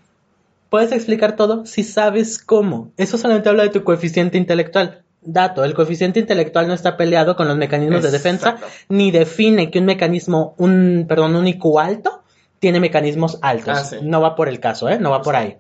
Puedes 0.71 0.93
explicar 0.93 1.37
todo 1.37 1.67
si 1.67 1.83
sabes 1.83 2.39
cómo. 2.39 2.91
Eso 2.97 3.19
solamente 3.19 3.49
habla 3.49 3.65
de 3.65 3.71
tu 3.71 3.85
coeficiente 3.85 4.39
intelectual. 4.39 5.03
Dato, 5.21 5.65
el 5.65 5.73
coeficiente 5.73 6.21
intelectual 6.21 6.69
no 6.69 6.75
está 6.75 6.97
peleado 6.97 7.35
con 7.35 7.49
los 7.49 7.57
mecanismos 7.57 8.03
de 8.03 8.11
defensa, 8.11 8.59
ni 8.89 9.11
define 9.11 9.71
que 9.71 9.79
un 9.79 9.87
mecanismo, 9.87 10.55
un, 10.59 11.07
perdón, 11.09 11.35
un 11.35 11.49
IQ 11.49 11.79
alto 11.79 12.23
tiene 12.59 12.79
mecanismos 12.79 13.39
altos. 13.41 13.93
Ah, 13.93 13.97
no 14.03 14.21
va 14.21 14.37
por 14.37 14.49
el 14.49 14.61
caso, 14.61 14.89
¿eh? 14.89 14.99
No 14.99 15.11
va 15.11 15.23
por 15.23 15.35
ahí. 15.35 15.57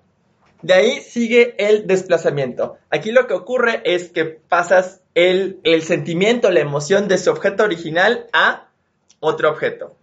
De 0.62 0.75
ahí 0.75 1.01
sigue 1.01 1.55
el 1.59 1.87
desplazamiento. 1.87 2.77
Aquí 2.91 3.12
lo 3.12 3.27
que 3.27 3.35
ocurre 3.35 3.83
es 3.85 4.11
que 4.11 4.25
pasas 4.25 5.03
el, 5.14 5.61
el 5.64 5.83
sentimiento, 5.83 6.51
la 6.51 6.61
emoción 6.61 7.07
de 7.09 7.18
su 7.18 7.31
objeto 7.31 7.64
original 7.64 8.27
a 8.33 8.68
otro 9.20 9.50
objeto. 9.50 9.96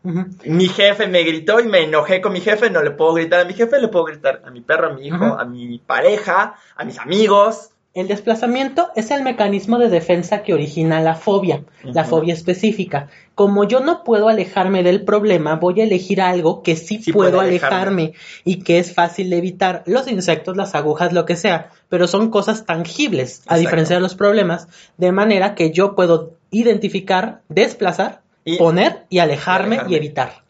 Mi 0.45 0.67
jefe 0.67 1.07
me 1.07 1.23
gritó 1.23 1.59
y 1.59 1.67
me 1.67 1.83
enojé 1.83 2.21
con 2.21 2.33
mi 2.33 2.41
jefe, 2.41 2.69
no 2.69 2.81
le 2.81 2.91
puedo 2.91 3.13
gritar 3.13 3.41
a 3.41 3.45
mi 3.45 3.53
jefe, 3.53 3.79
le 3.79 3.87
puedo 3.87 4.05
gritar 4.05 4.41
a 4.45 4.49
mi 4.49 4.61
perro, 4.61 4.87
a 4.89 4.93
mi 4.93 5.07
hijo, 5.07 5.23
a 5.23 5.45
mi 5.45 5.77
pareja, 5.79 6.55
a 6.75 6.85
mis 6.85 6.97
amigos. 6.99 7.69
El 7.93 8.07
desplazamiento 8.07 8.87
es 8.95 9.11
el 9.11 9.21
mecanismo 9.21 9.77
de 9.77 9.89
defensa 9.89 10.43
que 10.43 10.53
origina 10.53 11.01
la 11.01 11.15
fobia, 11.15 11.65
la 11.83 12.05
fobia 12.05 12.33
específica. 12.33 13.09
Como 13.35 13.65
yo 13.65 13.81
no 13.81 14.05
puedo 14.05 14.29
alejarme 14.29 14.81
del 14.81 15.03
problema, 15.03 15.57
voy 15.57 15.81
a 15.81 15.83
elegir 15.83 16.21
algo 16.21 16.63
que 16.63 16.77
sí, 16.77 16.99
puedo 17.11 17.41
alejarme. 17.41 18.13
y 18.45 18.63
que 18.63 18.79
es 18.79 18.93
fácil 18.93 19.29
de 19.29 19.39
evitar. 19.39 19.83
Los 19.87 20.07
insectos, 20.07 20.55
las 20.55 20.73
agujas, 20.73 21.11
lo 21.11 21.25
que 21.25 21.35
sea, 21.35 21.71
pero 21.89 22.07
son 22.07 22.29
cosas 22.29 22.65
tangibles, 22.65 23.43
a 23.47 23.57
diferencia 23.57 23.97
de 23.97 24.01
los 24.01 24.15
problemas, 24.15 24.69
de 24.95 25.11
manera 25.11 25.53
que 25.53 25.71
yo 25.71 25.93
puedo 25.93 26.37
identificar, 26.49 27.41
desplazar 27.49 28.21
poner 28.57 29.05
y 29.09 29.19
alejarme, 29.19 29.81
y 29.87 29.95
evitar. 29.95 30.43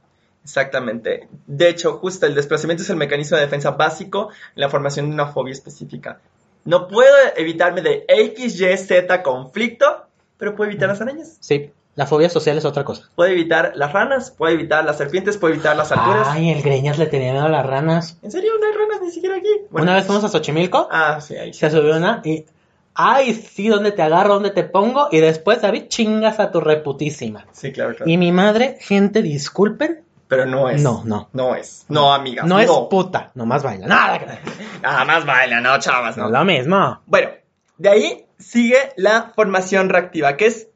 Exactamente. 0.43 1.27
De 1.45 1.69
hecho, 1.69 1.97
justo 1.97 2.25
el 2.25 2.35
desplazamiento 2.35 2.83
es 2.83 2.89
el 2.89 2.95
mecanismo 2.95 3.37
de 3.37 3.43
defensa 3.43 3.71
básico 3.71 4.29
en 4.55 4.61
la 4.61 4.69
formación 4.69 5.07
de 5.07 5.13
una 5.13 5.27
fobia 5.27 5.51
específica. 5.51 6.19
No 6.65 6.87
puedo 6.87 7.15
evitarme 7.35 7.81
de 7.81 8.05
X, 8.07 8.59
Y, 8.59 8.77
Z 8.77 9.23
conflicto, 9.23 10.07
pero 10.37 10.55
puedo 10.55 10.69
evitar 10.69 10.89
las 10.89 11.01
arañas. 11.01 11.37
Sí, 11.39 11.71
la 11.95 12.05
fobia 12.05 12.29
social 12.29 12.57
es 12.57 12.65
otra 12.65 12.83
cosa. 12.83 13.09
Puedo 13.15 13.31
evitar 13.31 13.73
las 13.75 13.91
ranas, 13.91 14.31
puedo 14.31 14.53
evitar 14.53 14.85
las 14.85 14.97
serpientes, 14.97 15.37
puedo 15.37 15.53
evitar 15.53 15.75
las 15.75 15.91
alturas. 15.91 16.27
Ay, 16.29 16.51
el 16.51 16.61
Greñas 16.61 16.97
le 16.97 17.07
tenía 17.07 17.33
miedo 17.33 17.45
a 17.45 17.49
las 17.49 17.65
ranas. 17.65 18.17
¿En 18.21 18.31
serio? 18.31 18.51
¿No 18.59 18.67
hay 18.67 18.73
ranas 18.73 19.01
ni 19.01 19.11
siquiera 19.11 19.35
aquí? 19.35 19.49
una 19.71 19.95
vez 19.95 20.05
fuimos 20.05 20.23
a 20.23 20.29
Xochimilco. 20.29 20.87
Ah, 20.91 21.19
sí, 21.19 21.35
ahí 21.35 21.53
Se 21.53 21.69
subió 21.69 21.97
una 21.97 22.21
y 22.23 22.45
ay, 22.93 23.33
sí, 23.33 23.67
¿dónde 23.67 23.91
te 23.91 24.01
agarro? 24.01 24.35
¿Dónde 24.35 24.51
te 24.51 24.63
pongo? 24.63 25.07
Y 25.11 25.19
después, 25.19 25.61
David, 25.61 25.85
chingas 25.87 26.39
a 26.39 26.51
tu 26.51 26.59
reputísima. 26.59 27.45
Sí, 27.51 27.71
claro, 27.71 27.95
claro. 27.95 28.09
Y 28.09 28.17
mi 28.17 28.31
madre, 28.31 28.77
gente, 28.79 29.21
disculpen. 29.21 30.03
Pero 30.27 30.45
no 30.45 30.69
es. 30.69 30.81
No, 30.81 31.01
no. 31.05 31.29
No 31.33 31.55
es. 31.55 31.85
No, 31.89 32.13
amiga. 32.13 32.43
No, 32.43 32.59
es 32.59 32.69
puta, 32.89 33.31
nomás 33.35 33.63
baila. 33.63 33.87
Nada. 33.87 34.39
Nada 34.81 35.05
más 35.05 35.25
baila, 35.25 35.59
no, 35.59 35.77
chavas, 35.79 36.15
no. 36.15 36.23
No 36.23 36.39
lo 36.39 36.45
mismo. 36.45 37.01
Bueno, 37.05 37.31
de 37.77 37.89
ahí 37.89 38.25
sigue 38.37 38.77
la 38.95 39.33
formación 39.35 39.89
reactiva, 39.89 40.37
que 40.37 40.47
es 40.47 40.69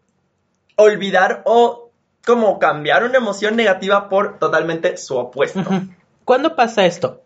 olvidar 0.76 1.41
o 1.45 1.91
como 2.26 2.59
cambiar 2.59 3.05
una 3.05 3.18
emoción 3.18 3.55
negativa 3.55 4.09
por 4.09 4.39
totalmente 4.39 4.97
su 4.97 5.16
opuesto. 5.16 5.63
¿Cuándo 6.26 6.55
pasa 6.55 6.86
esto? 6.86 7.22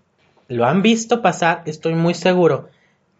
Lo 0.50 0.66
han 0.66 0.82
visto 0.82 1.22
pasar, 1.22 1.64
estoy 1.66 1.96
muy 1.96 2.14
seguro 2.14 2.70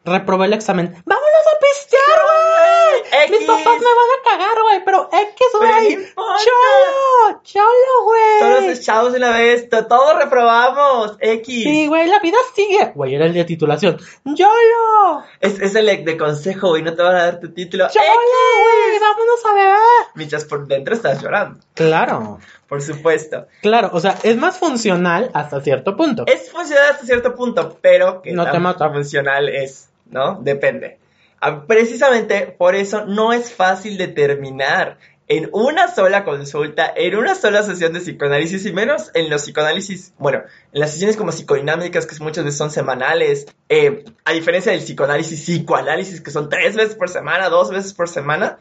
reprobé 0.06 0.46
el 0.48 0.54
examen. 0.54 0.94
¡Vámonos 1.06 1.46
a 1.54 1.60
pistear, 1.60 2.20
güey! 2.26 3.30
Mis 3.30 3.48
papás 3.48 3.66
me 3.66 3.72
van 3.72 3.78
a 3.80 4.30
cagar, 4.30 4.62
güey, 4.64 4.86
pero 4.86 5.10
X, 5.12 5.48
güey. 5.58 6.08
Cholo, 6.16 7.42
cholo, 7.44 8.04
güey. 8.04 8.40
Todos 8.40 8.64
los 8.66 8.82
chavos 8.82 9.12
de 9.12 9.18
una 9.18 9.32
vez, 9.32 9.70
todos 9.70 10.16
reprobamos, 10.18 11.18
X. 11.20 11.64
Sí, 11.64 11.88
güey, 11.88 12.08
la 12.08 12.20
vida 12.20 12.38
sigue. 12.56 12.92
Güey, 12.96 13.16
era 13.16 13.26
el 13.26 13.34
de 13.34 13.46
titulación. 13.46 13.98
¡Cholo! 14.36 15.24
Es, 15.40 15.60
es 15.60 15.76
el 15.76 16.06
de 16.06 16.18
consejo, 16.18 16.70
güey, 16.70 16.84
no 16.84 16.94
te 16.94 17.02
van 17.02 17.16
a 17.16 17.24
dar 17.26 17.40
tu 17.40 17.54
título. 17.54 17.88
¡Cholo, 17.90 18.06
güey! 18.06 19.00
¡Vámonos 19.00 19.46
a 19.46 19.54
beber! 19.54 20.08
Mientras 20.16 20.46
por 20.46 20.68
dentro 20.68 20.94
estás 20.94 21.22
llorando. 21.22 21.60
Claro. 21.74 22.40
Por 22.68 22.84
supuesto. 22.84 23.48
Claro, 23.64 23.90
o 23.94 24.00
sea, 24.00 24.16
es 24.22 24.38
más 24.38 24.60
funcional 24.60 25.32
hasta 25.34 25.60
cierto 25.62 25.98
punto. 25.98 26.26
Es 26.28 26.52
funcional 26.52 26.92
hasta 26.92 27.06
cierto 27.06 27.34
punto, 27.34 27.78
pero 27.82 28.22
que 28.22 28.32
no 28.32 28.44
tan 28.44 28.54
te 28.54 28.60
mata. 28.60 28.92
funcional 28.92 29.50
es 29.50 29.89
¿no? 30.10 30.40
Depende. 30.42 31.00
Ah, 31.42 31.66
precisamente 31.66 32.54
por 32.58 32.76
eso 32.76 33.06
no 33.06 33.32
es 33.32 33.54
fácil 33.54 33.98
determinar 33.98 34.98
en 35.30 35.48
una 35.54 35.94
sola 35.94 36.26
consulta, 36.26 36.92
en 36.96 37.16
una 37.16 37.36
sola 37.36 37.62
sesión 37.62 37.94
de 37.94 38.00
psicoanálisis, 38.00 38.66
y 38.66 38.74
menos 38.74 39.12
en 39.14 39.30
los 39.30 39.44
psicoanálisis, 39.44 40.14
bueno, 40.18 40.42
en 40.74 40.80
las 40.80 40.92
sesiones 40.92 41.18
como 41.18 41.32
psicodinámicas, 41.32 42.08
que 42.08 42.22
muchas 42.22 42.44
veces 42.44 42.58
son 42.58 42.72
semanales, 42.72 43.46
eh, 43.70 44.04
a 44.26 44.34
diferencia 44.34 44.72
del 44.72 44.82
psicoanálisis, 44.82 45.40
psicoanálisis, 45.42 46.20
que 46.22 46.32
son 46.32 46.50
tres 46.50 46.76
veces 46.76 46.96
por 46.96 47.10
semana, 47.10 47.48
dos 47.50 47.70
veces 47.70 47.94
por 47.94 48.10
semana, 48.10 48.58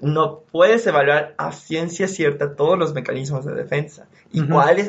no 0.00 0.42
puedes 0.52 0.86
evaluar 0.86 1.34
a 1.36 1.50
ciencia 1.52 2.06
cierta 2.06 2.54
todos 2.54 2.78
los 2.78 2.94
mecanismos 2.94 3.44
de 3.44 3.54
defensa 3.54 4.06
y 4.32 4.42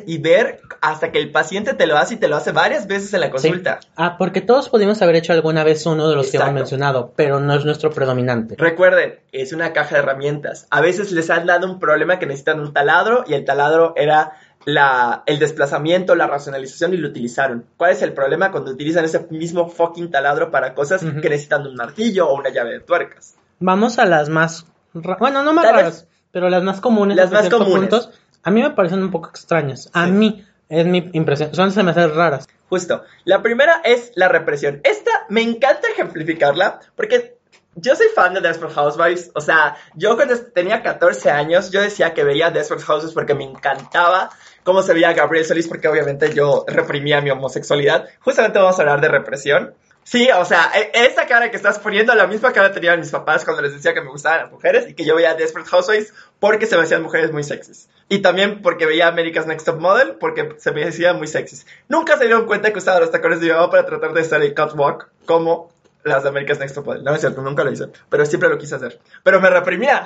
y 0.05 0.17
ver 0.17 0.61
hasta 0.81 1.11
que 1.11 1.19
el 1.19 1.31
paciente 1.31 1.73
te 1.73 1.87
lo 1.87 1.97
hace 1.97 2.15
y 2.15 2.17
te 2.17 2.27
lo 2.27 2.35
hace 2.35 2.51
varias 2.51 2.87
veces 2.87 3.13
en 3.13 3.21
la 3.21 3.29
consulta. 3.29 3.79
Ah, 3.95 4.17
porque 4.17 4.41
todos 4.41 4.69
pudimos 4.69 5.01
haber 5.01 5.15
hecho 5.15 5.33
alguna 5.33 5.63
vez 5.63 5.85
uno 5.85 6.09
de 6.09 6.15
los 6.15 6.29
que 6.29 6.37
hemos 6.37 6.53
mencionado, 6.53 7.13
pero 7.15 7.39
no 7.39 7.53
es 7.53 7.65
nuestro 7.65 7.91
predominante. 7.91 8.55
Recuerden, 8.57 9.19
es 9.31 9.53
una 9.53 9.73
caja 9.73 9.95
de 9.95 10.01
herramientas. 10.01 10.67
A 10.69 10.81
veces 10.81 11.11
les 11.11 11.29
han 11.29 11.45
dado 11.45 11.69
un 11.69 11.79
problema 11.79 12.19
que 12.19 12.25
necesitan 12.25 12.59
un 12.59 12.73
taladro 12.73 13.23
y 13.27 13.33
el 13.33 13.45
taladro 13.45 13.93
era 13.95 14.33
la, 14.65 15.23
el 15.25 15.39
desplazamiento, 15.39 16.15
la 16.15 16.27
racionalización 16.27 16.93
y 16.93 16.97
lo 16.97 17.09
utilizaron. 17.09 17.65
¿Cuál 17.77 17.91
es 17.91 18.01
el 18.01 18.13
problema 18.13 18.51
cuando 18.51 18.71
utilizan 18.71 19.05
ese 19.05 19.25
mismo 19.29 19.69
fucking 19.69 20.11
taladro 20.11 20.51
para 20.51 20.73
cosas 20.73 21.01
que 21.01 21.29
necesitan 21.29 21.67
un 21.67 21.75
martillo 21.75 22.29
o 22.29 22.35
una 22.35 22.49
llave 22.49 22.71
de 22.71 22.79
tuercas? 22.79 23.35
Vamos 23.59 23.99
a 23.99 24.05
las 24.05 24.29
más 24.29 24.65
bueno, 24.93 25.43
no 25.43 25.53
más 25.53 25.65
raras, 25.65 26.07
pero 26.31 26.49
las 26.49 26.63
más 26.63 26.79
comunes. 26.79 27.17
Las 27.17 27.31
más 27.31 27.49
comunes. 27.49 28.09
A 28.43 28.51
mí 28.51 28.61
me 28.61 28.71
parecen 28.71 29.01
un 29.01 29.11
poco 29.11 29.29
extrañas. 29.29 29.89
A 29.93 30.05
mí, 30.07 30.45
Es 30.69 30.85
mi 30.85 31.09
impresión. 31.13 31.53
Son 31.53 31.71
se 31.71 31.83
me 31.83 31.91
hacen 31.91 32.13
raras. 32.15 32.47
Justo. 32.69 33.03
La 33.25 33.41
primera 33.41 33.81
es 33.83 34.11
la 34.15 34.27
represión. 34.27 34.81
Esta 34.83 35.11
me 35.29 35.41
encanta 35.41 35.87
ejemplificarla 35.89 36.79
porque 36.95 37.37
yo 37.75 37.95
soy 37.95 38.07
fan 38.15 38.33
de 38.33 38.41
Desperate 38.41 38.75
Housewives. 38.75 39.31
O 39.35 39.41
sea, 39.41 39.75
yo 39.95 40.15
cuando 40.15 40.37
tenía 40.37 40.81
14 40.81 41.31
años, 41.31 41.71
yo 41.71 41.81
decía 41.81 42.13
que 42.13 42.23
veía 42.23 42.49
Desperate 42.49 42.85
Housewives 42.85 43.13
porque 43.13 43.35
me 43.35 43.43
encantaba 43.43 44.29
cómo 44.63 44.81
se 44.81 44.93
veía 44.93 45.13
Gabriel 45.13 45.45
Solís, 45.45 45.67
porque 45.67 45.87
obviamente 45.87 46.33
yo 46.33 46.65
reprimía 46.67 47.21
mi 47.21 47.29
homosexualidad. 47.29 48.07
Justamente 48.21 48.59
vamos 48.59 48.77
a 48.77 48.81
hablar 48.81 49.01
de 49.01 49.09
represión. 49.09 49.73
Sí, 50.03 50.29
o 50.31 50.45
sea, 50.45 50.71
e- 50.75 50.91
esa 50.93 51.25
cara 51.27 51.49
que 51.49 51.57
estás 51.57 51.79
poniendo, 51.79 52.13
la 52.13 52.27
misma 52.27 52.51
cara 52.51 52.71
tenían 52.71 52.99
mis 52.99 53.09
papás 53.09 53.43
cuando 53.45 53.61
les 53.61 53.73
decía 53.73 53.93
que 53.93 54.01
me 54.01 54.09
gustaban 54.09 54.41
las 54.41 54.51
mujeres 54.51 54.89
y 54.89 54.93
que 54.93 55.05
yo 55.05 55.15
veía 55.15 55.33
Desperate 55.33 55.69
Housewives 55.69 56.13
porque 56.39 56.65
se 56.65 56.75
me 56.77 56.83
hacían 56.83 57.01
mujeres 57.01 57.31
muy 57.31 57.43
sexys. 57.43 57.89
Y 58.09 58.19
también 58.19 58.61
porque 58.61 58.85
veía 58.85 59.07
America's 59.07 59.47
Next 59.47 59.65
Top 59.65 59.79
Model 59.79 60.17
porque 60.19 60.55
se 60.57 60.71
me 60.71 60.83
hacían 60.83 61.17
muy 61.17 61.27
sexys. 61.27 61.65
Nunca 61.87 62.17
se 62.17 62.25
dieron 62.25 62.45
cuenta 62.45 62.71
que 62.71 62.79
usaba 62.79 62.99
los 62.99 63.11
tacones 63.11 63.39
de 63.39 63.53
para 63.71 63.85
tratar 63.85 64.13
de 64.13 64.21
hacer 64.21 64.41
el 64.41 64.53
catwalk 64.53 65.09
como 65.25 65.72
las 66.03 66.23
de 66.23 66.29
America's 66.29 66.59
Next 66.59 66.75
Top 66.75 66.85
Model. 66.85 67.03
No 67.03 67.13
es 67.13 67.21
cierto, 67.21 67.41
nunca 67.41 67.63
lo 67.63 67.71
hice, 67.71 67.87
pero 68.09 68.25
siempre 68.25 68.49
lo 68.49 68.57
quise 68.57 68.75
hacer. 68.75 68.99
Pero 69.23 69.39
me 69.39 69.49
reprimía. 69.49 70.03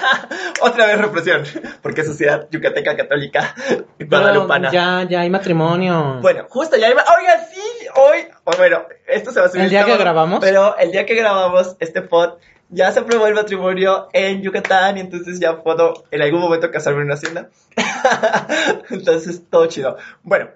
Otra 0.60 0.86
vez 0.86 0.98
represión. 0.98 1.44
Porque 1.82 2.04
sociedad 2.04 2.48
yucateca 2.50 2.96
católica 2.96 3.54
guadalupana. 3.98 4.70
ya, 4.70 5.04
ya 5.08 5.20
hay 5.20 5.30
matrimonio. 5.30 6.18
Bueno, 6.20 6.46
justo 6.48 6.76
ya 6.76 6.90
iba. 6.90 7.04
Oiga, 7.18 7.46
sí, 7.52 7.86
hoy. 7.96 8.28
bueno, 8.56 8.84
esto 9.06 9.30
se 9.30 9.40
va 9.40 9.46
a 9.46 9.48
subir. 9.48 9.64
¿El 9.64 9.70
día 9.70 9.84
que 9.84 9.96
grabamos? 9.96 10.40
Pero 10.40 10.76
el 10.76 10.90
día 10.90 11.06
que 11.06 11.14
grabamos 11.14 11.76
este 11.80 12.02
pod, 12.02 12.34
ya 12.70 12.92
se 12.92 13.00
aprobó 13.00 13.26
el 13.26 13.34
matrimonio 13.34 14.08
en 14.12 14.42
Yucatán 14.42 14.98
y 14.98 15.00
entonces 15.00 15.40
ya 15.40 15.62
puedo 15.62 16.04
en 16.10 16.22
algún 16.22 16.40
momento 16.40 16.70
casarme 16.70 17.00
en 17.00 17.06
una 17.06 17.14
hacienda. 17.14 17.48
entonces, 18.90 19.42
todo 19.50 19.66
chido. 19.66 19.96
Bueno. 20.22 20.48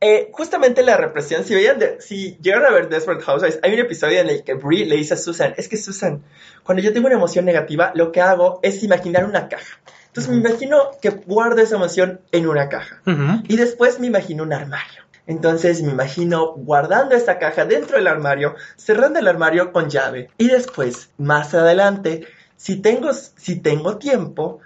Eh, 0.00 0.28
justamente 0.32 0.82
la 0.82 0.96
represión, 0.96 1.44
si 1.44 1.54
veían, 1.54 1.78
de- 1.78 2.00
si 2.00 2.38
llegaron 2.40 2.66
a 2.66 2.70
ver 2.70 2.88
Desperate 2.88 3.24
Housewives, 3.24 3.58
hay 3.62 3.72
un 3.74 3.80
episodio 3.80 4.20
en 4.20 4.28
el 4.28 4.44
que 4.44 4.54
Brie 4.54 4.86
le 4.86 4.96
dice 4.96 5.14
a 5.14 5.16
Susan, 5.16 5.54
es 5.56 5.68
que 5.68 5.76
Susan, 5.76 6.22
cuando 6.62 6.82
yo 6.82 6.92
tengo 6.92 7.06
una 7.06 7.16
emoción 7.16 7.44
negativa, 7.44 7.90
lo 7.94 8.12
que 8.12 8.20
hago 8.20 8.60
es 8.62 8.82
imaginar 8.82 9.24
una 9.24 9.48
caja. 9.48 9.78
Entonces 10.06 10.32
me 10.32 10.38
imagino 10.38 10.90
que 11.02 11.10
guardo 11.10 11.60
esa 11.62 11.76
emoción 11.76 12.20
en 12.32 12.48
una 12.48 12.68
caja. 12.68 13.00
Y 13.48 13.56
después 13.56 13.98
me 14.00 14.06
imagino 14.06 14.42
un 14.44 14.52
armario. 14.52 15.02
Entonces 15.26 15.82
me 15.82 15.90
imagino 15.92 16.54
guardando 16.54 17.14
esta 17.14 17.38
caja 17.38 17.66
dentro 17.66 17.98
del 17.98 18.06
armario, 18.06 18.54
cerrando 18.76 19.18
el 19.18 19.28
armario 19.28 19.72
con 19.72 19.90
llave. 19.90 20.30
Y 20.38 20.48
después, 20.48 21.10
más 21.18 21.54
adelante, 21.54 22.26
si 22.56 22.76
tengo, 22.76 23.12
si 23.12 23.56
tengo 23.60 23.98
tiempo, 23.98 24.60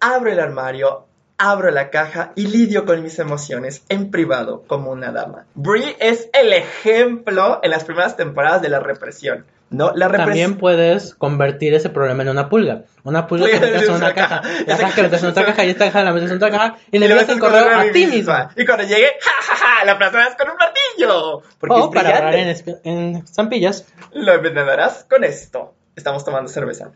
abro 0.00 0.30
el 0.30 0.38
armario, 0.40 1.06
abro 1.38 1.70
la 1.70 1.90
caja 1.90 2.32
y 2.36 2.46
lidio 2.46 2.84
con 2.84 3.02
mis 3.02 3.18
emociones 3.18 3.84
en 3.88 4.10
privado 4.10 4.62
como 4.66 4.90
una 4.90 5.12
dama. 5.12 5.46
Brie 5.54 5.96
es 6.00 6.28
el 6.32 6.52
ejemplo 6.52 7.60
en 7.62 7.70
las 7.70 7.84
primeras 7.84 8.16
temporadas 8.16 8.62
de 8.62 8.68
la 8.68 8.80
represión. 8.80 9.44
¿No? 9.70 9.92
La. 9.94 10.08
También 10.08 10.56
puedes 10.56 11.14
convertir 11.14 11.74
ese 11.74 11.88
problema 11.90 12.22
en 12.22 12.28
una 12.28 12.48
pulga. 12.48 12.82
Una 13.02 13.26
pulga 13.26 13.48
que 13.48 13.58
metes 13.58 13.88
en 13.88 13.94
una 13.94 14.14
caja. 14.14 14.42
La 14.66 14.76
caja 14.76 14.94
que 14.94 15.02
metes 15.02 15.22
en 15.22 15.28
otra 15.30 15.44
caja 15.46 15.64
y 15.64 15.70
esta 15.70 15.86
caja 15.86 16.04
la 16.04 16.12
metes 16.12 16.30
en 16.30 16.36
otra 16.36 16.50
caja 16.50 16.76
y 16.92 16.98
le 16.98 17.06
envías 17.06 17.28
el 17.28 17.36
metes 17.36 17.50
correo 17.50 17.78
a 17.78 17.90
ti 17.90 18.06
misma. 18.06 18.50
Y 18.56 18.64
cuando 18.64 18.84
llegue, 18.84 19.14
¡ja, 19.20 19.32
ja, 19.42 19.56
ja! 19.56 19.84
La 19.84 19.92
aplastarás 19.92 20.36
con 20.36 20.48
un 20.50 20.56
martillo. 20.56 21.42
Porque 21.58 21.74
O 21.74 21.84
es 21.86 21.94
para 21.94 22.16
ahorrar 22.16 22.34
en, 22.36 22.56
en 22.84 23.16
estampillas. 23.16 23.86
Lo 24.12 24.32
envenenarás 24.34 25.06
con 25.08 25.24
esto. 25.24 25.74
Estamos 25.96 26.24
tomando 26.24 26.48
cerveza. 26.48 26.92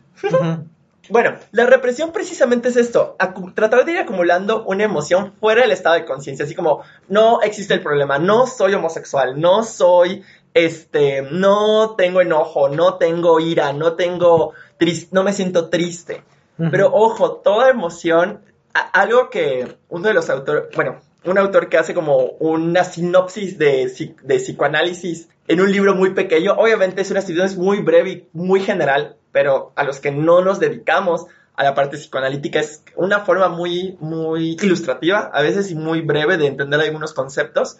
Bueno, 1.09 1.35
la 1.51 1.65
represión 1.65 2.11
precisamente 2.11 2.69
es 2.69 2.75
esto, 2.75 3.15
tratar 3.55 3.83
de 3.85 3.91
ir 3.93 3.97
acumulando 3.97 4.63
una 4.65 4.83
emoción 4.83 5.33
fuera 5.39 5.61
del 5.63 5.71
estado 5.71 5.95
de 5.95 6.05
conciencia, 6.05 6.45
así 6.45 6.53
como 6.55 6.83
no 7.07 7.41
existe 7.41 7.73
el 7.73 7.81
problema, 7.81 8.19
no 8.19 8.45
soy 8.45 8.73
homosexual, 8.75 9.39
no 9.39 9.63
soy, 9.63 10.23
este, 10.53 11.21
no 11.23 11.95
tengo 11.95 12.21
enojo, 12.21 12.69
no 12.69 12.95
tengo 12.95 13.39
ira, 13.39 13.73
no 13.73 13.93
tengo, 13.93 14.53
tris- 14.79 15.09
no 15.11 15.23
me 15.23 15.33
siento 15.33 15.69
triste. 15.69 16.23
Pero 16.71 16.91
ojo, 16.93 17.37
toda 17.37 17.69
emoción, 17.69 18.41
algo 18.73 19.29
que 19.29 19.77
uno 19.87 20.07
de 20.09 20.13
los 20.13 20.29
autores, 20.29 20.65
bueno, 20.75 20.99
un 21.25 21.37
autor 21.37 21.69
que 21.69 21.77
hace 21.77 21.93
como 21.93 22.17
una 22.39 22.83
sinopsis 22.83 23.57
de, 23.57 23.91
de 24.23 24.35
psicoanálisis 24.37 25.29
en 25.47 25.61
un 25.61 25.71
libro 25.71 25.95
muy 25.95 26.11
pequeño, 26.11 26.53
obviamente 26.53 27.01
es 27.01 27.11
una 27.11 27.21
sinopsis 27.21 27.57
muy 27.57 27.81
breve 27.81 28.09
y 28.09 28.27
muy 28.33 28.61
general, 28.61 29.17
pero 29.31 29.73
a 29.75 29.83
los 29.83 29.99
que 29.99 30.11
no 30.11 30.41
nos 30.41 30.59
dedicamos 30.59 31.25
a 31.55 31.63
la 31.63 31.75
parte 31.75 31.97
psicoanalítica 31.97 32.59
es 32.59 32.83
una 32.95 33.19
forma 33.19 33.49
muy, 33.49 33.97
muy 33.99 34.57
ilustrativa, 34.61 35.29
a 35.33 35.41
veces 35.41 35.71
y 35.71 35.75
muy 35.75 36.01
breve 36.01 36.37
de 36.37 36.47
entender 36.47 36.79
algunos 36.79 37.13
conceptos. 37.13 37.79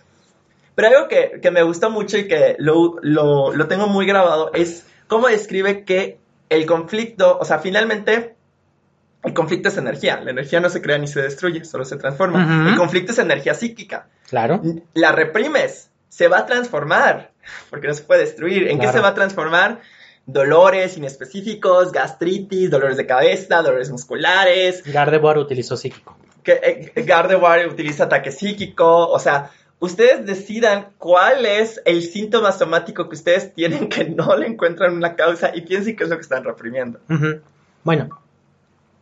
Pero 0.76 0.90
algo 0.90 1.08
que, 1.08 1.40
que 1.42 1.52
me 1.52 1.64
gusta 1.64 1.88
mucho 1.88 2.18
y 2.18 2.28
que 2.28 2.56
lo, 2.60 2.96
lo, 3.02 3.54
lo 3.54 3.68
tengo 3.68 3.88
muy 3.88 4.06
grabado 4.06 4.52
es 4.54 4.86
cómo 5.08 5.28
describe 5.28 5.86
que 5.86 6.20
el 6.50 6.66
conflicto, 6.66 7.38
o 7.40 7.46
sea, 7.46 7.60
finalmente 7.60 8.36
el 9.24 9.34
conflicto 9.34 9.70
es 9.70 9.78
energía. 9.78 10.22
La 10.22 10.32
energía 10.32 10.60
no 10.60 10.70
se 10.70 10.82
crea 10.82 10.98
ni 10.98 11.08
se 11.08 11.22
destruye, 11.22 11.66
solo 11.66 11.86
se 11.86 11.98
transforma. 11.98 12.70
El 12.70 12.76
conflicto 12.78 13.12
es 13.12 13.20
energía 13.20 13.54
psíquica. 13.54 14.08
Claro. 14.30 14.62
La 14.94 15.12
reprimes, 15.12 15.90
se 16.08 16.28
va 16.28 16.40
a 16.40 16.46
transformar, 16.46 17.32
porque 17.70 17.88
no 17.88 17.94
se 17.94 18.04
puede 18.04 18.22
destruir. 18.22 18.68
¿En 18.68 18.80
qué 18.80 18.88
se 18.92 19.00
va 19.00 19.10
a 19.10 19.14
transformar? 19.14 19.82
Dolores 20.26 20.96
inespecíficos, 20.96 21.92
gastritis, 21.92 22.70
dolores 22.70 22.98
de 22.98 23.08
cabeza, 23.08 23.62
dolores 23.64 23.90
musculares, 23.90 24.84
Gardevoir 24.86 25.40
utilizó 25.40 25.76
psíquico. 25.76 26.16
que 26.44 26.92
eh, 26.96 27.02
Gardevoir 27.04 27.68
utiliza 27.68 28.04
ataque 28.04 28.32
psíquico, 28.32 29.08
o 29.10 29.18
sea, 29.18 29.50
ustedes 29.80 30.28
decidan 30.28 30.90
cuál 31.00 31.48
es 31.48 31.82
el 31.84 32.04
síntoma 32.04 32.52
somático 32.52 33.10
que 33.10 33.16
ustedes 33.16 33.56
tienen 33.56 33.90
que 33.90 34.06
no 34.06 34.36
le 34.36 34.46
encuentran 34.46 34.94
una 34.94 35.16
causa 35.16 35.52
y 35.56 35.62
piensen 35.62 35.96
qué 35.96 36.04
es 36.04 36.10
lo 36.10 36.18
que 36.18 36.22
están 36.22 36.44
reprimiendo. 36.44 37.00
Bueno, 37.84 38.22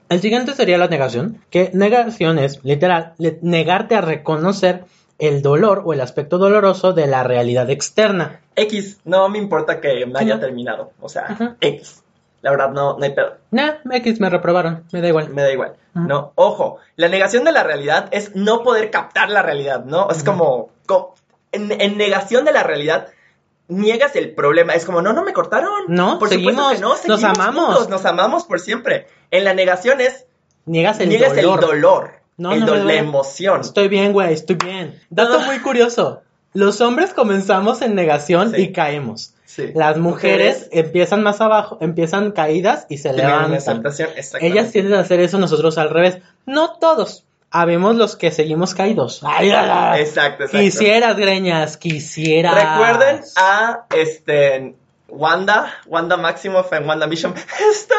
el 0.09 0.21
siguiente 0.21 0.53
sería 0.53 0.77
la 0.77 0.87
negación, 0.87 1.41
que 1.49 1.71
negación 1.73 2.39
es 2.39 2.63
literal 2.63 3.13
negarte 3.41 3.95
a 3.95 4.01
reconocer 4.01 4.85
el 5.19 5.41
dolor 5.41 5.81
o 5.85 5.93
el 5.93 6.01
aspecto 6.01 6.37
doloroso 6.37 6.93
de 6.93 7.07
la 7.07 7.23
realidad 7.23 7.69
externa. 7.69 8.39
X, 8.55 8.99
no 9.05 9.27
me 9.29 9.37
importa 9.39 9.81
que 9.81 10.05
me 10.05 10.19
haya 10.19 10.39
terminado, 10.39 10.91
o 11.01 11.09
sea. 11.09 11.55
X. 11.61 12.03
La 12.43 12.51
verdad, 12.51 12.69
no, 12.69 12.97
no 12.97 13.03
hay 13.03 13.11
pedo. 13.13 13.33
Nah, 13.49 13.77
X 13.91 14.19
me 14.19 14.29
reprobaron, 14.29 14.83
me 14.91 15.01
da 15.01 15.07
igual. 15.07 15.29
Me 15.29 15.41
da 15.41 15.51
igual. 15.51 15.73
No, 15.95 16.31
ojo, 16.35 16.77
la 16.95 17.07
negación 17.09 17.43
de 17.43 17.51
la 17.51 17.63
realidad 17.63 18.07
es 18.11 18.35
no 18.35 18.61
poder 18.61 18.91
captar 18.91 19.31
la 19.31 19.41
realidad, 19.41 19.83
¿no? 19.85 20.07
Es 20.11 20.23
como, 20.23 20.69
co- 20.85 21.15
en, 21.51 21.71
en 21.81 21.97
negación 21.97 22.45
de 22.45 22.51
la 22.51 22.61
realidad, 22.61 23.07
niegas 23.67 24.15
el 24.15 24.35
problema. 24.35 24.73
Es 24.75 24.85
como, 24.85 25.01
no, 25.01 25.13
no 25.13 25.23
me 25.23 25.33
cortaron. 25.33 25.85
No, 25.87 26.19
por 26.19 26.29
supuesto 26.29 26.69
seguimos, 26.69 27.01
que 27.01 27.07
no, 27.07 27.15
nos 27.15 27.23
amamos. 27.23 27.65
juntos, 27.65 27.89
nos 27.89 28.05
amamos 28.05 28.43
por 28.45 28.59
siempre. 28.59 29.07
En 29.31 29.43
la 29.43 29.53
negación 29.53 30.01
es, 30.01 30.25
Niegas 30.65 30.99
el 30.99 31.09
niegas 31.09 31.35
dolor. 31.35 31.59
el 31.63 31.67
dolor, 31.67 32.11
No, 32.37 32.51
el 32.53 32.65
no 32.65 32.73
me 32.75 32.83
la 32.83 32.93
emoción. 32.95 33.61
Estoy 33.61 33.87
bien, 33.87 34.13
güey, 34.13 34.33
estoy 34.33 34.55
bien. 34.57 34.99
Dato 35.09 35.39
muy 35.41 35.59
curioso. 35.59 36.21
Los 36.53 36.81
hombres 36.81 37.13
comenzamos 37.13 37.81
en 37.81 37.95
negación 37.95 38.51
Sí. 38.53 38.61
y 38.63 38.71
caemos. 38.71 39.33
Sí. 39.45 39.71
Las 39.73 39.97
mujeres 39.97 40.67
empiezan 40.71 41.23
más 41.23 41.39
abajo, 41.41 41.77
empiezan 41.81 42.31
caídas 42.31 42.85
y 42.89 42.97
se 42.97 43.13
levantan. 43.13 43.83
Ellas 44.41 44.71
tienden 44.71 44.93
a 44.95 44.99
hacer 44.99 45.19
eso, 45.19 45.37
nosotros 45.39 45.77
al 45.77 45.89
revés. 45.89 46.19
No 46.45 46.73
todos. 46.79 47.23
Habemos 47.49 47.95
los 47.95 48.17
que 48.17 48.29
seguimos 48.31 48.75
caídos. 48.75 49.21
Ay, 49.23 49.49
ay, 49.51 49.69
ay. 49.71 50.01
Exacto, 50.01 50.43
exacto. 50.43 50.57
Quisieras, 50.59 51.15
greñas, 51.17 51.77
quisieras. 51.77 52.55
Recuerden 52.55 53.21
a 53.37 53.85
este 53.95 54.75
Wanda, 55.09 55.73
Wanda 55.85 56.17
Maximoff 56.17 56.71
en 56.73 56.87
Wanda 56.87 57.07
Mission. 57.07 57.33
Estoy 57.71 57.97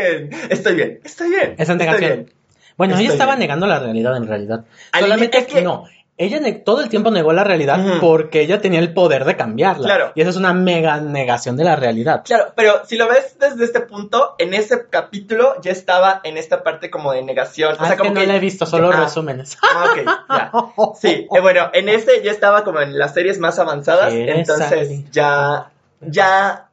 bien, 0.00 0.30
estoy 0.50 0.74
bien, 0.74 1.00
estoy 1.04 1.30
bien. 1.30 1.54
Esa 1.58 1.72
estoy 1.72 1.86
negación. 1.86 2.30
Bueno, 2.76 2.98
ella 2.98 3.10
estaba 3.12 3.32
bien. 3.32 3.40
negando 3.40 3.66
la 3.66 3.78
realidad 3.78 4.16
en 4.16 4.26
realidad. 4.26 4.64
Al 4.92 5.02
Solamente 5.02 5.38
es 5.38 5.46
que- 5.46 5.62
no. 5.62 5.84
Ella 6.16 6.40
todo 6.62 6.80
el 6.80 6.88
tiempo 6.90 7.10
negó 7.10 7.32
la 7.32 7.42
realidad 7.42 7.76
porque 8.00 8.40
ella 8.40 8.60
tenía 8.60 8.78
el 8.78 8.94
poder 8.94 9.24
de 9.24 9.34
cambiarla. 9.36 9.84
Claro. 9.84 10.12
Y 10.14 10.20
eso 10.20 10.30
es 10.30 10.36
una 10.36 10.52
mega 10.54 11.00
negación 11.00 11.56
de 11.56 11.64
la 11.64 11.74
realidad. 11.74 12.22
Claro, 12.24 12.52
pero 12.54 12.82
si 12.86 12.96
lo 12.96 13.08
ves 13.08 13.36
desde 13.40 13.64
este 13.64 13.80
punto, 13.80 14.36
en 14.38 14.54
ese 14.54 14.86
capítulo 14.88 15.60
ya 15.60 15.72
estaba 15.72 16.20
en 16.22 16.36
esta 16.36 16.62
parte 16.62 16.88
como 16.88 17.10
de 17.12 17.22
negación. 17.22 17.72
O 17.72 17.76
Ah, 17.80 17.86
sea, 17.86 17.88
es 17.94 17.98
como 17.98 18.10
que 18.10 18.14
no 18.14 18.20
que 18.20 18.26
la 18.28 18.36
he 18.36 18.38
visto, 18.38 18.64
solo 18.64 18.90
Ah, 18.94 19.00
resúmenes. 19.00 19.58
Ah, 19.60 19.86
ok, 19.90 20.06
ya. 20.30 20.52
Sí, 21.00 21.26
eh, 21.34 21.40
bueno, 21.40 21.70
en 21.72 21.88
ese 21.88 22.22
ya 22.22 22.30
estaba 22.30 22.62
como 22.62 22.80
en 22.80 22.96
las 22.96 23.12
series 23.12 23.40
más 23.40 23.58
avanzadas, 23.58 24.12
entonces 24.14 25.10
ya, 25.10 25.72
ya 26.08 26.68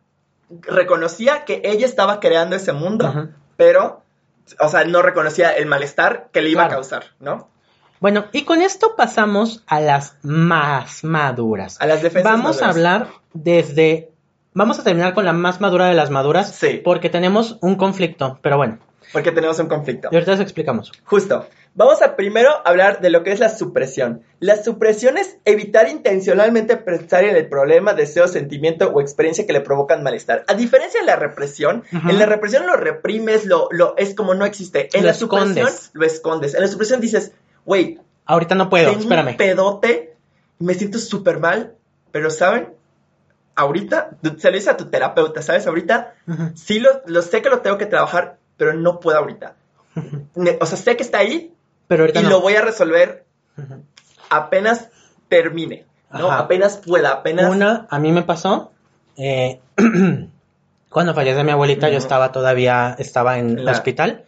reconocía 0.68 1.46
que 1.46 1.62
ella 1.64 1.86
estaba 1.86 2.20
creando 2.20 2.56
ese 2.56 2.74
mundo, 2.74 3.30
pero, 3.58 4.04
o 4.60 4.68
sea, 4.68 4.84
no 4.86 5.02
reconocía 5.02 5.52
el 5.52 5.66
malestar 5.66 6.30
que 6.32 6.42
le 6.42 6.50
iba 6.50 6.64
Claro. 6.64 6.74
a 6.74 6.76
causar, 6.76 7.04
¿no? 7.20 7.50
Bueno, 8.00 8.26
y 8.32 8.44
con 8.46 8.62
esto 8.62 8.96
pasamos 8.96 9.64
a 9.68 9.80
las 9.80 10.18
más 10.24 11.04
maduras. 11.04 11.80
A 11.80 11.86
las 11.86 12.02
defensas 12.02 12.32
Vamos 12.32 12.62
a 12.62 12.70
hablar 12.70 13.08
desde... 13.34 14.10
Vamos 14.54 14.80
a 14.80 14.84
terminar 14.84 15.14
con 15.14 15.24
la 15.24 15.34
más 15.34 15.62
madura 15.62 15.86
de 15.86 15.94
las 15.94 16.10
maduras. 16.10 16.54
Sí. 16.54 16.82
Porque 16.84 17.10
tenemos 17.10 17.58
un 17.62 17.76
conflicto, 17.76 18.40
pero 18.42 18.58
bueno. 18.58 18.80
porque 19.14 19.32
tenemos 19.32 19.60
un 19.60 19.68
conflicto. 19.68 20.10
Y 20.12 20.16
ahorita 20.16 20.32
les 20.32 20.42
explicamos. 20.42 20.92
Justo. 21.06 21.48
Vamos 21.74 22.02
a 22.02 22.18
primero 22.18 22.50
hablar 22.66 23.00
de 23.00 23.10
lo 23.10 23.24
que 23.24 23.32
es 23.32 23.40
la 23.40 23.48
supresión. 23.48 24.24
La 24.42 24.62
supresión 24.62 25.18
es 25.18 25.38
evitar 25.46 25.88
intencionalmente 25.88 26.76
pensar 26.76 27.24
en 27.24 27.36
el 27.38 27.48
problema, 27.48 27.94
deseo, 27.94 28.28
sentimiento 28.28 28.90
o 28.90 29.00
experiencia 29.00 29.46
que 29.48 29.54
le 29.54 29.62
provocan 29.62 30.04
malestar. 30.04 30.44
A 30.48 30.54
diferencia 30.54 31.00
de 31.00 31.06
la 31.06 31.16
represión, 31.16 31.84
en 31.92 32.20
la 32.20 32.26
represión 32.26 32.68
lo 32.68 32.76
reprimes, 32.76 33.46
lo, 33.46 33.70
lo 33.72 33.96
es 33.98 34.14
como 34.16 34.34
no 34.34 34.46
existe. 34.46 34.90
En 34.92 35.04
Lo 35.04 35.08
la 35.08 35.14
supresión 35.14 35.58
escondes. 35.60 35.90
lo 35.94 36.06
escondes. 36.06 36.54
En 36.56 36.62
la 36.62 36.68
supresión 36.68 37.00
dices, 37.00 37.32
güey, 37.66 38.00
Ahorita 38.26 38.54
no 38.56 38.70
puedo, 38.70 38.90
tengo 38.90 39.02
espérame. 39.04 39.30
un 39.32 39.38
pedote, 39.38 40.16
me 40.60 40.74
siento 40.74 41.00
súper 41.00 41.40
mal, 41.40 41.76
pero 42.12 42.30
¿saben? 42.30 42.74
Ahorita, 43.56 44.12
se 44.38 44.50
lo 44.50 44.54
dices 44.56 44.68
a 44.70 44.78
tu 44.78 44.90
terapeuta, 44.90 45.42
¿sabes? 45.42 45.68
Ahorita 45.68 46.16
Ujú. 46.28 46.52
sí 46.56 46.80
lo, 46.80 47.02
lo 47.06 47.22
sé 47.22 47.42
que 47.42 47.50
lo 47.50 47.60
tengo 47.62 47.78
que 47.78 47.86
trabajar, 47.86 48.38
pero 48.58 48.74
no 48.74 49.00
puedo 49.00 49.18
ahorita. 49.18 49.56
O 50.60 50.66
sea, 50.66 50.78
sé 50.78 50.96
que 50.98 51.04
está 51.04 51.20
ahí 51.20 51.54
Pero 51.92 52.08
y 52.10 52.24
no. 52.24 52.30
lo 52.30 52.40
voy 52.42 52.56
a 52.56 52.62
resolver 52.62 53.26
apenas 54.30 54.88
termine, 55.28 55.86
¿no? 56.12 56.28
Ajá. 56.32 56.40
Apenas 56.40 56.78
pueda, 56.78 57.12
apenas... 57.12 57.52
Una, 57.54 57.86
a 57.90 58.00
mí 58.00 58.12
me 58.14 58.24
pasó, 58.24 58.72
eh, 59.18 59.60
cuando 60.90 61.14
falleció 61.14 61.44
mi 61.44 61.52
abuelita, 61.52 61.90
yo 61.90 61.98
estaba 61.98 62.32
todavía, 62.32 62.96
estaba 63.00 63.40
en 63.40 63.66
La- 63.66 63.72
hospital 63.72 64.24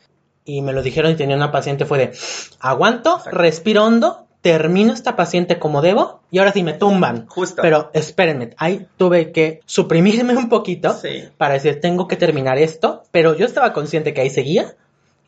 y 0.46 0.62
me 0.62 0.74
lo 0.74 0.82
dijeron 0.82 1.12
y 1.12 1.16
tenía 1.16 1.36
una 1.36 1.52
paciente, 1.52 1.86
fue 1.86 1.98
de, 2.00 2.12
aguanto, 2.60 3.16
Exacto. 3.18 3.38
respiro 3.38 3.86
hondo, 3.86 4.28
termino 4.42 4.92
esta 4.92 5.16
paciente 5.16 5.58
como 5.58 5.82
debo 5.82 6.20
y 6.32 6.40
ahora 6.40 6.52
sí 6.52 6.64
me 6.64 6.74
tumban. 6.74 7.28
Justo. 7.28 7.62
Pero 7.62 7.90
espérenme, 7.94 8.50
ahí 8.58 8.86
tuve 8.98 9.32
que 9.32 9.62
suprimirme 9.66 10.36
un 10.36 10.50
poquito 10.50 10.94
Sí. 10.94 11.30
para 11.38 11.54
decir, 11.54 11.80
tengo 11.80 12.10
que 12.10 12.18
terminar 12.18 12.58
esto, 12.58 13.04
pero 13.12 13.36
yo 13.36 13.46
estaba 13.46 13.72
consciente 13.72 14.14
que 14.14 14.20
ahí 14.20 14.30
seguía 14.30 14.76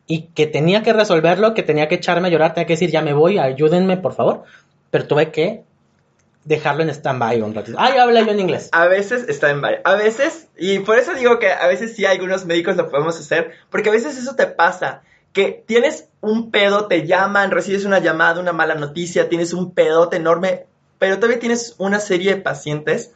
y 0.08 0.28
que 0.28 0.48
tenía 0.48 0.84
que 0.84 0.94
resolverlo, 0.94 1.54
que 1.54 1.64
tenía 1.64 1.88
que 1.88 1.96
echarme 1.96 2.28
a 2.28 2.32
llorar, 2.32 2.54
tenía 2.54 2.68
que 2.68 2.74
decir, 2.74 2.92
ya 2.92 3.02
me 3.02 3.14
voy, 3.14 3.40
ayúdenme, 3.40 3.98
por 3.98 4.14
favor, 4.14 4.44
pero 4.92 5.08
tuve 5.08 5.32
que 5.32 5.64
dejarlo 6.44 6.84
en 6.84 6.90
stand-by 6.90 7.42
un 7.42 7.56
ratito. 7.56 7.78
Ay, 7.80 7.98
habla 7.98 8.22
yo 8.22 8.32
en 8.32 8.40
inglés. 8.40 8.70
A 8.72 8.86
veces 8.86 9.26
está 9.28 9.50
en 9.50 9.62
varios. 9.62 9.82
A 9.84 9.96
veces, 9.96 10.48
y 10.58 10.80
por 10.80 11.00
eso 11.00 11.14
digo 11.16 11.40
que 11.40 11.52
a 11.52 11.68
veces 11.68 11.96
sí 11.96 12.06
algunos 12.06 12.46
médicos 12.46 12.78
lo 12.78 12.90
podemos 12.90 13.20
hacer, 13.20 13.52
porque 13.72 13.90
a 13.90 13.94
veces 13.94 14.18
eso 14.18 14.36
te 14.36 14.46
pasa, 14.46 15.02
que 15.34 15.64
tienes 15.66 16.08
un 16.22 16.52
pedo, 16.52 16.88
te 16.88 17.06
llaman, 17.06 17.52
recibes 17.52 17.84
una 17.84 18.00
llamada, 18.00 18.40
una 18.40 18.54
mala 18.54 18.76
noticia, 18.76 19.28
tienes 19.28 19.54
un 19.54 19.72
pedote 19.72 20.18
enorme, 20.18 20.66
pero 21.00 21.16
todavía 21.18 21.40
tienes 21.40 21.76
una 21.78 22.00
serie 22.00 22.36
de 22.36 22.42
pacientes 22.42 23.12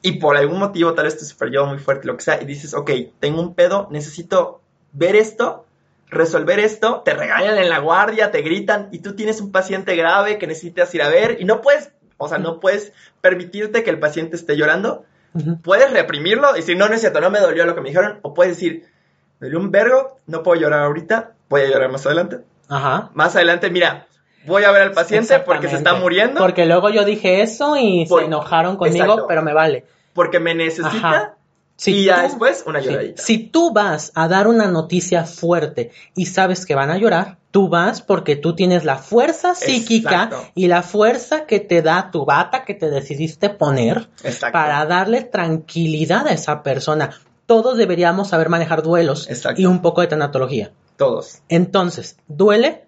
y 0.00 0.12
por 0.12 0.36
algún 0.36 0.60
motivo 0.60 0.94
tal 0.94 1.06
vez 1.06 1.18
te 1.18 1.24
superó 1.24 1.66
muy 1.66 1.78
fuerte, 1.78 2.06
lo 2.06 2.16
que 2.16 2.22
sea, 2.22 2.40
y 2.40 2.46
dices, 2.46 2.74
ok, 2.74 2.90
tengo 3.18 3.42
un 3.42 3.54
pedo, 3.54 3.88
necesito 3.90 4.60
ver 4.92 5.16
esto, 5.16 5.66
resolver 6.10 6.58
esto, 6.58 7.02
te 7.04 7.14
regañan 7.14 7.58
en 7.58 7.68
la 7.68 7.78
guardia, 7.78 8.30
te 8.30 8.42
gritan 8.42 8.88
y 8.92 9.00
tú 9.00 9.14
tienes 9.14 9.40
un 9.40 9.52
paciente 9.52 9.94
grave 9.96 10.38
que 10.38 10.46
necesitas 10.46 10.94
ir 10.94 11.02
a 11.02 11.08
ver 11.08 11.36
y 11.40 11.44
no 11.44 11.60
puedes, 11.60 11.92
o 12.16 12.28
sea, 12.28 12.38
no 12.38 12.60
puedes 12.60 12.92
permitirte 13.20 13.82
que 13.82 13.90
el 13.90 13.98
paciente 13.98 14.36
esté 14.36 14.56
llorando 14.56 15.04
puedes 15.62 15.92
reprimirlo 15.92 16.52
y 16.54 16.60
decir, 16.60 16.76
no, 16.76 16.88
no 16.88 16.94
es 16.94 17.00
cierto, 17.00 17.20
no 17.20 17.30
me 17.30 17.38
dolió 17.38 17.64
lo 17.64 17.74
que 17.74 17.80
me 17.80 17.90
dijeron, 17.90 18.18
o 18.22 18.34
puedes 18.34 18.56
decir, 18.56 18.86
me 19.38 19.46
dolió 19.46 19.60
un 19.60 19.70
vergo, 19.70 20.16
no 20.26 20.42
puedo 20.42 20.60
llorar 20.60 20.80
ahorita, 20.80 21.32
voy 21.48 21.60
a 21.62 21.66
llorar 21.70 21.90
más 21.92 22.04
adelante. 22.06 22.38
Ajá. 22.68 23.10
Más 23.14 23.36
adelante, 23.36 23.70
mira, 23.70 24.06
voy 24.46 24.64
a 24.64 24.72
ver 24.72 24.82
al 24.82 24.92
paciente 24.92 25.38
porque 25.40 25.68
se 25.68 25.76
está 25.76 25.94
muriendo, 25.94 26.40
Porque 26.40 26.66
luego 26.66 26.90
yo 26.90 27.04
dije 27.04 27.42
eso 27.42 27.76
y 27.76 28.06
Por- 28.06 28.20
se 28.20 28.26
enojaron 28.26 28.76
conmigo, 28.76 29.04
Exacto. 29.04 29.26
pero 29.28 29.42
me 29.42 29.52
vale. 29.54 29.84
porque 30.12 30.40
me 30.40 30.54
necesita, 30.54 30.88
Ajá. 30.88 31.34
Si 31.78 31.92
y 31.92 32.04
ya 32.06 32.16
tú- 32.16 32.22
después 32.22 32.64
una 32.66 32.80
lloradita. 32.80 33.22
Si 33.22 33.38
tú 33.38 33.72
vas 33.72 34.10
a 34.14 34.26
dar 34.28 34.48
una 34.48 34.66
noticia 34.66 35.24
fuerte 35.24 35.90
y 36.16 36.26
sabes 36.26 36.66
que 36.66 36.74
van 36.74 36.90
a 36.90 36.98
llorar, 36.98 37.38
tú 37.52 37.68
vas 37.68 38.02
porque 38.02 38.34
tú 38.36 38.54
tienes 38.56 38.84
la 38.84 38.96
fuerza 38.98 39.54
psíquica 39.54 40.24
Exacto. 40.24 40.42
y 40.56 40.66
la 40.66 40.82
fuerza 40.82 41.46
que 41.46 41.60
te 41.60 41.80
da 41.80 42.10
tu 42.10 42.24
bata 42.24 42.64
que 42.64 42.74
te 42.74 42.90
decidiste 42.90 43.48
poner 43.48 44.08
Exacto. 44.24 44.52
para 44.52 44.84
darle 44.86 45.22
tranquilidad 45.22 46.26
a 46.26 46.32
esa 46.32 46.62
persona. 46.62 47.10
Todos 47.46 47.78
deberíamos 47.78 48.28
saber 48.28 48.48
manejar 48.48 48.82
duelos 48.82 49.30
Exacto. 49.30 49.60
y 49.62 49.66
un 49.66 49.80
poco 49.80 50.00
de 50.00 50.08
tanatología. 50.08 50.72
Todos. 50.96 51.38
Entonces, 51.48 52.16
duele, 52.26 52.84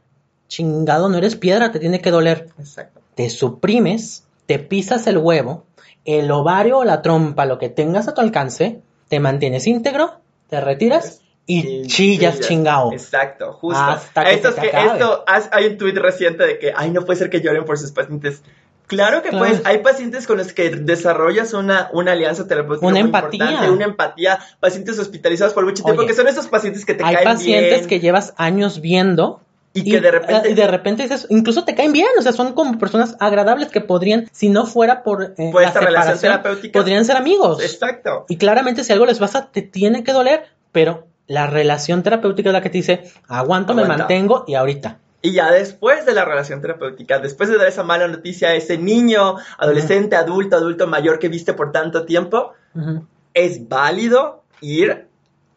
chingado, 0.49 1.09
no 1.09 1.16
eres 1.16 1.36
piedra, 1.36 1.70
te 1.70 1.78
tiene 1.78 2.01
que 2.01 2.11
doler. 2.11 2.49
Exacto. 2.59 3.01
Te 3.14 3.30
suprimes, 3.30 4.24
te 4.47 4.59
pisas 4.59 5.07
el 5.07 5.18
huevo, 5.18 5.64
el 6.05 6.30
ovario 6.30 6.78
o 6.78 6.84
la 6.84 7.03
trompa, 7.03 7.44
lo 7.46 7.59
que 7.59 7.68
tengas 7.68 8.09
a 8.09 8.14
tu 8.14 8.20
alcance, 8.20 8.80
te 9.09 9.20
mantienes 9.20 9.66
íntegro, 9.66 10.20
te 10.48 10.61
retiras 10.61 11.20
y, 11.46 11.82
chillas, 11.86 12.40
chingao. 12.40 12.92
Exacto, 12.92 13.53
justo. 13.55 13.80
Hasta 13.82 14.24
que 14.24 14.34
esto 14.34 14.48
se 14.53 14.55
es 14.55 14.61
te 14.62 14.70
que 14.70 14.76
acabe. 14.76 14.92
esto, 14.98 15.24
has- 15.26 15.48
hay 15.53 15.66
un 15.66 15.76
tuit 15.78 15.96
reciente 15.96 16.46
de 16.46 16.59
que, 16.59 16.72
ay, 16.76 16.90
no 16.90 17.05
puede 17.05 17.18
ser 17.18 17.28
que 17.30 17.40
lloren 17.40 17.64
por 17.64 17.76
sus 17.78 17.92
pacientes. 17.92 18.42
Claro 18.86 19.22
que 19.22 19.28
Claro. 19.28 19.44
pues, 19.46 19.62
hay 19.64 19.78
pacientes 19.78 20.26
con 20.26 20.38
los 20.38 20.53
que 20.53 20.70
desarrollas 20.70 21.53
una, 21.55 21.90
una 21.92 22.11
alianza 22.12 22.48
terapéutica 22.48 22.86
Una 22.86 22.94
muy 22.94 23.01
empatía. 23.03 23.44
importante, 23.44 23.70
una 23.70 23.84
empatía, 23.84 24.38
pacientes 24.59 24.98
hospitalizados 24.98 25.53
por 25.55 25.64
mucho 25.64 25.84
tiempo, 25.84 26.01
Oye, 26.03 26.09
que 26.09 26.14
son 26.16 26.26
esos 26.26 26.48
pacientes 26.48 26.84
que 26.84 26.94
te 26.94 27.05
Hay 27.05 27.14
caen 27.14 27.24
pacientes 27.24 27.78
bien 27.78 27.88
que 27.88 28.01
llevas 28.01 28.34
años 28.36 28.80
viendo 28.80 29.40
y 29.72 29.88
que 29.90 30.00
de 30.00 30.10
repente, 30.10 30.48
eh, 30.48 30.50
y 30.52 30.54
de 30.54 30.66
repente 30.66 31.02
dices, 31.04 31.26
incluso 31.30 31.64
te 31.64 31.74
caen 31.74 31.92
bien, 31.92 32.08
o 32.18 32.22
sea, 32.22 32.32
son 32.32 32.52
como 32.54 32.78
personas 32.78 33.16
agradables 33.20 33.68
que 33.68 33.80
podrían, 33.80 34.28
si 34.32 34.48
no 34.48 34.66
fuera 34.66 35.02
por, 35.02 35.34
eh, 35.38 35.50
Por 35.52 35.62
esta 35.62 35.80
relación 35.80 36.18
terapéutica. 36.18 36.78
podrían 36.78 37.04
ser 37.04 37.16
amigos. 37.16 37.62
exacto, 37.62 38.24
Y 38.28 38.36
claramente 38.36 38.82
si 38.84 38.92
algo 38.92 39.06
les 39.06 39.18
pasa, 39.18 39.50
te 39.52 39.62
tiene 39.62 40.02
que 40.02 40.12
doler, 40.12 40.44
pero 40.72 41.06
la 41.28 41.46
relación 41.46 42.02
terapéutica 42.02 42.48
es 42.48 42.52
la 42.52 42.62
que 42.62 42.70
te 42.70 42.78
dice, 42.78 43.04
aguanto, 43.28 43.72
me 43.74 43.82
Aguanta. 43.82 44.04
mantengo 44.04 44.44
y 44.48 44.54
ahorita. 44.54 44.98
Y 45.22 45.32
ya 45.32 45.50
después 45.52 46.06
de 46.06 46.14
la 46.14 46.24
relación 46.24 46.60
terapéutica, 46.62 47.18
después 47.18 47.48
de 47.50 47.58
dar 47.58 47.68
esa 47.68 47.82
mala 47.84 48.08
noticia 48.08 48.48
a 48.48 48.54
ese 48.54 48.78
niño, 48.78 49.36
adolescente, 49.58 50.16
adulto, 50.16 50.56
adulto 50.56 50.86
mayor 50.86 51.18
que 51.18 51.28
viste 51.28 51.52
por 51.52 51.72
tanto 51.72 52.06
tiempo, 52.06 52.52
Ujú. 52.74 53.04
es 53.34 53.68
válido 53.68 54.42
ir, 54.62 55.06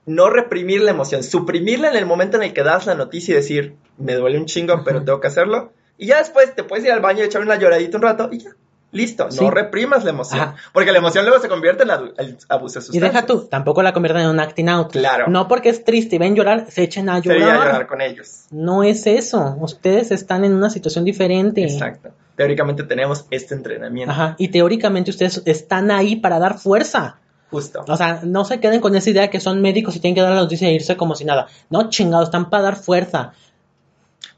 no 0.06 0.30
reprimir 0.30 0.82
la 0.82 0.92
emoción, 0.92 1.24
suprimirla 1.24 1.90
en 1.90 1.96
el 1.96 2.06
momento 2.06 2.38
en 2.38 2.44
el 2.44 2.54
que 2.54 2.64
das 2.64 2.86
la 2.86 2.96
noticia 2.96 3.34
y 3.34 3.36
decir, 3.36 3.76
me 3.98 4.14
duele 4.16 4.38
un 4.38 4.46
chingo, 4.46 4.84
pero 4.84 5.04
tengo 5.04 5.20
que 5.20 5.28
hacerlo. 5.28 5.72
Y 5.98 6.08
ya 6.08 6.18
después 6.18 6.54
te 6.56 6.64
puedes 6.64 6.84
ir 6.86 6.92
al 6.92 7.02
baño 7.02 7.22
y 7.22 7.26
echar 7.26 7.42
una 7.42 7.56
lloradita 7.56 7.98
un 7.98 8.04
rato 8.04 8.30
y 8.32 8.40
ya. 8.40 8.52
Listo, 8.92 9.32
Sí. 9.32 9.44
no 9.44 9.50
reprimas 9.50 10.04
la 10.04 10.12
emoción. 10.12 10.40
Ajá. 10.40 10.56
Porque 10.72 10.92
la 10.92 11.00
emoción 11.00 11.26
luego 11.26 11.42
se 11.42 11.50
convierte 11.50 11.82
en 11.82 11.90
el 11.90 12.38
abuso 12.48 12.80
de 12.80 12.86
Y 12.96 13.00
deja 13.00 13.26
tú, 13.26 13.46
tampoco 13.46 13.82
la 13.82 13.92
conviertan 13.92 14.24
en 14.24 14.30
un 14.30 14.40
acting 14.40 14.70
out. 14.70 14.92
Claro. 14.92 15.26
No 15.30 15.48
porque 15.48 15.70
es 15.70 15.84
triste 15.84 16.18
y 16.18 16.20
ven 16.20 16.36
llorar, 16.36 16.68
se 16.70 16.84
echen 16.84 17.10
a 17.10 17.18
llorar. 17.18 17.40
Sería 17.40 17.56
llorar 17.56 17.88
con 17.88 18.02
ellos. 18.02 18.46
No 18.52 18.84
es 18.84 19.08
eso. 19.08 19.58
Ustedes 19.60 20.12
están 20.12 20.46
en 20.46 20.54
una 20.54 20.70
situación 20.70 21.06
diferente. 21.06 21.64
Exacto. 21.64 22.12
Teóricamente 22.36 22.84
tenemos 22.84 23.26
este 23.32 23.56
entrenamiento. 23.56 24.12
Ajá. 24.12 24.36
Y 24.38 24.50
teóricamente 24.50 25.10
ustedes 25.10 25.42
están 25.46 25.90
ahí 25.90 26.16
para 26.16 26.38
dar 26.38 26.60
fuerza. 26.60 27.18
Justo. 27.54 27.86
O 27.88 27.98
sea, 27.98 28.22
no 28.24 28.46
se 28.46 28.60
queden 28.60 28.82
con 28.82 28.96
esa 28.96 29.12
idea 29.12 29.30
que 29.30 29.40
son 29.40 29.62
médicos 29.62 29.96
y 29.96 30.00
tienen 30.00 30.16
que 30.16 30.22
dar 30.22 30.32
la 30.32 30.42
noticia 30.42 30.68
e 30.70 30.74
irse 30.74 30.98
como 30.98 31.14
si 31.14 31.24
nada. 31.24 31.46
No, 31.70 31.88
chingados, 31.88 32.30
están 32.30 32.50
para 32.50 32.64
dar 32.64 32.76
fuerza. 32.78 33.34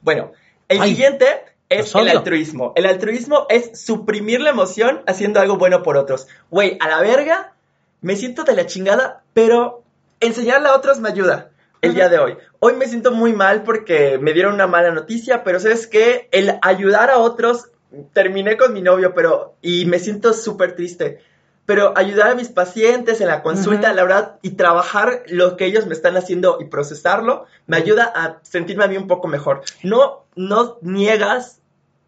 Bueno, 0.02 0.34
el 0.68 0.82
Ay, 0.82 0.90
siguiente 0.90 1.26
es 1.70 1.96
el 1.96 2.10
altruismo. 2.10 2.74
El 2.76 2.86
altruismo 2.86 3.46
es 3.48 3.80
suprimir 3.80 4.42
la 4.42 4.50
emoción 4.50 5.02
haciendo 5.08 5.40
algo 5.40 5.56
bueno 5.56 5.82
por 5.82 5.96
otros. 5.96 6.28
Güey, 6.50 6.78
a 6.82 6.90
la 6.90 7.00
verga, 7.00 7.54
me 8.02 8.18
siento 8.18 8.44
de 8.44 8.54
la 8.54 8.66
chingada, 8.66 9.24
pero 9.34 9.84
enseñarle 10.20 10.68
a 10.68 10.76
otros 10.76 11.00
me 11.00 11.08
ayuda. 11.08 11.52
El 11.82 11.96
día 11.96 12.10
de 12.10 12.20
hoy. 12.20 12.36
Hoy 12.60 12.74
me 12.74 12.88
siento 12.88 13.14
muy 13.14 13.32
mal 13.32 13.64
porque 13.64 14.18
me 14.18 14.34
dieron 14.34 14.56
una 14.56 14.68
mala 14.68 14.92
noticia, 14.92 15.46
pero 15.46 15.62
¿sabes 15.62 15.88
qué? 15.88 16.28
El 16.32 16.60
ayudar 16.62 17.12
a 17.12 17.20
otros, 17.20 17.70
terminé 18.12 18.58
con 18.58 18.74
mi 18.74 18.82
novio, 18.82 19.14
pero... 19.14 19.56
Y 19.62 19.86
me 19.86 20.00
siento 20.00 20.34
súper 20.34 20.76
triste. 20.76 21.22
Pero 21.66 21.94
ayudar 21.98 22.30
a 22.30 22.36
mis 22.36 22.50
pacientes 22.50 23.22
en 23.22 23.28
la 23.28 23.42
consulta, 23.42 23.92
la 23.94 24.04
verdad, 24.04 24.36
y 24.44 24.52
trabajar 24.52 25.24
lo 25.28 25.58
que 25.58 25.66
ellos 25.66 25.88
me 25.88 25.94
están 25.94 26.16
haciendo 26.16 26.58
y 26.62 26.66
procesarlo, 26.66 27.46
me 27.66 27.78
ayuda 27.78 28.12
a 28.16 28.40
sentirme 28.44 28.84
a 28.84 28.88
mí 28.88 28.98
un 28.98 29.08
poco 29.08 29.28
mejor. 29.28 29.64
No, 29.82 30.26
no 30.36 30.78
niegas 30.82 31.62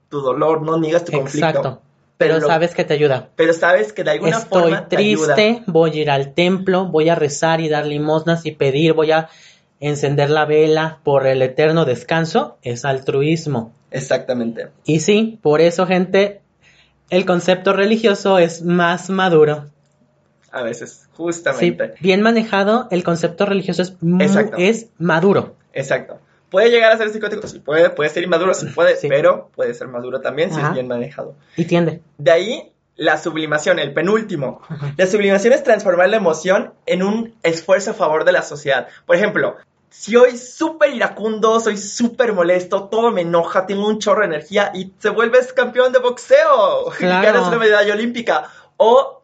tu 0.10 0.22
dolor, 0.22 0.62
no 0.62 0.78
niegas 0.78 1.06
tu 1.06 1.12
conflicto. 1.12 1.48
Exacto. 1.48 1.82
Pero 2.18 2.42
sabes 2.42 2.74
que 2.74 2.84
te 2.84 2.94
ayuda. 2.94 3.30
Pero 3.36 3.54
sabes 3.54 3.94
que 3.94 4.04
de 4.04 4.12
alguna 4.12 4.38
Estoy 4.38 4.62
forma 4.62 4.88
te 4.88 4.98
ayuda. 4.98 5.36
triste, 5.36 5.64
voy 5.68 5.92
a 5.92 6.02
ir 6.02 6.10
al 6.10 6.34
templo, 6.34 6.86
voy 6.86 7.10
a 7.10 7.16
rezar 7.16 7.62
y 7.62 7.70
dar 7.70 7.86
limosnas 7.86 8.46
y 8.46 8.52
pedir, 8.52 8.94
voy 8.94 9.12
a 9.12 9.30
encender 9.80 10.32
la 10.32 10.46
vela 10.46 11.00
por 11.04 11.28
el 11.28 11.42
eterno 11.42 11.86
descanso. 11.86 12.58
Es 12.64 12.86
altruismo. 12.86 13.72
Exactamente. 13.92 14.70
Y 14.84 15.00
sí, 15.00 15.40
por 15.42 15.62
eso, 15.62 15.86
gente, 15.86 16.42
el 17.10 17.26
concepto 17.26 17.74
religioso 17.74 18.38
es 18.40 18.62
más 18.64 19.10
maduro. 19.10 19.66
A 20.52 20.62
veces, 20.64 21.02
Sí, 21.04 21.08
justamente. 21.16 21.94
bien 22.00 22.22
manejado, 22.22 22.88
el 22.92 23.04
concepto 23.04 23.46
religioso 23.46 23.82
es, 23.82 23.94
Exacto. 24.20 24.58
es 24.58 24.88
maduro. 24.98 25.56
Exacto. 25.74 26.20
Puede 26.50 26.70
llegar 26.70 26.92
a 26.94 26.98
ser 26.98 27.10
psicótico, 27.10 27.46
sí 27.48 27.60
puede, 27.60 27.90
puede 27.90 28.10
ser 28.10 28.24
inmaduro, 28.24 28.54
sí 28.54 28.68
puede, 28.68 28.96
Sí. 28.96 29.10
pero 29.10 29.50
puede 29.56 29.74
ser 29.74 29.90
maduro 29.90 30.22
también 30.22 30.54
si 30.54 30.62
es 30.62 30.74
bien 30.74 30.88
manejado. 30.88 31.36
Y 31.58 31.66
tiende. 31.66 32.02
De 32.18 32.32
ahí 32.32 32.72
la 32.96 33.18
sublimación, 33.18 33.78
el 33.80 33.94
penúltimo. 33.94 34.62
La 34.96 35.06
sublimación 35.06 35.54
es 35.54 35.64
transformar 35.64 36.10
la 36.10 36.18
emoción 36.18 36.74
en 36.86 37.04
un 37.04 37.36
esfuerzo 37.44 37.92
a 37.92 37.94
favor 37.94 38.24
de 38.24 38.32
la 38.32 38.42
sociedad. 38.42 38.88
Por 39.06 39.18
ejemplo, 39.18 39.58
soy 39.90 40.38
súper 40.38 40.94
iracundo, 40.94 41.60
soy 41.60 41.78
súper 41.78 42.34
molesto, 42.34 42.86
todo 42.86 43.12
me 43.12 43.22
enoja, 43.22 43.66
tengo 43.66 43.88
un 43.88 44.00
chorro 44.00 44.22
de 44.22 44.28
energía 44.28 44.72
y 44.74 44.86
te 44.86 45.10
vuelves 45.10 45.54
campeón 45.54 45.92
de 45.94 46.00
boxeo 46.00 46.92
y 47.00 47.04
ganas 47.04 47.48
una 47.48 47.58
medalla 47.58 47.94
olímpica. 47.94 48.50
O 48.78 49.22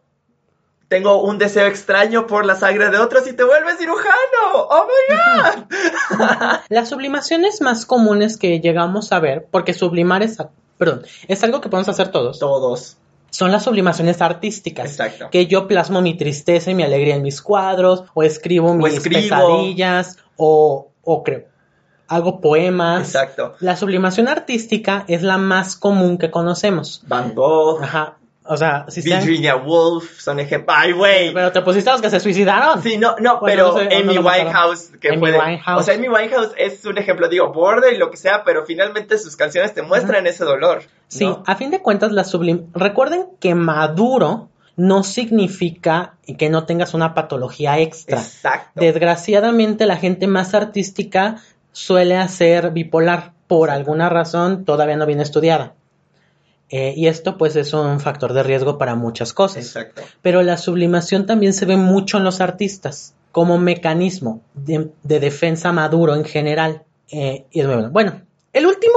tengo 0.88 1.22
un 1.22 1.38
deseo 1.38 1.66
extraño 1.66 2.26
por 2.26 2.44
la 2.44 2.54
sangre 2.56 2.90
de 2.90 2.98
otros 2.98 3.26
y 3.26 3.32
te 3.32 3.44
vuelves 3.44 3.78
cirujano. 3.78 4.12
¡Oh, 4.54 4.86
my 4.86 5.16
God! 5.16 6.58
Las 6.68 6.88
sublimaciones 6.88 7.60
más 7.60 7.86
comunes 7.86 8.36
que 8.36 8.60
llegamos 8.60 9.12
a 9.12 9.20
ver, 9.20 9.46
porque 9.50 9.74
sublimar 9.74 10.22
es, 10.22 10.38
perdón, 10.78 11.02
es 11.28 11.42
algo 11.42 11.60
que 11.60 11.68
podemos 11.68 11.88
hacer 11.88 12.08
todos, 12.08 12.38
Todos. 12.38 12.96
son 13.30 13.50
las 13.50 13.64
sublimaciones 13.64 14.20
artísticas. 14.20 14.90
Exacto. 14.90 15.28
Que 15.30 15.46
yo 15.46 15.66
plasmo 15.66 16.00
mi 16.02 16.16
tristeza 16.16 16.70
y 16.70 16.74
mi 16.74 16.82
alegría 16.84 17.16
en 17.16 17.22
mis 17.22 17.42
cuadros, 17.42 18.04
o 18.14 18.22
escribo 18.22 18.74
mis 18.74 18.94
escribo. 18.94 19.20
pesadillas, 19.22 20.18
o, 20.36 20.90
o 21.02 21.22
creo, 21.22 21.44
hago 22.08 22.40
poemas. 22.40 23.02
Exacto. 23.08 23.54
La 23.60 23.76
sublimación 23.76 24.28
artística 24.28 25.04
es 25.08 25.22
la 25.22 25.38
más 25.38 25.76
común 25.76 26.18
que 26.18 26.30
conocemos. 26.30 27.02
Van 27.06 27.34
Gogh, 27.34 27.82
Ajá. 27.82 28.16
O 28.46 28.58
sea, 28.58 28.84
si 28.88 29.00
se 29.00 29.08
Virginia 29.08 29.56
Woolf 29.56 30.20
son 30.20 30.38
ejemplos. 30.38 30.76
¡Ay, 30.78 30.92
güey! 30.92 31.32
Pero 31.32 31.50
te 31.50 31.62
pusiste 31.62 31.88
a 31.88 31.94
los 31.94 32.02
que 32.02 32.10
se 32.10 32.20
suicidaron. 32.20 32.82
Sí, 32.82 32.98
no, 32.98 33.16
no, 33.18 33.40
pero 33.42 33.68
no 33.68 33.74
no 33.76 33.80
Amy 33.80 34.18
mataron. 34.18 34.26
Winehouse, 34.26 34.90
que 35.00 35.08
Amy 35.08 35.18
fue 35.18 35.32
de- 35.32 35.38
Winehouse. 35.38 35.80
O 35.80 35.82
sea, 35.82 35.94
Amy 35.94 36.08
Winehouse 36.10 36.50
es 36.58 36.84
un 36.84 36.98
ejemplo, 36.98 37.30
digo, 37.30 37.50
border 37.54 37.94
y 37.94 37.96
lo 37.96 38.10
que 38.10 38.18
sea, 38.18 38.44
pero 38.44 38.66
finalmente 38.66 39.16
sus 39.16 39.34
canciones 39.36 39.72
te 39.72 39.80
muestran 39.80 40.26
ese 40.26 40.44
dolor. 40.44 40.82
Sí, 41.08 41.24
¿no? 41.24 41.42
a 41.46 41.56
fin 41.56 41.70
de 41.70 41.80
cuentas, 41.80 42.12
la 42.12 42.22
sublim... 42.24 42.66
Recuerden 42.74 43.28
que 43.40 43.54
maduro 43.54 44.50
no 44.76 45.02
significa 45.04 46.14
que 46.38 46.50
no 46.50 46.64
tengas 46.64 46.94
una 46.94 47.14
patología 47.14 47.78
extra. 47.78 48.18
Exacto. 48.18 48.80
Desgraciadamente, 48.80 49.86
la 49.86 49.96
gente 49.96 50.26
más 50.26 50.54
artística 50.54 51.42
suele 51.72 52.26
ser 52.28 52.70
bipolar. 52.70 53.32
Por 53.46 53.70
alguna 53.70 54.08
razón, 54.08 54.64
todavía 54.64 54.96
no 54.96 55.06
viene 55.06 55.22
estudiada. 55.22 55.74
Eh, 56.70 56.94
y 56.96 57.08
esto, 57.08 57.36
pues, 57.36 57.56
es 57.56 57.74
un 57.74 58.00
factor 58.00 58.32
de 58.32 58.42
riesgo 58.42 58.78
para 58.78 58.94
muchas 58.94 59.32
cosas. 59.32 59.64
Exacto. 59.64 60.02
Pero 60.22 60.42
la 60.42 60.56
sublimación 60.56 61.26
también 61.26 61.52
se 61.52 61.66
ve 61.66 61.76
mucho 61.76 62.16
en 62.16 62.24
los 62.24 62.40
artistas, 62.40 63.14
como 63.32 63.58
mecanismo 63.58 64.40
de, 64.54 64.90
de 65.02 65.20
defensa 65.20 65.72
maduro 65.72 66.14
en 66.14 66.24
general. 66.24 66.82
Eh, 67.10 67.44
y 67.50 67.60
es 67.60 67.66
muy 67.66 67.74
bueno. 67.74 67.90
Bueno, 67.90 68.22
el 68.52 68.66
último. 68.66 68.94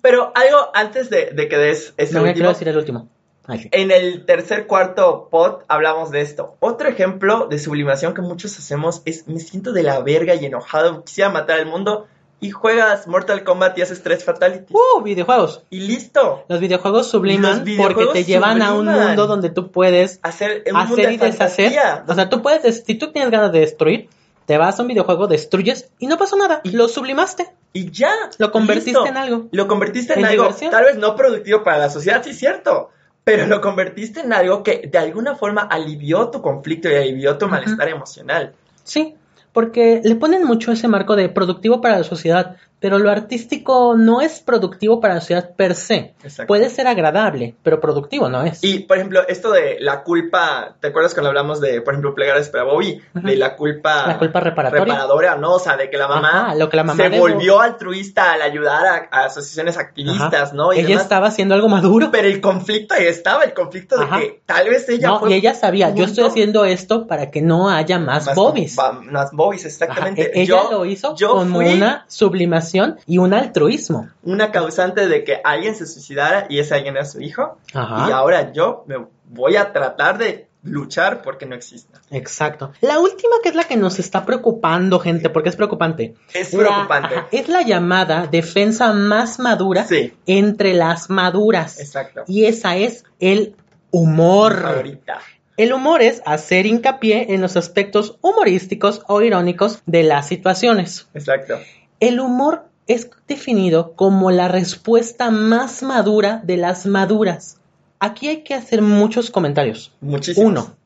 Pero 0.00 0.32
algo 0.34 0.70
antes 0.74 1.10
de, 1.10 1.32
de 1.32 1.48
que 1.48 1.58
des 1.58 1.92
ese 1.96 2.14
No 2.14 2.20
último, 2.20 2.34
quiero 2.34 2.48
decir 2.50 2.68
el 2.68 2.76
último. 2.76 3.08
Ay. 3.48 3.68
En 3.72 3.90
el 3.90 4.24
tercer 4.26 4.66
cuarto 4.66 5.28
pod 5.30 5.62
hablamos 5.68 6.10
de 6.10 6.20
esto. 6.20 6.56
Otro 6.60 6.88
ejemplo 6.88 7.46
de 7.48 7.58
sublimación 7.58 8.14
que 8.14 8.20
muchos 8.20 8.56
hacemos 8.58 9.02
es 9.06 9.26
me 9.26 9.40
siento 9.40 9.72
de 9.72 9.82
la 9.82 10.00
verga 10.00 10.34
y 10.34 10.44
enojado, 10.44 11.02
quisiera 11.02 11.30
matar 11.30 11.58
al 11.58 11.66
mundo 11.66 12.06
y 12.40 12.50
juegas 12.50 13.08
Mortal 13.08 13.42
Kombat 13.42 13.76
y 13.78 13.82
haces 13.82 14.02
tres 14.02 14.22
fatalities. 14.22 14.70
Uh, 14.70 15.02
videojuegos. 15.02 15.62
Y 15.70 15.80
listo. 15.80 16.44
Los 16.48 16.60
videojuegos 16.60 17.08
subliman 17.10 17.56
Los 17.56 17.64
videojuegos 17.64 18.04
porque 18.06 18.20
te 18.20 18.24
llevan 18.24 18.62
a 18.62 18.74
un 18.74 18.86
mundo 18.86 19.26
donde 19.26 19.50
tú 19.50 19.72
puedes 19.72 20.20
Hacer 20.22 20.62
un 20.70 20.76
mundo 20.76 20.92
hacer 20.94 21.06
de 21.08 21.14
y 21.14 21.16
deshacer. 21.16 21.72
O 22.06 22.14
sea, 22.14 22.28
tú 22.28 22.40
puedes, 22.42 22.62
des- 22.62 22.84
si 22.86 22.94
tú 22.94 23.10
tienes 23.12 23.30
ganas 23.32 23.50
de 23.50 23.60
destruir, 23.60 24.08
te 24.46 24.56
vas 24.56 24.78
a 24.78 24.82
un 24.82 24.88
videojuego, 24.88 25.26
destruyes 25.26 25.90
y 25.98 26.06
no 26.06 26.16
pasó 26.16 26.36
nada. 26.36 26.60
Y- 26.62 26.70
Lo 26.72 26.86
sublimaste. 26.88 27.48
y 27.72 27.90
ya. 27.90 28.12
Lo 28.38 28.52
convertiste 28.52 28.90
listo. 28.92 29.06
en 29.06 29.16
algo. 29.16 29.48
Lo 29.50 29.66
convertiste 29.66 30.12
en, 30.12 30.20
En 30.20 30.24
algo, 30.26 30.44
diversión. 30.44 30.70
tal 30.70 30.84
vez 30.84 30.96
no 30.96 31.16
productivo 31.16 31.64
para 31.64 31.78
la 31.78 31.90
sociedad, 31.90 32.22
sí 32.22 32.30
es 32.30 32.38
cierto, 32.38 32.90
pero 33.28 33.46
lo 33.46 33.60
convertiste 33.60 34.20
en 34.20 34.32
algo 34.32 34.62
que 34.62 34.88
de 34.90 34.98
alguna 34.98 35.36
forma 35.36 35.60
alivió 35.60 36.30
tu 36.30 36.40
conflicto 36.40 36.88
y 36.88 36.94
alivió 36.94 37.36
tu 37.36 37.46
malestar 37.46 37.88
emocional. 37.88 38.54
Sí, 38.84 39.16
porque 39.52 40.00
le 40.02 40.14
ponen 40.14 40.44
mucho 40.44 40.72
ese 40.72 40.88
marco 40.88 41.14
de 41.14 41.28
productivo 41.28 41.82
para 41.82 41.98
la 41.98 42.04
sociedad, 42.04 42.56
pero 42.80 42.98
lo 42.98 43.10
artístico 43.10 43.94
no 43.96 44.20
es 44.20 44.40
productivo 44.40 45.00
para 45.00 45.14
la 45.14 45.20
sociedad 45.20 45.50
per 45.56 45.74
se. 45.74 46.14
Exacto. 46.22 46.46
Puede 46.46 46.70
ser 46.70 46.86
agradable, 46.86 47.54
pero 47.62 47.80
productivo 47.80 48.28
no 48.28 48.42
es. 48.42 48.62
Y, 48.62 48.80
por 48.80 48.96
ejemplo, 48.98 49.26
esto 49.26 49.50
de 49.50 49.78
la 49.80 50.02
culpa, 50.04 50.76
¿te 50.80 50.88
acuerdas 50.88 51.12
cuando 51.14 51.28
hablamos 51.28 51.60
de, 51.60 51.80
por 51.82 51.94
ejemplo, 51.94 52.14
Plegares 52.14 52.48
para 52.50 52.64
Bobby? 52.64 53.00
De 53.14 53.36
la 53.36 53.56
culpa... 53.56 54.06
La 54.06 54.18
culpa 54.18 54.40
reparatoria. 54.40 54.84
Reparadora, 54.84 55.36
¿no? 55.36 55.54
O 55.54 55.58
sea, 55.58 55.76
de 55.76 55.90
que 55.90 55.96
la 55.98 56.06
mamá, 56.08 56.46
Ajá, 56.46 56.54
lo 56.54 56.68
que 56.68 56.76
la 56.76 56.84
mamá 56.84 57.02
se 57.02 57.18
volvió 57.18 57.60
altruista 57.60 58.32
al 58.32 58.42
ayudar 58.42 58.86
a, 58.86 59.08
a 59.10 59.24
asociaciones 59.26 59.76
activistas, 59.76 60.34
Ajá. 60.48 60.52
¿no? 60.54 60.72
Y 60.72 60.78
ella 60.78 60.88
demás. 60.88 61.02
estaba 61.02 61.26
haciendo 61.28 61.54
algo 61.56 61.68
maduro. 61.68 62.10
Pero 62.12 62.28
el 62.28 62.40
conflicto 62.40 62.94
ahí 62.94 63.06
estaba, 63.06 63.42
el 63.42 63.54
conflicto 63.54 63.98
de 63.98 64.06
que 64.06 64.42
tal 64.46 64.68
vez 64.68 64.88
ella 64.88 65.08
No, 65.08 65.20
fue 65.20 65.30
y 65.30 65.34
ella 65.34 65.54
sabía, 65.54 65.92
yo 65.94 66.04
estoy 66.04 66.24
haciendo 66.24 66.64
esto 66.64 67.06
para 67.08 67.30
que 67.30 67.42
no 67.42 67.70
haya 67.70 67.98
más, 67.98 68.26
más- 68.26 68.36
bobbies. 68.36 68.76
Más 69.02 69.32
bobbies, 69.32 69.64
exactamente. 69.64 70.22
e- 70.38 70.42
Ella 70.42 70.62
Yo- 70.62 70.68
lo 70.70 70.84
hizo 70.84 71.16
yo 71.16 71.30
como 71.30 71.56
fui 71.56 71.74
una 71.74 72.04
sublimación 72.08 72.67
y 73.06 73.18
un 73.18 73.34
altruismo. 73.34 74.08
una 74.22 74.50
causante 74.52 75.08
de 75.08 75.24
que 75.24 75.40
alguien 75.44 75.74
se 75.74 75.86
suicidara 75.86 76.46
y 76.48 76.58
ese 76.58 76.74
alguien 76.74 76.96
era 76.96 77.04
su 77.04 77.20
hijo. 77.20 77.58
Ajá. 77.74 78.06
Y 78.08 78.12
ahora 78.12 78.52
yo 78.52 78.84
me 78.86 78.96
voy 79.26 79.56
a 79.56 79.72
tratar 79.72 80.18
de 80.18 80.46
luchar 80.62 81.22
porque 81.22 81.46
no 81.46 81.54
exista. 81.54 82.00
Exacto. 82.10 82.72
La 82.80 82.98
última 82.98 83.36
que 83.42 83.48
es 83.50 83.54
la 83.54 83.64
que 83.64 83.76
nos 83.76 83.98
está 83.98 84.26
preocupando, 84.26 84.98
gente, 84.98 85.30
porque 85.30 85.48
es 85.48 85.56
preocupante. 85.56 86.14
Es 86.34 86.52
La- 86.52 86.58
preocupante. 86.60 87.14
ajá, 87.14 87.28
es 87.30 87.48
la 87.48 87.62
llamada 87.62 88.26
defensa 88.26 88.92
más 88.92 89.38
madura 89.38 89.84
Sí. 89.86 90.12
entre 90.26 90.74
las 90.74 91.10
maduras. 91.10 91.78
Exacto. 91.80 92.24
Y 92.26 92.44
esa 92.46 92.76
es 92.76 93.04
el 93.20 93.54
humor. 93.92 94.62
Ahorita. 94.66 95.18
El 95.56 95.72
humor 95.72 96.02
es 96.02 96.22
hacer 96.24 96.66
hincapié 96.66 97.32
en 97.34 97.40
los 97.40 97.56
aspectos 97.56 98.16
humorísticos 98.20 99.02
o 99.08 99.22
irónicos 99.22 99.82
de 99.86 100.04
las 100.04 100.28
situaciones. 100.28 101.08
Exacto. 101.14 101.58
El 102.00 102.20
humor 102.20 102.64
es 102.86 103.10
definido 103.26 103.92
como 103.94 104.30
la 104.30 104.48
respuesta 104.48 105.30
más 105.30 105.82
madura 105.82 106.40
de 106.44 106.56
las 106.56 106.86
maduras. 106.86 107.58
Aquí 108.00 108.28
hay 108.28 108.42
que 108.42 108.54
hacer 108.54 108.82
muchos 108.82 109.30
comentarios. 109.30 109.92
Muchísimo. 110.00 110.46
Uno, 110.46 110.76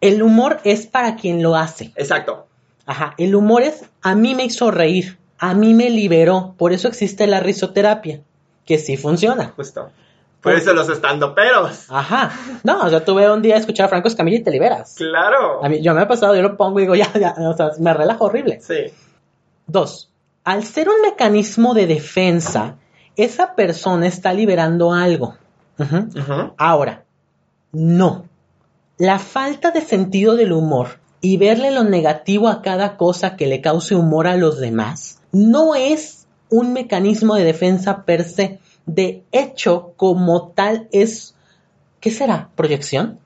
el 0.00 0.22
humor 0.22 0.60
es 0.64 0.86
para 0.86 1.16
quien 1.16 1.42
lo 1.42 1.56
hace. 1.56 1.92
Exacto. 1.96 2.46
Ajá, 2.86 3.14
el 3.16 3.34
humor 3.34 3.62
es 3.62 3.84
a 4.02 4.14
mí 4.14 4.34
me 4.34 4.44
hizo 4.44 4.70
reír, 4.70 5.18
a 5.38 5.54
mí 5.54 5.72
me 5.72 5.88
liberó. 5.88 6.54
Por 6.58 6.72
eso 6.74 6.88
existe 6.88 7.26
la 7.26 7.40
risoterapia, 7.40 8.20
que 8.66 8.78
sí 8.78 8.98
funciona. 8.98 9.54
Justo. 9.56 9.90
Por 10.42 10.52
eso 10.52 10.74
los 10.74 10.90
estandoperos. 10.90 11.86
Ajá. 11.88 12.32
No, 12.62 12.82
o 12.82 12.90
sea, 12.90 13.02
tú 13.02 13.14
ve 13.14 13.30
un 13.30 13.40
día 13.40 13.54
a 13.54 13.58
escuchar 13.58 13.86
a 13.86 13.88
Franco 13.88 14.08
Escamilla 14.08 14.36
y 14.36 14.42
te 14.42 14.50
liberas. 14.50 14.94
Claro. 14.94 15.64
A 15.64 15.70
mí, 15.70 15.80
yo 15.80 15.94
me 15.94 16.02
ha 16.02 16.08
pasado, 16.08 16.36
yo 16.36 16.42
lo 16.42 16.58
pongo 16.58 16.78
y 16.80 16.82
digo, 16.82 16.94
ya, 16.94 17.10
ya, 17.18 17.34
o 17.38 17.56
sea, 17.56 17.70
me 17.80 17.94
relajo 17.94 18.26
horrible. 18.26 18.60
Sí. 18.60 18.92
Dos, 19.66 20.10
al 20.44 20.64
ser 20.64 20.88
un 20.88 21.00
mecanismo 21.02 21.74
de 21.74 21.86
defensa, 21.86 22.76
esa 23.16 23.54
persona 23.54 24.06
está 24.06 24.32
liberando 24.32 24.92
algo. 24.92 25.36
Ahora, 26.56 27.04
no. 27.72 28.28
La 28.98 29.18
falta 29.18 29.70
de 29.70 29.80
sentido 29.80 30.36
del 30.36 30.52
humor 30.52 31.00
y 31.20 31.38
verle 31.38 31.70
lo 31.70 31.82
negativo 31.82 32.48
a 32.48 32.62
cada 32.62 32.96
cosa 32.96 33.36
que 33.36 33.46
le 33.46 33.60
cause 33.60 33.94
humor 33.94 34.26
a 34.26 34.36
los 34.36 34.60
demás 34.60 35.20
no 35.32 35.74
es 35.74 36.26
un 36.50 36.72
mecanismo 36.72 37.34
de 37.34 37.44
defensa 37.44 38.04
per 38.04 38.24
se. 38.24 38.60
De 38.86 39.24
hecho, 39.32 39.94
como 39.96 40.48
tal 40.48 40.88
es... 40.92 41.34
¿Qué 42.00 42.10
será? 42.10 42.50
¿Proyección? 42.54 43.18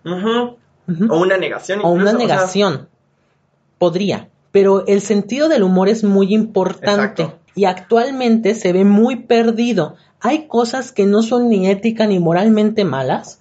O 1.11 1.21
una 1.21 1.37
negación. 1.37 1.81
o 1.83 1.91
una 1.91 2.13
sea, 2.13 2.19
negación. 2.19 2.89
Podría. 3.77 4.29
Pero 4.53 4.87
el 4.87 5.01
sentido 5.01 5.49
del 5.49 5.63
humor 5.63 5.89
es 5.89 6.05
muy 6.05 6.35
importante 6.35 7.23
Exacto. 7.23 7.39
y 7.55 7.65
actualmente 7.67 8.55
se 8.55 8.73
ve 8.73 8.85
muy 8.85 9.17
perdido. 9.17 9.97
Hay 10.21 10.47
cosas 10.49 10.93
que 10.93 11.07
no 11.07 11.23
son 11.23 11.49
ni 11.49 11.69
ética 11.69 12.07
ni 12.07 12.19
moralmente 12.19 12.85
malas. 12.85 13.41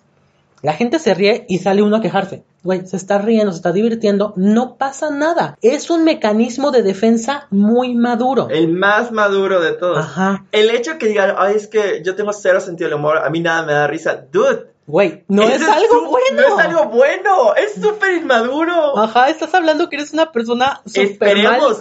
La 0.61 0.73
gente 0.73 0.99
se 0.99 1.13
ríe 1.13 1.45
y 1.47 1.59
sale 1.59 1.81
uno 1.81 1.97
a 1.97 2.01
quejarse. 2.01 2.43
Güey, 2.63 2.85
se 2.85 2.97
está 2.97 3.19
riendo, 3.19 3.51
se 3.51 3.57
está 3.57 3.71
divirtiendo, 3.71 4.33
no 4.35 4.75
pasa 4.75 5.09
nada. 5.09 5.57
Es 5.61 5.89
un 5.89 6.03
mecanismo 6.03 6.71
de 6.71 6.83
defensa 6.83 7.47
muy 7.49 7.93
maduro. 7.93 8.49
el 8.49 8.67
más 8.67 9.11
maduro 9.11 9.61
de 9.61 9.71
todos. 9.73 9.99
Ajá. 9.99 10.45
El 10.51 10.69
hecho 10.71 10.97
que 10.97 11.07
digan, 11.07 11.35
ay, 11.37 11.55
es 11.55 11.67
que 11.67 12.01
yo 12.03 12.15
tengo 12.15 12.33
cero 12.33 12.59
sentido 12.59 12.89
del 12.89 12.99
humor, 12.99 13.19
a 13.19 13.29
mí 13.29 13.39
nada 13.39 13.65
me 13.65 13.73
da 13.73 13.87
risa. 13.87 14.25
Dude. 14.31 14.76
Güey, 14.87 15.25
no 15.27 15.43
es 15.43 15.61
algo 15.67 15.99
su- 15.99 16.05
bueno. 16.05 16.41
No 16.41 16.47
es 16.59 16.65
algo 16.65 16.85
bueno. 16.85 17.55
Es 17.55 17.73
súper 17.81 18.13
inmaduro. 18.15 18.97
Ajá, 18.97 19.29
estás 19.29 19.53
hablando 19.53 19.89
que 19.89 19.97
eres 19.97 20.13
una 20.13 20.31
persona 20.31 20.81
súper 20.85 21.37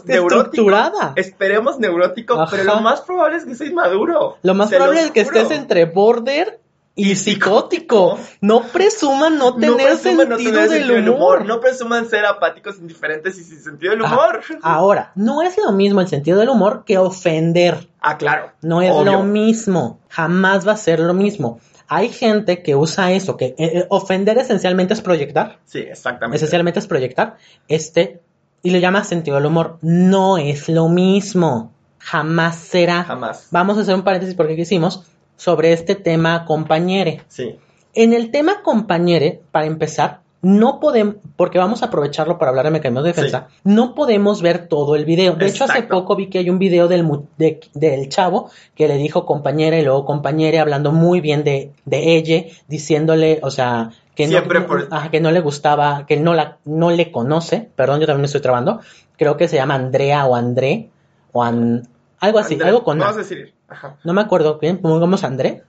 estructurada. 0.08 1.12
Esperemos 1.16 1.78
neurótico, 1.78 2.34
Ajá. 2.34 2.48
pero 2.50 2.64
lo 2.64 2.80
más 2.80 3.02
probable 3.02 3.36
es 3.38 3.44
que 3.44 3.54
sea 3.54 3.68
inmaduro. 3.68 4.38
Lo 4.42 4.54
más 4.54 4.70
probable 4.70 5.02
es 5.02 5.10
que 5.12 5.20
estés 5.20 5.50
entre 5.52 5.84
border 5.84 6.60
y 6.96 7.14
psicótico. 7.14 8.18
No 8.40 8.62
presuman 8.62 9.38
no 9.38 9.54
tener 9.54 9.76
presuman 9.76 10.28
no 10.30 10.36
sentido 10.36 10.52
tener 10.62 10.70
del 10.70 10.86
sentido 10.88 11.14
humor. 11.14 11.44
No 11.44 11.60
presuman 11.60 12.08
ser 12.08 12.26
apáticos, 12.26 12.78
indiferentes 12.78 13.38
y 13.38 13.44
sin 13.44 13.60
sentido 13.62 13.92
del 13.92 14.04
Ajá. 14.04 14.14
humor. 14.14 14.40
Ahora, 14.62 15.12
no 15.14 15.42
es 15.42 15.56
lo 15.58 15.70
mismo 15.72 16.00
el 16.00 16.08
sentido 16.08 16.38
del 16.40 16.48
humor 16.48 16.82
que 16.84 16.98
ofender. 16.98 17.86
Ah, 18.00 18.16
claro. 18.18 18.50
No 18.62 18.82
es 18.82 18.90
Obvio. 18.90 19.12
lo 19.12 19.22
mismo. 19.22 20.00
Jamás 20.08 20.66
va 20.66 20.72
a 20.72 20.76
ser 20.76 20.98
lo 21.00 21.14
mismo. 21.14 21.60
Hay 21.88 22.08
gente 22.08 22.62
que 22.62 22.74
usa 22.74 23.12
eso, 23.12 23.36
que 23.36 23.46
eh, 23.46 23.54
eh, 23.58 23.86
ofender 23.90 24.38
esencialmente 24.38 24.94
es 24.94 25.00
proyectar. 25.00 25.58
Sí, 25.64 25.78
exactamente. 25.78 26.36
Esencialmente 26.36 26.80
es 26.80 26.86
proyectar. 26.86 27.36
Este, 27.68 28.20
y 28.62 28.70
le 28.70 28.80
llama 28.80 29.04
sentido 29.04 29.36
del 29.36 29.46
humor. 29.46 29.78
No 29.82 30.38
es 30.38 30.68
lo 30.68 30.88
mismo. 30.88 31.72
Jamás 31.98 32.56
será. 32.56 33.04
Jamás. 33.04 33.48
Vamos 33.50 33.78
a 33.78 33.82
hacer 33.82 33.94
un 33.94 34.02
paréntesis 34.02 34.34
porque 34.34 34.54
aquí 34.54 34.62
hicimos 34.62 35.04
sobre 35.36 35.72
este 35.72 35.94
tema 35.94 36.44
compañere. 36.44 37.22
Sí. 37.28 37.58
En 37.94 38.12
el 38.12 38.30
tema 38.30 38.62
compañere, 38.62 39.40
para 39.52 39.66
empezar, 39.66 40.20
no 40.48 40.78
podemos, 40.78 41.16
porque 41.36 41.58
vamos 41.58 41.82
a 41.82 41.86
aprovecharlo 41.86 42.38
para 42.38 42.50
hablar 42.50 42.66
de 42.66 42.70
mecanismos 42.70 43.02
de 43.02 43.10
defensa, 43.10 43.48
no 43.64 43.94
podemos 43.96 44.42
ver 44.42 44.68
todo 44.68 44.94
el 44.94 45.04
video. 45.04 45.32
De 45.34 45.46
hecho, 45.46 45.64
hace 45.64 45.82
poco 45.88 46.14
vi 46.14 46.28
que 46.28 46.38
hay 46.38 46.50
un 46.50 46.58
video 46.60 46.86
del, 46.86 47.04
de- 47.36 47.60
del 47.74 48.08
chavo 48.08 48.48
que 48.76 48.86
le 48.86 48.96
dijo 48.96 49.26
compañera 49.26 49.76
y 49.78 49.82
luego 49.84 50.04
compañera 50.04 50.60
hablando 50.62 50.92
muy 50.92 51.20
bien 51.20 51.42
de, 51.42 51.72
de 51.84 52.16
ella, 52.16 52.44
diciéndole, 52.68 53.40
o 53.42 53.50
sea, 53.50 53.90
que 54.14 54.26
no, 54.26 54.30
Siempre 54.30 54.60
no- 54.60 54.66
por- 54.68 54.88
ajá, 54.90 55.10
que 55.10 55.20
no 55.20 55.32
le 55.32 55.40
gustaba, 55.40 56.06
que 56.06 56.16
no 56.16 56.32
la, 56.32 56.58
no 56.64 56.90
le 56.90 57.10
conoce, 57.10 57.68
perdón, 57.74 57.98
yo 58.00 58.06
también 58.06 58.20
me 58.22 58.26
estoy 58.26 58.40
trabando, 58.40 58.80
creo 59.18 59.36
que 59.36 59.48
se 59.48 59.56
llama 59.56 59.74
Andrea 59.74 60.26
o 60.26 60.36
André, 60.36 60.90
o 61.32 61.42
an- 61.42 61.88
algo 62.20 62.38
así, 62.38 62.54
André, 62.54 62.68
algo 62.68 62.84
con. 62.84 62.98
Vamos 62.98 63.16
a 63.16 63.18
decir. 63.18 63.52
Ajá. 63.68 63.96
No 64.04 64.12
me 64.14 64.20
acuerdo 64.20 64.58
bien, 64.60 64.78
pongamos 64.78 65.24
André, 65.24 65.64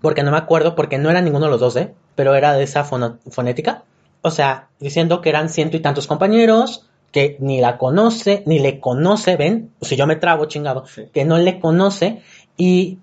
porque 0.00 0.22
no 0.22 0.30
me 0.30 0.36
acuerdo, 0.38 0.76
porque 0.76 0.98
no 0.98 1.10
era 1.10 1.20
ninguno 1.20 1.46
de 1.46 1.50
los 1.50 1.60
dos, 1.60 1.74
¿eh? 1.76 1.92
Pero 2.18 2.34
era 2.34 2.54
de 2.54 2.64
esa 2.64 2.82
fonética. 2.82 3.84
O 4.22 4.32
sea, 4.32 4.70
diciendo 4.80 5.20
que 5.20 5.28
eran 5.28 5.48
ciento 5.48 5.76
y 5.76 5.80
tantos 5.80 6.08
compañeros, 6.08 6.84
que 7.12 7.36
ni 7.38 7.60
la 7.60 7.78
conoce, 7.78 8.42
ni 8.44 8.58
le 8.58 8.80
conoce, 8.80 9.36
¿ven? 9.36 9.70
Sea, 9.82 9.96
yo 9.96 10.08
me 10.08 10.16
trabo, 10.16 10.46
chingado, 10.46 10.84
Sí. 10.86 11.04
que 11.12 11.24
no 11.24 11.38
le 11.38 11.60
conoce 11.60 12.20
y 12.56 12.98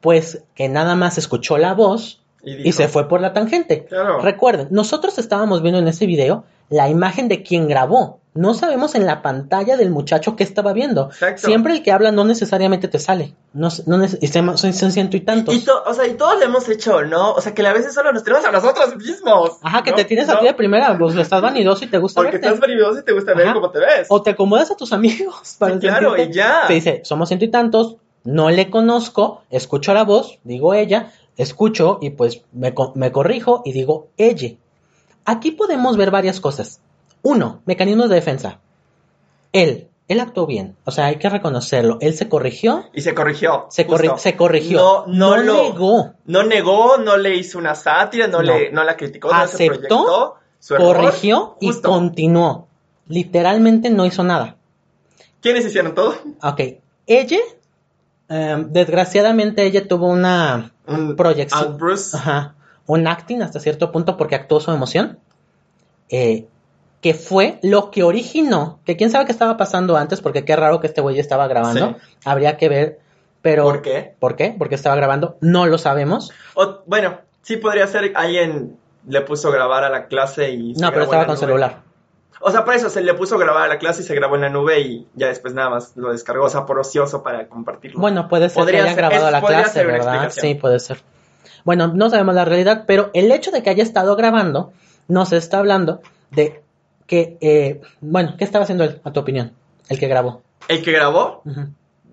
pues 0.00 0.44
que 0.54 0.68
nada 0.68 0.94
más 0.94 1.18
escuchó 1.18 1.58
la 1.58 1.74
voz 1.74 2.22
Y, 2.44 2.70
se 2.70 2.86
fue 2.86 3.08
por 3.08 3.20
la 3.20 3.32
tangente. 3.32 3.86
Claro. 3.86 4.20
Recuerden, 4.20 4.68
nosotros 4.70 5.18
estábamos 5.18 5.62
viendo 5.62 5.80
en 5.80 5.88
ese 5.88 6.06
video 6.06 6.44
la 6.68 6.88
imagen 6.88 7.26
de 7.26 7.42
quien 7.42 7.66
grabó. 7.66 8.19
No 8.32 8.54
sabemos 8.54 8.94
en 8.94 9.06
la 9.06 9.22
pantalla 9.22 9.76
del 9.76 9.90
muchacho 9.90 10.36
que 10.36 10.44
estaba 10.44 10.72
viendo. 10.72 11.06
Exacto. 11.06 11.48
Siempre 11.48 11.72
el 11.72 11.82
que 11.82 11.90
habla 11.90 12.12
no 12.12 12.24
necesariamente 12.24 12.86
te 12.86 13.00
sale. 13.00 13.34
No, 13.52 13.68
y 14.20 14.26
son, 14.28 14.92
ciento 14.92 15.16
y 15.16 15.20
tantos. 15.20 15.52
Y 15.52 15.60
to- 15.64 15.82
o 15.84 15.92
sea, 15.92 16.06
y 16.06 16.14
todos 16.14 16.38
lo 16.38 16.44
hemos 16.44 16.68
hecho, 16.68 17.02
¿no? 17.02 17.32
O 17.32 17.40
sea, 17.40 17.52
que 17.54 17.66
a 17.66 17.72
veces 17.72 17.92
solo 17.92 18.12
nos 18.12 18.22
tenemos 18.22 18.46
a 18.46 18.52
nosotros 18.52 18.96
mismos. 18.96 19.58
Ajá, 19.62 19.82
que 19.82 19.90
¿no? 19.90 19.96
te 19.96 20.04
tienes 20.04 20.28
a 20.28 20.38
ti 20.38 20.46
de 20.46 20.54
primera, 20.54 20.96
pues 20.96 21.16
estás 21.16 21.42
vanidoso 21.42 21.84
y 21.84 21.88
te 21.88 21.98
gusta 21.98 22.20
Porque 22.20 22.32
verte. 22.36 22.46
estás 22.46 22.60
vanidoso 22.60 23.00
y 23.00 23.04
te 23.04 23.12
gusta 23.12 23.34
ver 23.34 23.52
cómo 23.52 23.70
te 23.70 23.80
ves. 23.80 24.06
O 24.10 24.22
te 24.22 24.30
acomodas 24.30 24.70
a 24.70 24.76
tus 24.76 24.92
amigos 24.92 25.56
para 25.58 25.74
Sí, 25.74 25.80
claro, 25.80 26.16
y 26.16 26.32
ya. 26.32 26.62
Te 26.68 26.74
dice, 26.74 27.00
somos 27.04 27.26
ciento 27.28 27.44
y 27.46 27.48
tantos, 27.50 27.96
no 28.22 28.48
le 28.50 28.70
conozco, 28.70 29.42
escucho 29.50 29.92
la 29.92 30.04
voz, 30.04 30.38
digo 30.44 30.72
ella, 30.74 31.10
escucho 31.36 31.98
y 32.00 32.10
pues 32.10 32.42
me, 32.52 32.72
me 32.94 33.10
corrijo 33.10 33.62
y 33.64 33.72
digo 33.72 34.06
ella. 34.16 34.50
Aquí 35.24 35.50
podemos 35.50 35.96
ver 35.96 36.12
varias 36.12 36.38
cosas. 36.38 36.80
Uno, 37.22 37.62
mecanismos 37.66 38.08
de 38.08 38.14
defensa. 38.16 38.58
Él, 39.52 39.88
él 40.08 40.20
actuó 40.20 40.46
bien, 40.46 40.76
o 40.84 40.90
sea, 40.90 41.06
hay 41.06 41.16
que 41.16 41.28
reconocerlo. 41.28 41.98
Él 42.00 42.14
se 42.14 42.28
corrigió, 42.28 42.84
Y 42.92 43.00
se 43.02 43.14
corrigió. 43.14 43.66
se, 43.70 43.86
corri- 43.86 44.08
justo. 44.08 44.18
se 44.18 44.36
corrigió. 44.36 44.78
No, 44.78 45.06
no, 45.06 45.36
lo 45.36 45.62
negó, 45.64 46.12
No 46.24 46.42
negó, 46.44 46.96
no 46.98 47.16
le 47.16 47.36
hizo 47.36 47.58
una 47.58 47.74
sátira, 47.74 48.26
no, 48.26 48.38
No. 48.42 48.56
Le, 48.58 48.70
no 48.72 48.84
la 48.84 48.96
criticó, 48.96 49.28
no 49.32 49.38
se 49.46 49.54
Aceptó, 49.54 49.76
proyectó 50.04 50.34
su 50.58 50.74
error. 50.74 50.96
corrigió 50.96 51.56
y 51.60 51.66
Justo. 51.68 51.88
continuó. 51.88 52.68
Literalmente 53.08 53.90
no 53.90 54.06
hizo 54.06 54.22
nada. 54.22 54.56
¿Quiénes 55.40 55.64
hicieron 55.66 55.94
todo? 55.94 56.14
Ok, 56.42 56.60
ella, 57.06 57.38
em, 58.28 58.70
desgraciadamente 58.72 59.64
ella 59.64 59.88
tuvo 59.88 60.06
una 60.08 60.72
Un 60.86 61.16
proyección, 61.16 61.76
Bruce. 61.76 62.16
ajá, 62.16 62.54
un 62.86 63.06
acting 63.06 63.40
hasta 63.42 63.58
cierto 63.58 63.90
punto 63.90 64.16
porque 64.16 64.34
actuó 64.36 64.60
su 64.60 64.70
emoción, 64.70 65.18
eh, 66.08 66.46
que 67.00 67.14
fue 67.14 67.58
lo 67.62 67.90
que 67.90 68.02
originó, 68.02 68.80
que 68.84 68.96
quién 68.96 69.10
sabe 69.10 69.24
qué 69.26 69.32
estaba 69.32 69.56
pasando 69.56 69.96
antes, 69.96 70.20
porque 70.20 70.44
qué 70.44 70.54
raro 70.56 70.80
que 70.80 70.86
este 70.86 71.00
güey 71.00 71.18
estaba 71.18 71.46
grabando, 71.48 71.96
Sí. 72.00 72.16
habría 72.24 72.56
que 72.56 72.68
ver, 72.68 72.98
pero... 73.42 73.64
¿Por 73.64 73.80
qué? 73.82 74.14
¿Por 74.18 74.36
qué? 74.36 74.54
Porque 74.58 74.74
estaba 74.74 74.96
grabando, 74.96 75.36
no 75.40 75.66
lo 75.66 75.78
sabemos, 75.78 76.30
O, 76.54 76.80
bueno, 76.86 77.18
sí 77.42 77.56
podría 77.56 77.86
ser 77.86 78.12
alguien 78.14 78.76
le 79.06 79.22
puso 79.22 79.48
a 79.48 79.52
grabar 79.52 79.82
a 79.84 79.88
la 79.88 80.06
clase 80.08 80.50
y... 80.50 80.74
se 80.74 80.80
no, 80.82 80.90
pero 80.90 81.04
estaba 81.04 81.24
con 81.24 81.36
nube. 81.36 81.46
celular. 81.46 81.82
O 82.42 82.50
sea, 82.50 82.64
por 82.64 82.74
eso 82.74 82.88
se 82.90 83.00
le 83.02 83.12
puso 83.14 83.36
a 83.36 83.38
grabar 83.38 83.64
a 83.64 83.68
la 83.68 83.78
clase 83.78 84.02
y 84.02 84.04
se 84.04 84.14
grabó 84.14 84.34
en 84.34 84.42
la 84.42 84.48
nube 84.50 84.80
y 84.80 85.06
ya 85.14 85.28
después 85.28 85.52
nada 85.54 85.68
más 85.70 85.94
lo 85.96 86.12
descargó, 86.12 86.44
o 86.46 86.48
sea, 86.50 86.64
por 86.66 86.78
ocioso 86.78 87.22
para 87.22 87.48
compartirlo. 87.48 88.00
Bueno, 88.00 88.28
puede 88.28 88.48
ser 88.50 88.60
Podría 88.62 88.80
que 88.80 88.82
haya 88.90 88.94
ser- 88.94 89.04
grabado 89.04 89.26
es- 89.26 89.32
la 89.32 89.40
clase, 89.40 89.84
¿verdad? 89.84 90.30
Sí, 90.30 90.54
puede 90.54 90.78
ser. 90.80 91.02
Bueno, 91.64 91.88
no 91.94 92.08
sabemos 92.10 92.34
la 92.34 92.44
realidad, 92.46 92.84
pero 92.86 93.10
el 93.14 93.30
hecho 93.32 93.50
de 93.50 93.62
que 93.62 93.70
haya 93.70 93.82
estado 93.82 94.16
grabando 94.16 94.72
nos 95.08 95.32
está 95.32 95.58
hablando 95.58 96.00
de 96.30 96.62
que, 97.10 97.36
eh, 97.40 97.80
bueno, 98.00 98.36
¿qué 98.38 98.44
estaba 98.44 98.62
haciendo 98.62 98.84
él, 98.84 99.00
a 99.02 99.12
tu 99.12 99.18
opinión? 99.18 99.50
El 99.88 99.98
que 99.98 100.06
grabó. 100.06 100.42
El 100.68 100.80
que 100.82 100.92
grabó, 100.92 101.42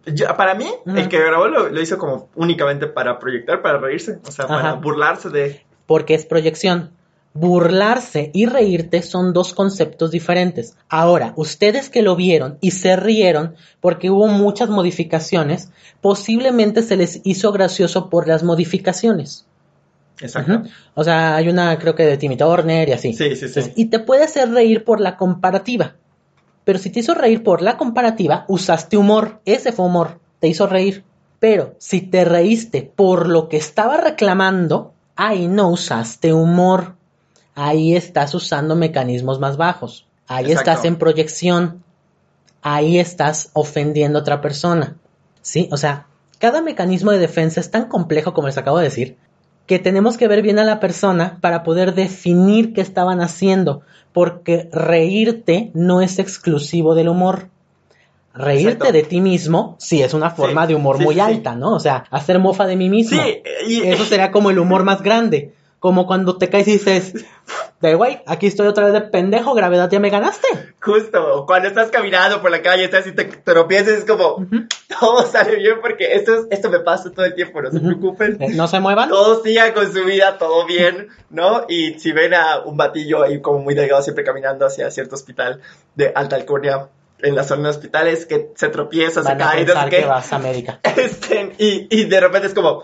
yo- 0.08 0.36
para 0.36 0.56
mí, 0.56 0.66
el 0.88 1.08
que 1.08 1.20
grabó 1.20 1.48
lo, 1.48 1.70
lo 1.70 1.80
hizo 1.82 2.00
como 2.00 2.30
únicamente 2.36 2.88
para 2.88 3.20
proyectar, 3.20 3.62
para 3.62 3.78
reírse, 3.78 4.18
o 4.28 4.32
sea, 4.32 4.48
para 4.48 4.74
burlarse 4.74 5.30
de... 5.30 5.62
Porque 5.86 6.16
es 6.16 6.26
proyección. 6.26 6.90
Burlarse 7.34 8.32
y 8.34 8.48
reírte 8.48 9.04
son 9.04 9.32
dos 9.32 9.54
conceptos 9.54 10.10
diferentes. 10.10 10.76
Ahora, 10.90 11.34
ustedes 11.36 11.90
que 11.92 12.02
lo 12.02 12.16
vieron 12.16 12.58
y 12.62 12.72
se 12.72 12.96
rieron 12.96 13.56
porque 13.80 14.10
hubo 14.10 14.28
muchas 14.28 14.70
modificaciones, 14.70 15.72
posiblemente 16.02 16.82
se 16.82 16.98
les 16.98 17.22
hizo 17.24 17.52
gracioso 17.52 18.10
por 18.10 18.28
las 18.28 18.42
modificaciones. 18.42 19.46
Exacto. 20.22 20.64
O 20.96 21.04
sea, 21.04 21.36
hay 21.36 21.50
una, 21.50 21.78
creo 21.78 21.96
que 21.96 22.06
de 22.06 22.18
Timmy 22.18 22.38
Turner 22.38 22.90
y 22.90 22.92
así. 22.92 23.14
Sí, 23.14 23.36
sí, 23.36 23.48
sí. 23.48 23.74
y 23.76 23.86
te 23.86 24.00
puede 24.00 24.24
hacer 24.24 24.50
reír 24.50 24.84
por 24.84 25.00
la 25.00 25.18
comparativa. 25.18 25.96
Pero 26.64 26.80
si 26.80 26.90
te 26.90 27.00
hizo 27.00 27.14
reír 27.14 27.44
por 27.44 27.62
la 27.62 27.78
comparativa, 27.78 28.44
usaste 28.50 28.98
humor. 28.98 29.40
Ese 29.46 29.72
fue 29.72 29.86
humor. 29.86 30.20
Te 30.40 30.48
hizo 30.48 30.68
reír. 30.68 31.06
Pero 31.40 31.76
si 31.78 32.02
te 32.02 32.26
reíste 32.26 32.82
por 32.82 33.30
lo 33.30 33.48
que 33.48 33.58
estaba 33.58 33.98
reclamando, 33.98 34.94
ahí 35.16 35.48
no 35.48 35.70
usaste 35.70 36.34
humor. 36.34 36.96
Ahí 37.56 37.96
estás 37.96 38.36
usando 38.36 38.76
mecanismos 38.76 39.40
más 39.40 39.56
bajos. 39.56 40.08
Ahí 40.28 40.48
Exacto. 40.48 40.72
estás 40.72 40.86
en 40.86 40.98
proyección. 40.98 41.84
Ahí 42.62 43.00
estás 43.00 43.50
ofendiendo 43.54 44.20
a 44.20 44.22
otra 44.22 44.42
persona. 44.42 44.98
¿Sí? 45.42 45.70
O 45.72 45.78
sea, 45.78 46.08
cada 46.38 46.62
mecanismo 46.62 47.12
de 47.12 47.20
defensa 47.20 47.62
es 47.62 47.72
tan 47.72 47.88
complejo 47.88 48.34
como 48.34 48.48
les 48.48 48.58
acabo 48.58 48.78
de 48.80 48.84
decir, 48.84 49.18
que 49.68 49.80
tenemos 49.80 50.18
que 50.18 50.28
ver 50.28 50.42
bien 50.42 50.60
a 50.60 50.64
la 50.64 50.80
persona 50.80 51.38
para 51.42 51.62
poder 51.62 51.94
definir 51.94 52.74
qué 52.74 52.82
estaban 52.82 53.22
haciendo, 53.22 53.82
porque 54.14 54.70
reírte 54.72 55.72
no 55.74 56.02
es 56.02 56.20
exclusivo 56.20 56.96
del 56.96 57.10
humor. 57.10 57.50
Reírte 58.34 58.72
Exacto. 58.74 58.94
de 58.94 59.04
ti 59.04 59.20
mismo, 59.20 59.76
sí, 59.80 60.02
es 60.02 60.14
una 60.14 60.30
forma 60.30 60.64
Sí, 60.64 60.70
de 60.70 60.76
humor 60.76 60.98
sí, 60.98 61.04
muy 61.04 61.16
sí, 61.16 61.20
alta, 61.20 61.56
¿no? 61.56 61.74
O 61.74 61.80
sea, 61.80 62.06
hacer 62.12 62.40
mofa 62.40 62.66
de 62.66 62.76
mí 62.76 62.88
mismo. 62.90 63.22
Sí, 63.22 63.42
y, 63.68 63.82
Eso 63.82 64.06
sería 64.06 64.32
como 64.32 64.52
el 64.52 64.60
humor 64.60 64.84
más 64.84 65.02
grande. 65.02 65.54
Como 65.80 66.08
cuando 66.08 66.38
te 66.38 66.50
caes 66.50 66.68
y 66.68 66.74
dices, 66.74 67.26
de 67.80 67.94
güey, 67.96 68.20
aquí 68.26 68.48
estoy 68.48 68.66
otra 68.68 68.86
vez 68.86 68.94
de 68.94 69.02
pendejo, 69.02 69.54
gravedad, 69.54 69.90
ya 69.92 70.00
me 70.00 70.10
ganaste. 70.10 70.48
Justo, 70.82 71.46
cuando 71.46 71.68
estás 71.68 71.92
caminando 71.92 72.42
por 72.42 72.50
la 72.50 72.62
calle, 72.64 72.86
estás 72.86 73.06
y 73.06 73.12
te 73.12 73.26
tropiezas, 73.26 74.00
es 74.00 74.06
como, 74.06 74.46
todo 75.00 75.22
sale 75.32 75.58
bien 75.58 75.76
porque 75.82 76.16
esto, 76.16 76.34
es- 76.40 76.48
esto 76.50 76.70
me 76.72 76.80
pasa 76.80 77.12
todo 77.12 77.26
el 77.26 77.36
tiempo, 77.36 77.62
no 77.62 77.70
se 77.70 77.78
Ujú. 77.78 77.86
preocupen. 77.88 78.38
Eh, 78.42 78.50
No 78.56 78.68
se 78.68 78.80
muevan. 78.80 79.10
Todos 79.10 79.44
sigan 79.44 79.74
con 79.74 79.92
su 79.94 80.04
vida, 80.06 80.38
todo 80.40 80.66
bien, 80.66 81.10
¿no? 81.30 81.66
Y 81.70 82.00
si 82.00 82.12
ven 82.14 82.34
a 82.34 82.62
un 82.66 82.78
batillo 82.78 83.22
ahí 83.24 83.42
como 83.42 83.60
muy 83.60 83.76
delgado 83.76 84.02
siempre 84.02 84.24
caminando 84.24 84.66
hacia 84.66 84.90
cierto 84.90 85.16
hospital 85.16 85.62
de 85.96 86.12
alta 86.16 86.36
alcurnia 86.36 86.88
en 87.20 87.36
la 87.36 87.44
zona 87.44 87.64
de 87.64 87.70
hospitales 87.70 88.26
que 88.26 88.50
se 88.56 88.70
tropieza, 88.70 89.22
se 89.22 89.30
Van 89.30 89.38
cae, 89.38 89.66
no 89.66 89.74
sé 89.84 89.90
que 89.90 89.98
qué. 90.02 90.06
vas 90.06 90.34
a 90.34 90.36
América. 90.38 90.80
Este, 90.98 91.52
y, 91.60 91.88
y 91.92 92.06
de 92.06 92.20
repente 92.20 92.48
es 92.48 92.54
como, 92.56 92.84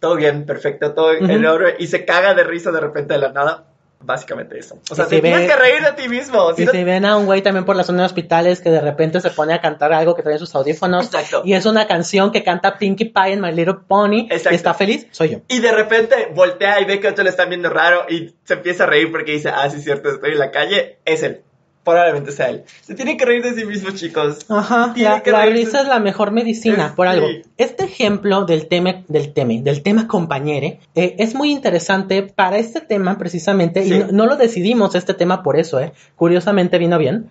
todo 0.00 0.16
bien, 0.16 0.46
perfecto, 0.46 0.92
todo 0.94 1.12
en 1.12 1.44
Ujú. 1.44 1.54
orden, 1.54 1.74
y 1.78 1.86
se 1.86 2.04
caga 2.04 2.34
de 2.34 2.42
risa 2.44 2.72
de 2.72 2.80
repente 2.80 3.14
de 3.14 3.20
la 3.20 3.32
nada. 3.32 3.66
Básicamente 4.04 4.58
eso. 4.58 4.78
O 4.90 4.94
sea, 4.94 5.06
Y 5.06 5.08
te 5.08 5.14
ve- 5.20 5.22
tienes 5.30 5.50
que 5.50 5.56
reír 5.56 5.82
de 5.82 5.92
ti 5.92 6.08
mismo. 6.08 6.54
si 6.54 6.62
Y 6.62 6.66
no- 6.66 6.72
si 6.72 6.84
ven 6.84 7.04
a 7.04 7.16
un 7.16 7.26
güey 7.26 7.42
también 7.42 7.64
por 7.64 7.76
la 7.76 7.84
zona 7.84 8.00
de 8.00 8.06
hospitales 8.06 8.60
que 8.60 8.70
de 8.70 8.80
repente 8.80 9.20
se 9.20 9.30
pone 9.30 9.54
a 9.54 9.60
cantar 9.60 9.92
algo 9.92 10.14
que 10.14 10.22
trae 10.22 10.38
sus 10.38 10.54
audífonos 10.54 11.06
Exacto. 11.06 11.42
y 11.44 11.54
es 11.54 11.64
una 11.66 11.86
canción 11.86 12.32
que 12.32 12.42
canta 12.42 12.78
Pinkie 12.78 13.06
Pie 13.10 13.32
en 13.34 13.40
My 13.40 13.52
Little 13.52 13.76
Pony 13.86 14.26
Exacto. 14.30 14.50
y 14.52 14.54
está 14.56 14.74
feliz, 14.74 15.06
soy 15.12 15.30
yo. 15.30 15.38
Y 15.48 15.60
de 15.60 15.72
repente 15.72 16.28
voltea 16.34 16.80
y 16.80 16.84
ve 16.84 17.00
que 17.00 17.08
otros 17.08 17.24
le 17.24 17.30
están 17.30 17.48
viendo 17.48 17.70
raro 17.70 18.06
y 18.08 18.34
se 18.44 18.54
empieza 18.54 18.84
a 18.84 18.86
reír 18.86 19.10
porque 19.10 19.32
dice, 19.32 19.50
ah, 19.50 19.68
sí 19.70 19.76
es 19.78 19.84
cierto, 19.84 20.10
estoy 20.10 20.32
en 20.32 20.38
la 20.38 20.50
calle, 20.50 20.98
es 21.04 21.22
él. 21.22 21.42
Probablemente 21.84 22.30
sea 22.30 22.50
él. 22.50 22.62
Se 22.80 22.94
tiene 22.94 23.16
que 23.16 23.24
reír 23.24 23.42
de 23.42 23.54
sí 23.54 23.64
mismo, 23.66 23.90
chicos. 23.90 24.46
Ajá, 24.48 24.92
Tiene 24.94 25.10
la, 25.10 25.20
que 25.22 25.32
la 25.32 25.44
risa 25.46 25.80
es 25.82 25.88
la 25.88 25.98
mejor 25.98 26.30
medicina, 26.30 26.86
Es- 26.86 26.92
por 26.92 27.08
algo. 27.08 27.26
sí. 27.26 27.42
Este 27.58 27.84
ejemplo 27.84 28.44
del 28.44 28.68
tema, 28.68 29.02
del 29.08 29.32
tema, 29.32 29.54
del 29.62 29.82
tema 29.82 30.06
compañere, 30.06 30.78
eh, 30.94 31.16
es 31.18 31.34
muy 31.34 31.50
interesante 31.50 32.22
para 32.22 32.58
este 32.58 32.80
tema 32.80 33.18
precisamente, 33.18 33.82
Sí. 33.84 33.94
y 33.94 33.98
no, 33.98 34.06
no 34.12 34.26
lo 34.26 34.36
decidimos 34.36 34.94
este 34.94 35.12
tema 35.14 35.42
por 35.42 35.58
eso, 35.58 35.80
eh. 35.80 35.92
Curiosamente 36.14 36.78
vino 36.78 36.98
bien, 36.98 37.30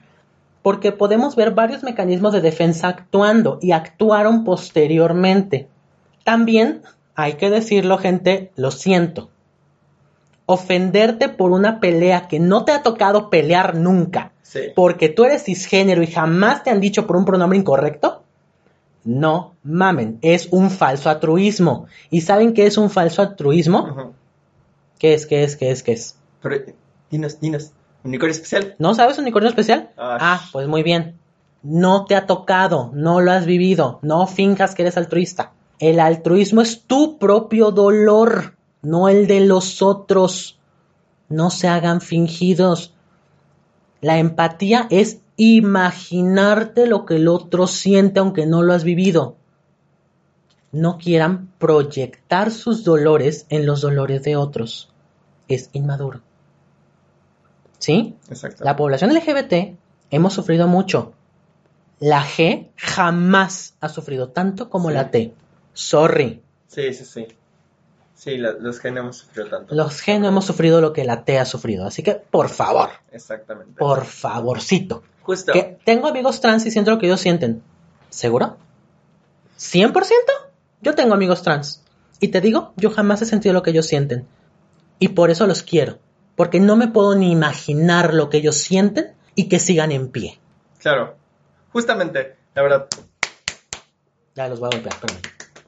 porque 0.63 0.91
podemos 0.91 1.37
ver 1.37 1.51
varios 1.51 1.81
mecanismos 1.81 2.33
de 2.33 2.41
defensa 2.41 2.89
actuando 2.89 3.57
y 3.61 3.71
actuaron 3.71 4.43
posteriormente. 4.43 5.69
También, 6.25 6.81
hay 7.15 7.33
que 7.33 7.49
decirlo, 7.49 7.97
gente, 7.97 8.51
lo 8.57 8.71
siento. 8.71 9.29
ofenderte 10.45 11.29
por 11.29 11.51
una 11.51 11.79
pelea 11.79 12.27
que 12.27 12.39
no 12.39 12.65
te 12.65 12.73
ha 12.73 12.83
tocado 12.83 13.29
pelear 13.29 13.75
nunca, 13.75 14.30
Sí. 14.51 14.63
porque 14.75 15.07
tú 15.07 15.23
eres 15.23 15.45
cisgénero 15.45 16.03
y 16.03 16.07
jamás 16.07 16.61
te 16.61 16.71
han 16.71 16.81
dicho 16.81 17.07
por 17.07 17.15
un 17.15 17.23
pronombre 17.23 17.57
incorrecto, 17.57 18.21
no 19.05 19.55
mamen, 19.63 20.19
es 20.21 20.49
un 20.51 20.69
falso 20.69 21.09
altruismo. 21.09 21.87
¿Y 22.09 22.19
saben 22.19 22.53
qué 22.53 22.65
es 22.65 22.77
un 22.77 22.89
falso 22.89 23.21
altruismo? 23.21 24.13
¿Qué 24.99 25.13
es, 25.13 25.25
qué 25.25 25.45
es, 25.45 25.55
qué 25.55 25.71
es, 25.71 25.83
qué 25.83 25.93
es? 25.93 26.17
Pero, 26.41 26.57
dinos, 27.09 27.39
dinos. 27.39 27.71
¿Unicornio 28.03 28.33
especial? 28.33 28.75
¿No 28.77 28.93
sabes 28.93 29.17
unicornio 29.17 29.47
especial? 29.47 29.91
Ah. 29.95 30.17
Ah, 30.19 30.41
pues 30.51 30.67
muy 30.67 30.83
bien. 30.83 31.17
No 31.63 32.03
te 32.03 32.15
ha 32.15 32.27
tocado, 32.27 32.91
no 32.93 33.21
lo 33.21 33.31
has 33.31 33.45
vivido, 33.45 33.99
no 34.01 34.27
finjas 34.27 34.75
que 34.75 34.81
eres 34.81 34.97
altruista. 34.97 35.53
El 35.79 36.01
altruismo 36.01 36.59
es 36.59 36.81
tu 36.81 37.19
propio 37.19 37.71
dolor, 37.71 38.57
no 38.81 39.07
el 39.07 39.27
de 39.27 39.39
los 39.39 39.81
otros. 39.81 40.59
No 41.29 41.51
se 41.51 41.69
hagan 41.69 42.01
fingidos. 42.01 42.90
La 44.01 44.17
empatía 44.17 44.87
es 44.89 45.19
imaginarte 45.37 46.87
lo 46.87 47.05
que 47.05 47.15
el 47.15 47.27
otro 47.27 47.67
siente 47.67 48.19
aunque 48.19 48.45
no 48.45 48.61
lo 48.63 48.73
has 48.73 48.83
vivido. 48.83 49.37
No 50.71 50.97
quieran 50.97 51.51
proyectar 51.59 52.51
sus 52.51 52.83
dolores 52.83 53.45
en 53.49 53.65
los 53.65 53.81
dolores 53.81 54.23
de 54.23 54.35
otros. 54.35 54.91
Es 55.47 55.69
inmaduro. 55.73 56.21
¿Sí? 57.77 58.15
Exacto. 58.29 58.63
La 58.63 58.75
población 58.75 59.13
LGBT 59.13 59.75
hemos 60.11 60.33
sufrido 60.33 60.67
mucho. 60.67 61.13
La 61.99 62.23
G 62.23 62.69
jamás 62.75 63.75
ha 63.81 63.89
sufrido 63.89 64.29
tanto 64.29 64.69
como 64.69 64.89
Sí. 64.89 64.95
la 64.95 65.11
T. 65.11 65.33
Sorry. 65.73 66.41
Sí, 66.67 66.93
sí, 66.93 67.05
sí. 67.05 67.27
Sí, 68.23 68.37
la- 68.37 68.51
los 68.51 68.79
que 68.79 68.91
no 68.91 68.99
hemos 68.99 69.17
sufrido 69.17 69.49
tanto. 69.49 69.73
Los 69.73 70.03
G 70.05 70.19
no 70.19 70.27
hemos 70.27 70.45
sufrido 70.45 70.79
lo 70.79 70.93
que 70.93 71.03
la 71.05 71.25
T 71.25 71.39
ha 71.39 71.45
sufrido. 71.45 71.87
Así 71.87 72.03
que, 72.03 72.13
por 72.13 72.49
favor, 72.49 72.89
Exactamente. 73.11 73.79
por 73.79 74.05
favorcito. 74.05 75.01
Justo. 75.23 75.51
Que 75.51 75.79
tengo 75.83 76.07
amigos 76.07 76.39
trans 76.39 76.63
y 76.67 76.69
siento 76.69 76.91
lo 76.91 76.99
que 76.99 77.07
ellos 77.07 77.19
sienten. 77.19 77.63
¿Seguro? 78.11 78.57
¿100%? 79.57 79.91
Yo 80.81 80.93
tengo 80.93 81.15
amigos 81.15 81.41
trans. 81.41 81.83
Y 82.19 82.27
te 82.27 82.41
digo, 82.41 82.73
yo 82.77 82.91
jamás 82.91 83.23
he 83.23 83.25
sentido 83.25 83.53
lo 83.53 83.63
que 83.63 83.71
ellos 83.71 83.87
sienten. 83.87 84.27
Y 84.99 85.07
por 85.09 85.31
eso 85.31 85.47
los 85.47 85.63
quiero. 85.63 85.97
Porque 86.35 86.59
no 86.59 86.75
me 86.75 86.87
puedo 86.89 87.15
ni 87.15 87.31
imaginar 87.31 88.13
lo 88.13 88.29
que 88.29 88.37
ellos 88.37 88.55
sienten 88.55 89.15
y 89.33 89.49
que 89.49 89.57
sigan 89.57 89.91
en 89.91 90.09
pie. 90.09 90.39
Claro. 90.77 91.15
Justamente, 91.73 92.35
la 92.53 92.61
verdad. 92.61 92.87
Ya 94.35 94.47
los 94.47 94.59
voy 94.59 94.67
a 94.71 94.75
golpear, 94.75 94.93
espérame. 94.93 95.21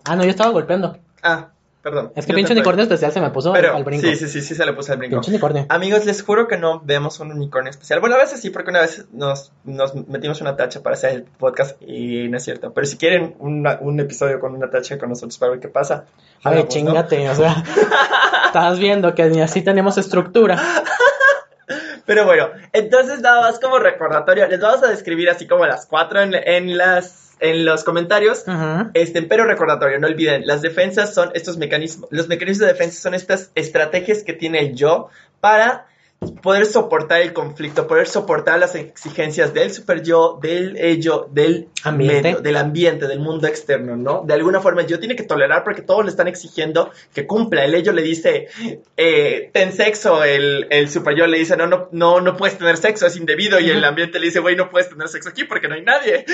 Ah, 0.05 0.15
no, 0.15 0.23
yo 0.23 0.29
estaba 0.29 0.51
golpeando. 0.51 0.99
Ah, 1.23 1.49
perdón. 1.83 2.11
Es 2.15 2.25
que 2.25 2.33
pinche 2.33 2.53
unicornio 2.53 2.83
especial 2.83 3.11
se 3.11 3.21
me 3.21 3.29
puso 3.29 3.53
Pero, 3.53 3.75
al 3.75 3.83
brinco. 3.83 4.07
sí, 4.07 4.15
sí, 4.15 4.27
sí, 4.27 4.41
sí 4.41 4.55
se 4.55 4.65
le 4.65 4.73
puse 4.73 4.93
al 4.93 4.97
brinco. 4.97 5.17
Pinche 5.17 5.29
unicornio. 5.31 5.65
Amigos, 5.69 6.05
les 6.05 6.23
juro 6.23 6.47
que 6.47 6.57
no 6.57 6.79
vemos 6.83 7.19
un 7.19 7.31
unicornio 7.31 7.69
especial. 7.69 7.99
Bueno, 7.99 8.15
a 8.15 8.19
veces 8.19 8.39
sí, 8.41 8.49
porque 8.49 8.71
una 8.71 8.81
vez 8.81 9.05
nos, 9.11 9.51
nos 9.65 9.93
metimos 10.07 10.41
una 10.41 10.55
tacha 10.55 10.81
para 10.81 10.95
hacer 10.95 11.11
el 11.11 11.23
podcast 11.23 11.79
y 11.81 12.27
no 12.29 12.37
es 12.37 12.43
cierto. 12.43 12.73
Pero 12.73 12.87
si 12.87 12.97
quieren 12.97 13.35
una- 13.39 13.77
un 13.81 13.99
episodio 13.99 14.39
con 14.39 14.55
una 14.55 14.69
tacha 14.71 14.97
con 14.97 15.09
nosotros 15.09 15.37
para 15.37 15.51
ver 15.51 15.59
qué 15.59 15.67
pasa. 15.67 16.05
A 16.43 16.49
ver, 16.49 16.67
chingate, 16.67 17.29
o 17.29 17.35
sea. 17.35 17.63
Estás 18.47 18.79
viendo 18.79 19.13
que 19.15 19.25
ni 19.25 19.41
así 19.41 19.61
tenemos 19.61 19.97
estructura. 19.97 20.57
Pero 22.05 22.25
bueno, 22.25 22.49
entonces 22.73 23.21
nada 23.21 23.41
más 23.41 23.59
como 23.59 23.79
recordatorio, 23.79 24.45
les 24.47 24.59
vamos 24.59 24.83
a 24.83 24.87
describir 24.89 25.29
así 25.29 25.47
como 25.47 25.65
las 25.65 25.85
cuatro 25.85 26.19
en, 26.21 26.33
en 26.35 26.77
las, 26.77 27.22
en 27.39 27.65
los 27.65 27.83
comentarios. 27.83 28.43
Este, 28.93 29.21
pero 29.23 29.45
recordatorio, 29.45 29.99
no 29.99 30.07
olviden, 30.07 30.45
las 30.45 30.61
defensas 30.61 31.13
son 31.13 31.31
estos 31.33 31.57
mecanismos, 31.57 32.09
los 32.11 32.27
mecanismos 32.27 32.67
de 32.67 32.73
defensa 32.73 33.01
son 33.01 33.13
estas 33.13 33.51
estrategias 33.55 34.23
que 34.23 34.33
tiene 34.33 34.59
el 34.59 34.75
yo 34.75 35.09
para 35.39 35.87
poder 36.31 36.65
soportar 36.65 37.21
el 37.21 37.33
conflicto, 37.33 37.87
poder 37.87 38.07
soportar 38.07 38.59
las 38.59 38.75
exigencias 38.75 39.53
del 39.53 39.71
super 39.71 40.03
yo, 40.03 40.39
del 40.41 40.77
ello, 40.77 41.27
del 41.31 41.69
Ambiente. 41.83 42.21
medio, 42.21 42.41
del 42.41 42.57
ambiente, 42.57 43.07
del 43.07 43.19
mundo 43.19 43.47
externo, 43.47 43.95
¿no? 43.95 44.23
De 44.25 44.33
alguna 44.33 44.59
forma 44.59 44.81
el 44.81 44.87
yo 44.87 44.99
tiene 44.99 45.15
que 45.15 45.23
tolerar 45.23 45.63
porque 45.63 45.81
todos 45.81 46.03
le 46.03 46.11
están 46.11 46.27
exigiendo 46.27 46.91
que 47.13 47.27
cumpla. 47.27 47.65
El 47.65 47.75
ello 47.75 47.91
le 47.93 48.01
dice, 48.01 48.47
eh, 48.97 49.49
ten 49.53 49.71
sexo, 49.73 50.23
el, 50.23 50.67
el 50.69 50.89
super 50.89 51.15
yo 51.15 51.27
le 51.27 51.37
dice, 51.37 51.57
no, 51.57 51.67
no, 51.67 51.89
no, 51.91 52.21
no 52.21 52.37
puedes 52.37 52.57
tener 52.57 52.77
sexo, 52.77 53.05
es 53.05 53.15
indebido, 53.17 53.59
y 53.59 53.69
el 53.69 53.83
ambiente 53.83 54.19
le 54.19 54.27
dice, 54.27 54.39
güey, 54.39 54.55
no 54.55 54.69
puedes 54.69 54.89
tener 54.89 55.07
sexo 55.07 55.29
aquí 55.29 55.43
porque 55.43 55.67
no 55.67 55.75
hay 55.75 55.83
nadie. 55.83 56.25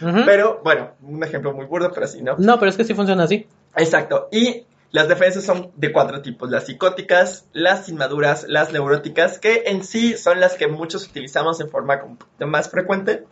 Pero 0.00 0.60
bueno, 0.64 0.92
un 1.02 1.22
ejemplo 1.22 1.52
muy 1.52 1.66
burdo, 1.66 1.90
pero 1.92 2.06
así, 2.06 2.22
¿no? 2.22 2.34
No, 2.38 2.58
pero 2.58 2.70
es 2.70 2.76
que 2.76 2.84
sí 2.84 2.94
funciona 2.94 3.24
así. 3.24 3.46
Exacto. 3.76 4.28
Y 4.32 4.64
las 4.92 5.08
defensas 5.08 5.44
son 5.44 5.72
de 5.76 5.90
cuatro 5.90 6.20
tipos, 6.20 6.50
las 6.50 6.66
psicóticas, 6.66 7.46
las 7.52 7.88
inmaduras, 7.88 8.44
las 8.46 8.72
neuróticas, 8.72 9.38
que 9.38 9.64
en 9.66 9.84
sí 9.84 10.18
son 10.18 10.38
las 10.38 10.54
que 10.54 10.68
muchos 10.68 11.08
utilizamos 11.08 11.60
en 11.60 11.70
forma 11.70 12.16
más 12.38 12.70
frecuente, 12.70 13.24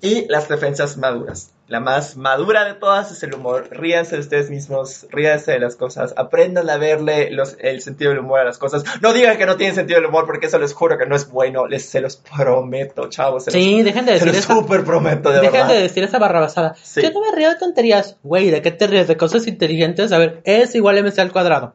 Y 0.00 0.26
las 0.28 0.48
defensas 0.48 0.96
maduras. 0.96 1.50
La 1.66 1.80
más 1.80 2.16
madura 2.16 2.64
de 2.64 2.74
todas 2.74 3.10
es 3.10 3.22
el 3.22 3.34
humor. 3.34 3.68
Ríanse 3.70 4.16
de 4.16 4.20
ustedes 4.20 4.50
mismos, 4.50 5.06
ríanse 5.10 5.52
de 5.52 5.58
las 5.60 5.76
cosas, 5.76 6.12
aprendan 6.16 6.68
a 6.68 6.76
verle 6.76 7.30
los- 7.30 7.56
el 7.58 7.80
sentido 7.80 8.10
del 8.10 8.20
humor 8.20 8.40
a 8.40 8.44
las 8.44 8.58
cosas. 8.58 8.84
No 9.00 9.12
digan 9.14 9.38
que 9.38 9.46
no 9.46 9.56
tienen 9.56 9.74
sentido 9.74 9.98
del 9.98 10.08
humor 10.08 10.26
porque 10.26 10.46
eso 10.46 10.58
les 10.58 10.74
juro 10.74 10.98
que 10.98 11.06
no 11.06 11.16
es 11.16 11.28
bueno, 11.30 11.66
les 11.66 11.86
se 11.86 12.00
los 12.02 12.16
prometo, 12.16 13.08
chavos. 13.08 13.44
Se 13.44 13.50
Sí, 13.50 13.82
dejen 13.82 14.04
de 14.04 14.12
los, 14.12 14.20
se 14.20 14.26
decir 14.26 14.40
los 14.40 14.50
eso. 14.50 14.60
súper 14.60 14.84
prometo, 14.84 15.30
de 15.30 15.40
Dejen 15.40 15.68
de 15.68 15.74
decir 15.80 16.04
esa 16.04 16.18
barrabasada. 16.18 16.74
Sí. 16.82 17.00
Yo 17.02 17.10
no 17.12 17.20
me 17.22 17.34
río 17.34 17.48
de 17.48 17.56
tonterías. 17.56 18.16
Güey, 18.22 18.50
¿de 18.50 18.60
qué 18.60 18.70
te 18.70 18.86
ríes? 18.86 19.08
¿De 19.08 19.16
cosas 19.16 19.46
inteligentes? 19.46 20.12
A 20.12 20.18
ver, 20.18 20.40
es 20.44 20.74
igual 20.74 20.96
a 20.96 21.00
MC 21.00 21.18
al 21.22 21.32
cuadrado. 21.32 21.74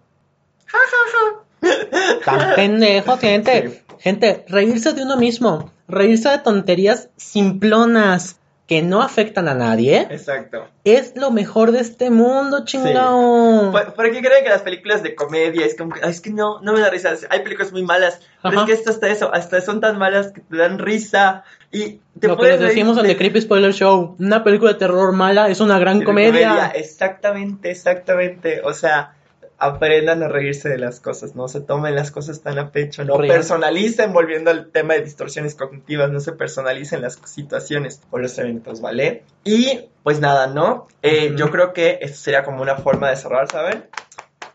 Tan 2.25 2.55
pendejo, 2.55 3.17
gente. 3.17 3.69
Sí. 3.89 3.95
Gente, 4.01 4.45
reírse 4.47 4.93
de 4.93 5.03
uno 5.03 5.17
mismo. 5.17 5.73
Reírse 5.89 6.29
de 6.29 6.37
tonterías 6.37 7.09
simplonas 7.17 8.39
que 8.69 8.83
no 8.83 9.01
afectan 9.01 9.47
a 9.47 9.55
nadie. 9.55 10.01
Exacto. 10.11 10.67
Es 10.83 11.13
lo 11.15 11.31
mejor 11.31 11.71
de 11.71 11.79
este 11.79 12.11
mundo, 12.11 12.65
chingao. 12.65 13.71
¿Por, 13.71 13.93
por 13.95 14.11
qué 14.11 14.21
creen 14.21 14.43
que 14.43 14.49
las 14.51 14.61
películas 14.61 15.01
de 15.01 15.15
comedia 15.15 15.65
es 15.65 15.75
como 15.75 15.91
que, 15.95 16.01
"Ay, 16.03 16.11
es 16.11 16.21
que 16.21 16.29
no, 16.29 16.61
no 16.61 16.73
me 16.73 16.79
da 16.79 16.91
risa? 16.91 17.15
Hay 17.31 17.39
películas 17.39 17.71
muy 17.71 17.81
malas, 17.81 18.19
pero 18.43 18.59
es 18.61 18.65
que 18.67 18.73
esto 18.73 18.91
hasta 18.91 19.09
eso, 19.09 19.33
hasta 19.33 19.59
son 19.61 19.81
tan 19.81 19.97
malas 19.97 20.31
que 20.33 20.41
te 20.41 20.55
dan 20.55 20.77
risa 20.77 21.43
y 21.71 21.99
te 22.19 22.27
Lo 22.27 22.37
que 22.37 22.45
les 22.45 22.59
decimos 22.59 22.95
en 22.97 23.05
reír 23.05 23.15
The 23.15 23.17
Creepy 23.17 23.41
Spoiler 23.41 23.73
Show, 23.73 24.15
una 24.19 24.43
película 24.43 24.73
de 24.73 24.77
terror 24.77 25.13
mala 25.13 25.49
es 25.49 25.61
una 25.61 25.79
gran 25.79 25.97
de 25.97 26.05
comedia. 26.05 26.67
Exactamente, 26.75 27.71
exactamente. 27.71 28.61
O 28.63 28.73
sea, 28.73 29.15
aprendan 29.59 30.23
a 30.23 30.27
reírse 30.27 30.69
de 30.69 30.77
las 30.77 30.99
cosas, 30.99 31.35
no 31.35 31.47
se 31.47 31.61
tomen 31.61 31.93
las 31.93 32.11
cosas 32.11 32.41
tan 32.41 32.57
a 32.57 32.71
pecho, 32.71 33.03
no 33.03 33.17
Rían. 33.17 33.35
personalicen, 33.35 34.13
volviendo 34.13 34.51
al 34.51 34.71
tema 34.71 34.93
de 34.93 35.01
distorsiones 35.01 35.55
cognitivas, 35.55 36.09
no 36.09 36.19
se 36.19 36.31
personalicen 36.31 37.01
las 37.01 37.19
situaciones 37.25 38.01
o 38.09 38.17
los 38.17 38.37
eventos, 38.37 38.81
¿vale? 38.81 39.23
Y 39.43 39.89
pues 40.03 40.19
nada, 40.19 40.47
¿no? 40.47 40.87
Eh. 41.01 41.33
Yo 41.35 41.51
creo 41.51 41.73
que 41.73 41.99
esto 42.01 42.17
sería 42.17 42.43
como 42.43 42.61
una 42.61 42.77
forma 42.77 43.09
de 43.09 43.17
cerrar, 43.17 43.51
¿saben? 43.51 43.85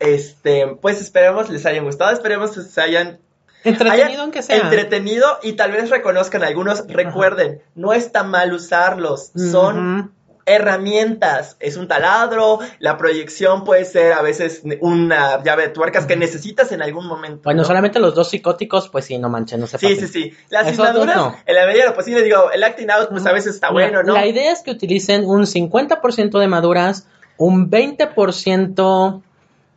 Este, 0.00 0.66
pues 0.80 1.00
esperemos 1.00 1.50
les 1.50 1.66
hayan 1.66 1.84
gustado, 1.84 2.10
esperemos 2.12 2.52
que 2.52 2.62
se 2.62 2.80
hayan 2.80 3.20
Entretenido 3.64 4.22
aunque 4.22 4.42
sea. 4.42 4.58
entretenido 4.58 5.38
y 5.42 5.54
tal 5.54 5.72
vez 5.72 5.88
reconozcan 5.88 6.44
algunos, 6.44 6.86
recuerden, 6.86 7.62
no 7.74 7.94
está 7.94 8.22
mal 8.22 8.52
usarlos, 8.52 9.32
son. 9.34 10.12
Herramientas. 10.46 11.56
Es 11.60 11.76
un 11.76 11.88
taladro, 11.88 12.58
la 12.78 12.96
proyección 12.96 13.64
puede 13.64 13.84
ser 13.84 14.12
a 14.12 14.22
veces 14.22 14.62
una 14.80 15.42
llave 15.42 15.64
de 15.64 15.68
tuercas 15.70 16.06
que 16.06 16.16
necesitas 16.16 16.72
en 16.72 16.82
algún 16.82 17.06
momento. 17.06 17.42
Bueno, 17.44 17.62
¿no? 17.62 17.66
solamente 17.66 17.98
los 17.98 18.14
dos 18.14 18.28
psicóticos, 18.30 18.88
pues 18.88 19.04
sí, 19.06 19.18
no 19.18 19.28
manchen, 19.28 19.60
no 19.60 19.66
se 19.66 19.78
Sí, 19.78 19.86
pasen. 19.94 20.08
sí, 20.08 20.22
sí. 20.30 20.32
Las 20.50 20.72
inmaduras, 20.72 21.16
no. 21.16 21.36
en 21.46 21.54
la 21.54 21.66
medida 21.66 21.84
de 21.84 21.88
lo 21.90 21.94
posible, 21.96 22.22
digo, 22.22 22.50
el 22.52 22.62
acting 22.62 22.90
out, 22.90 23.08
pues 23.10 23.24
a 23.26 23.32
veces 23.32 23.54
está 23.54 23.70
Mira, 23.70 23.86
bueno, 23.88 24.02
¿no? 24.02 24.14
La 24.14 24.26
idea 24.26 24.52
es 24.52 24.62
que 24.62 24.70
utilicen 24.70 25.24
un 25.24 25.42
50% 25.46 26.38
de 26.38 26.46
maduras, 26.48 27.06
un 27.36 27.70
20% 27.70 29.22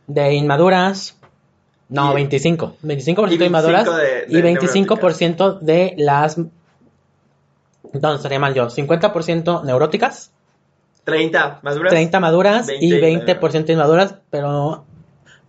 de 0.06 0.34
inmaduras, 0.34 1.16
no, 1.90 2.12
Y- 2.12 2.16
25, 2.16 2.76
25% 2.82 3.32
y 3.32 3.38
de 3.38 3.46
inmaduras 3.46 3.84
25 3.86 3.96
de- 3.96 4.24
y 4.28 4.42
de 4.42 4.42
25% 4.42 5.58
de 5.60 5.94
las... 5.96 6.38
No, 6.38 8.14
estaría 8.14 8.38
mal 8.38 8.52
yo, 8.54 8.68
50% 8.68 9.64
neuróticas, 9.64 10.30
30 11.08 11.60
maduras. 11.62 11.90
30 11.90 12.20
maduras 12.20 12.66
20 12.66 12.84
y 12.84 12.90
20% 12.90 13.70
inmaduras, 13.70 14.14
pero 14.30 14.84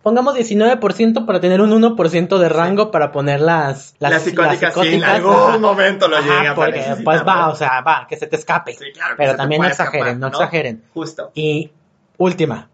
pongamos 0.01 0.35
19% 0.35 1.25
para 1.25 1.41
tener 1.41 1.61
un 1.61 1.71
1% 1.71 2.37
de 2.37 2.49
rango 2.49 2.91
para 2.91 3.11
poner 3.11 3.41
las, 3.41 3.95
las, 3.99 4.11
Las 4.11 4.21
psicóticas, 4.23 4.73
sí, 4.73 4.79
en 4.79 4.85
psicóticas, 4.85 5.15
algún 5.15 5.61
momento 5.61 6.07
lo 6.07 6.17
Ajá, 6.17 6.25
llegan 6.25 6.47
a 6.47 6.55
porque 6.55 6.83
pues 7.03 7.27
va, 7.27 7.49
o 7.49 7.55
sea, 7.55 7.81
va, 7.81 8.07
que 8.07 8.15
se 8.15 8.27
te 8.27 8.37
escape. 8.37 8.73
Sí, 8.73 8.91
claro 8.93 9.15
pero 9.17 9.35
también 9.35 9.61
no 9.61 9.67
exageren, 9.67 10.07
escapar, 10.07 10.19
no 10.19 10.27
exageren. 10.27 10.83
Justo. 10.93 11.31
Y 11.35 11.71
última, 12.17 12.69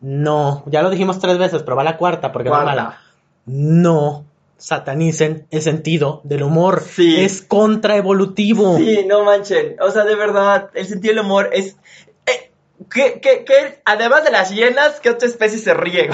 no, 0.00 0.62
ya 0.66 0.82
lo 0.82 0.90
dijimos 0.90 1.18
tres 1.18 1.36
veces, 1.36 1.62
pero 1.62 1.76
va 1.76 1.84
la 1.84 1.98
cuarta 1.98 2.32
porque 2.32 2.48
Cuarta. 2.48 2.64
no 2.64 2.70
es 2.70 2.76
mala. 2.76 3.00
No 3.46 4.24
satanicen 4.60 5.46
el 5.50 5.62
sentido 5.62 6.20
del 6.24 6.42
humor. 6.42 6.82
Sí. 6.82 7.20
Es 7.20 7.42
contraevolutivo. 7.42 8.76
Sí, 8.76 9.04
no 9.06 9.24
manchen. 9.24 9.76
O 9.80 9.90
sea, 9.90 10.04
de 10.04 10.14
verdad, 10.14 10.70
el 10.74 10.86
sentido 10.86 11.14
del 11.14 11.24
humor 11.24 11.50
es. 11.52 11.76
¿Qué, 12.88 13.20
qué, 13.20 13.44
qué, 13.44 13.80
además 13.84 14.24
de 14.24 14.30
las 14.30 14.50
hienas, 14.50 15.00
¿qué 15.00 15.10
otra 15.10 15.28
especie 15.28 15.58
se 15.58 15.74
ríe? 15.74 16.08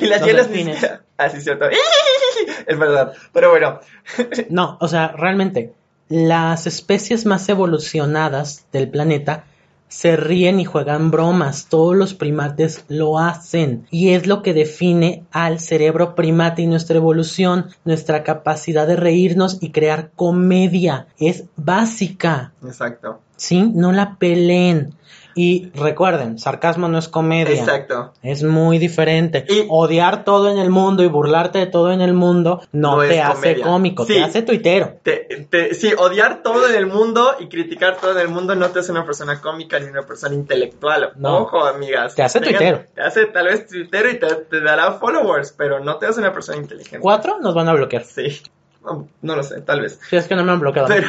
y 0.00 0.06
las 0.06 0.20
Los 0.20 0.26
hienas 0.28 0.50
ni 0.50 0.64
siquiera- 0.64 1.02
Ah, 1.18 1.28
sí, 1.28 1.40
cierto. 1.40 1.66
Es 2.66 2.78
verdad. 2.78 3.12
Pero 3.32 3.50
bueno, 3.50 3.80
No, 4.48 4.78
o 4.80 4.88
sea, 4.88 5.08
realmente, 5.08 5.74
las 6.08 6.66
especies 6.66 7.26
más 7.26 7.48
evolucionadas 7.48 8.64
del 8.72 8.88
planeta 8.88 9.44
se 9.88 10.16
ríen 10.16 10.60
y 10.60 10.64
juegan 10.64 11.10
bromas. 11.10 11.66
Todos 11.68 11.96
los 11.96 12.14
primates 12.14 12.84
lo 12.88 13.18
hacen. 13.18 13.86
Y 13.90 14.10
es 14.10 14.26
lo 14.28 14.40
que 14.42 14.54
define 14.54 15.24
al 15.32 15.58
cerebro 15.60 16.14
primate 16.14 16.62
y 16.62 16.66
nuestra 16.68 16.96
evolución, 16.96 17.66
nuestra 17.84 18.22
capacidad 18.22 18.86
de 18.86 18.94
reírnos 18.96 19.58
y 19.60 19.70
crear 19.72 20.10
comedia. 20.14 21.08
Es 21.18 21.44
básica. 21.56 22.52
exacto. 22.64 23.20
¿Sí? 23.36 23.62
No 23.74 23.90
la 23.92 24.16
peleen. 24.18 24.94
Y 25.34 25.70
recuerden, 25.74 26.38
sarcasmo 26.38 26.88
no 26.88 26.98
es 26.98 27.08
comedia. 27.08 27.54
Exacto. 27.60 28.12
Es 28.22 28.42
muy 28.42 28.78
diferente. 28.78 29.44
Y- 29.48 29.66
Odiar 29.68 30.24
todo 30.24 30.50
en 30.50 30.58
el 30.58 30.70
mundo 30.70 31.02
y 31.02 31.06
burlarte 31.08 31.58
de 31.58 31.66
todo 31.66 31.92
en 31.92 32.00
el 32.00 32.12
mundo 32.12 32.60
no, 32.72 32.96
No 32.96 33.02
te 33.02 33.20
hace 33.20 33.34
comedia. 33.34 33.64
cómico, 33.64 34.04
Sí. 34.06 34.14
te 34.14 34.22
hace 34.22 34.42
tuitero. 34.42 34.94
Te, 35.02 35.46
te- 35.50 35.74
sí, 35.74 35.92
odiar 35.96 36.42
todo 36.42 36.68
en 36.68 36.74
el 36.74 36.86
mundo 36.86 37.34
y 37.38 37.48
criticar 37.48 37.96
todo 37.98 38.12
en 38.12 38.18
el 38.18 38.28
mundo 38.28 38.54
no 38.54 38.68
te 38.70 38.80
hace 38.80 38.92
una 38.92 39.04
persona 39.04 39.40
cómica 39.40 39.78
ni 39.78 39.86
una 39.86 40.02
persona 40.02 40.34
intelectual. 40.34 41.12
No. 41.16 41.38
Ojo, 41.42 41.64
amigas. 41.64 42.14
Te 42.14 42.22
hace 42.22 42.40
tuitero. 42.40 42.84
Te 42.94 43.02
hace 43.02 43.26
tal 43.26 43.46
vez 43.46 43.66
tuitero 43.66 44.10
y 44.10 44.18
te, 44.18 44.26
te 44.34 44.60
dará 44.60 44.92
followers, 44.92 45.52
pero 45.56 45.80
no 45.80 45.96
te 45.96 46.06
hace 46.06 46.20
una 46.20 46.32
persona 46.32 46.58
inteligente. 46.58 47.00
Cuatro 47.00 47.38
nos 47.40 47.54
van 47.54 47.68
a 47.68 47.72
bloquear. 47.74 48.04
Sí. 48.04 48.40
No, 48.84 49.08
no 49.20 49.36
lo 49.36 49.42
sé, 49.42 49.60
tal 49.60 49.82
vez. 49.82 50.00
Si 50.08 50.16
es 50.16 50.26
que 50.26 50.34
no 50.34 50.42
me 50.42 50.52
han 50.52 50.60
bloqueado. 50.60 50.88
Pero, 50.88 51.06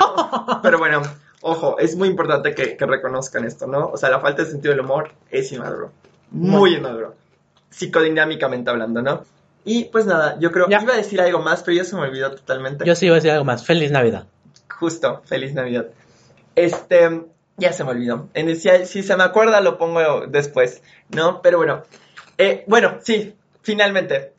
pero 0.61 0.77
bueno, 0.77 1.01
ojo, 1.41 1.77
es 1.79 1.95
muy 1.95 2.07
importante 2.07 2.53
que, 2.55 2.77
que 2.77 2.85
reconozcan 2.85 3.45
esto, 3.45 3.67
¿no? 3.67 3.87
O 3.87 3.97
sea, 3.97 4.09
la 4.09 4.19
falta 4.19 4.43
de 4.43 4.49
sentido 4.51 4.73
del 4.73 4.83
humor 4.85 5.11
es 5.29 5.51
inmaduro. 5.51 5.91
Muy 6.31 6.75
inmaduro. 6.75 7.15
Psicodinámicamente 7.69 8.69
hablando, 8.69 9.01
¿no? 9.01 9.23
Y 9.63 9.85
pues 9.85 10.05
nada, 10.05 10.37
yo 10.39 10.51
creo, 10.51 10.67
Ya. 10.69 10.81
iba 10.81 10.93
a 10.93 10.97
decir 10.97 11.21
algo 11.21 11.39
más, 11.39 11.63
pero 11.63 11.77
ya 11.77 11.83
se 11.83 11.95
me 11.95 12.01
olvidó 12.03 12.31
totalmente. 12.31 12.85
Yo 12.85 12.95
sí 12.95 13.05
iba 13.05 13.15
a 13.15 13.17
decir 13.17 13.31
algo 13.31 13.45
más. 13.45 13.65
Feliz 13.65 13.91
Navidad. 13.91 14.25
Justo, 14.69 15.21
feliz 15.25 15.53
Navidad. 15.53 15.87
Este, 16.55 17.23
ya 17.57 17.71
se 17.71 17.83
me 17.83 17.91
olvidó. 17.91 18.27
En 18.33 18.55
si, 18.55 18.69
si 18.85 19.03
se 19.03 19.15
me 19.15 19.23
acuerda, 19.23 19.61
lo 19.61 19.77
pongo 19.77 20.25
después, 20.27 20.81
¿no? 21.09 21.41
Pero 21.41 21.57
bueno, 21.57 21.83
eh, 22.37 22.63
bueno, 22.67 22.97
sí, 23.03 23.35
finalmente, 23.61 24.33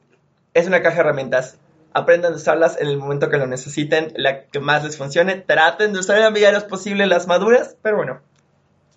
es 0.55 0.67
una 0.67 0.83
caja 0.83 0.97
de 0.97 1.01
herramientas. 1.03 1.57
Aprendan 1.95 2.33
a 2.33 2.37
usarlas 2.37 2.81
en 2.81 2.89
el 2.89 2.99
momento 2.99 3.29
que 3.31 3.37
lo 3.39 3.47
necesiten, 3.47 4.13
la 4.17 4.45
que 4.47 4.61
más 4.61 4.85
les 4.85 4.97
funcione. 4.97 5.37
Traten 5.37 5.93
de 5.93 5.99
usar 5.99 6.17
en 6.19 6.25
la 6.25 6.31
medida 6.31 6.53
de 6.53 6.59
lo 6.61 6.69
posible 6.69 7.07
las 7.07 7.27
maduras, 7.27 7.77
pero 7.83 7.97
bueno, 7.97 8.21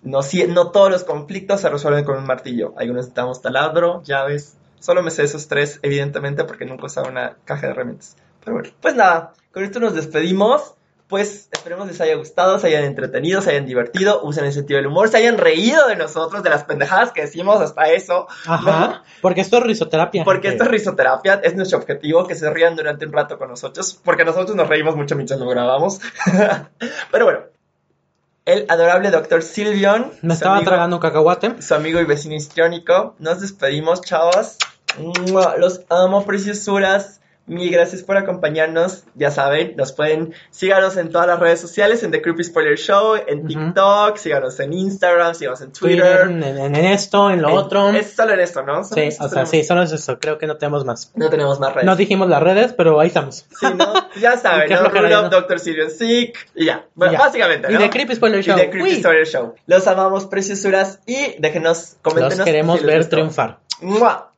no, 0.02 0.22
si- 0.22 0.46
no 0.46 0.70
todos 0.70 0.90
los 0.90 1.04
conflictos 1.04 1.60
se 1.60 1.68
resuelven 1.68 2.04
con 2.04 2.16
un 2.18 2.26
martillo. 2.26 2.74
Algunos 2.76 3.02
necesitamos 3.04 3.42
taladro, 3.42 4.02
llaves. 4.04 4.56
Solo 4.78 5.02
me 5.02 5.10
sé 5.10 5.24
esos 5.24 5.48
tres, 5.48 5.80
evidentemente, 5.82 6.44
porque 6.44 6.64
nunca 6.64 6.86
usaba 6.86 7.08
una 7.08 7.36
caja 7.44 7.66
de 7.66 7.72
herramientas. 7.72 8.16
Pero 8.44 8.58
bueno, 8.58 8.70
pues 8.80 8.94
nada, 8.94 9.32
con 9.52 9.64
esto 9.64 9.80
nos 9.80 9.94
despedimos. 9.94 10.74
Pues 11.08 11.48
esperemos 11.52 11.86
les 11.86 12.00
haya 12.00 12.16
gustado, 12.16 12.58
se 12.58 12.66
hayan 12.66 12.82
entretenido, 12.82 13.40
se 13.40 13.50
hayan 13.50 13.64
divertido, 13.64 14.22
usen 14.24 14.44
el 14.44 14.52
sentido 14.52 14.78
del 14.78 14.88
humor, 14.88 15.08
se 15.08 15.18
hayan 15.18 15.38
reído 15.38 15.86
de 15.86 15.94
nosotros, 15.94 16.42
de 16.42 16.50
las 16.50 16.64
pendejadas 16.64 17.12
que 17.12 17.20
decimos 17.20 17.60
hasta 17.60 17.88
eso. 17.92 18.26
Ajá. 18.44 19.04
Porque 19.22 19.40
esto 19.40 19.58
es 19.58 19.62
risoterapia. 19.62 20.24
Porque 20.24 20.48
gente. 20.48 20.54
esto 20.54 20.64
es 20.64 20.70
risoterapia, 20.70 21.34
es 21.44 21.54
nuestro 21.54 21.78
objetivo, 21.78 22.26
que 22.26 22.34
se 22.34 22.50
rían 22.50 22.74
durante 22.74 23.06
un 23.06 23.12
rato 23.12 23.38
con 23.38 23.48
nosotros, 23.48 24.00
porque 24.04 24.24
nosotros 24.24 24.56
nos 24.56 24.68
reímos 24.68 24.96
mucho 24.96 25.14
mientras 25.14 25.38
lo 25.38 25.48
grabamos. 25.48 26.00
Pero 27.12 27.24
bueno, 27.24 27.40
el 28.44 28.66
adorable 28.68 29.10
doctor 29.12 29.42
Silvion, 29.42 30.10
Me 30.22 30.34
estaba 30.34 30.56
amigo- 30.56 30.70
tragando 30.70 30.96
un 30.96 31.02
cacahuate. 31.02 31.62
su 31.62 31.74
amigo 31.74 32.00
y 32.00 32.04
vecino 32.04 32.34
histriónico, 32.34 33.14
nos 33.20 33.40
despedimos, 33.40 34.00
chavos. 34.02 34.56
Los 35.58 35.82
amo, 35.88 36.24
preciosuras. 36.24 37.20
Mil 37.46 37.70
gracias 37.70 38.02
por 38.02 38.16
acompañarnos. 38.16 39.04
Ya 39.14 39.30
saben, 39.30 39.74
nos 39.76 39.92
pueden 39.92 40.34
síganos 40.50 40.96
en 40.96 41.10
todas 41.10 41.26
las 41.28 41.38
redes 41.38 41.60
sociales, 41.60 42.02
en 42.02 42.10
The 42.10 42.20
Creepy 42.20 42.42
Spoiler 42.44 42.76
Show, 42.76 43.14
en. 43.26 43.46
TikTok, 43.46 44.16
síganos 44.16 44.58
en 44.60 44.72
Instagram, 44.72 45.34
síganos 45.34 45.60
en 45.60 45.72
Twitter, 45.72 46.22
en, 46.28 46.42
en- 46.42 46.74
en 46.74 46.84
esto, 46.86 47.30
en 47.30 47.42
lo 47.42 47.50
En- 47.50 47.56
otro. 47.56 47.90
Es 47.90 48.12
solo 48.14 48.32
en 48.32 48.40
esto, 48.40 48.62
¿no? 48.62 48.82
Solo 48.84 49.00
Sí, 49.02 49.08
o 49.08 49.10
sea, 49.12 49.28
tenemos. 49.28 49.50
sí, 49.50 49.64
solo 49.64 49.82
es 49.82 49.92
eso. 49.92 50.18
Creo 50.18 50.38
que 50.38 50.46
no 50.48 50.56
tenemos 50.56 50.84
más. 50.84 51.12
No 51.14 51.30
tenemos 51.30 51.60
más 51.60 51.72
redes. 51.72 51.86
No 51.86 51.94
dijimos 51.94 52.28
las 52.28 52.42
redes, 52.42 52.72
pero 52.72 52.98
ahí 52.98 53.08
estamos. 53.08 53.46
Sí, 53.60 53.66
¿no? 53.76 53.92
Ya 54.20 54.36
saben, 54.38 54.68
¿no? 54.68 54.88
Rule 54.88 55.08
¿no? 55.10 55.28
Dr. 55.30 55.60
Silvian 55.60 55.90
Sick. 55.90 56.36
Y 56.56 56.64
ya. 56.66 56.86
Bueno, 56.94 57.12
Ya. 57.12 57.18
básicamente, 57.20 57.68
Y 57.70 57.74
¿no? 57.74 57.80
de 57.80 57.90
Creepy 57.90 58.14
Spoiler 58.16 58.40
Y 58.40 58.42
Show. 58.42 58.56
de 58.56 58.70
Creepy 58.70 58.90
Uy. 58.90 58.96
Spoiler 59.00 59.26
Show. 59.26 59.54
Los 59.66 59.86
amamos, 59.86 60.26
preciosuras. 60.26 60.98
Y 61.06 61.36
déjenos, 61.38 61.96
coméntenos. 62.02 62.38
Los 62.38 62.44
queremos 62.44 62.80
si 62.80 62.86
ver 62.86 63.08
triunfar. 63.08 63.58
¡Mua! 63.80 64.32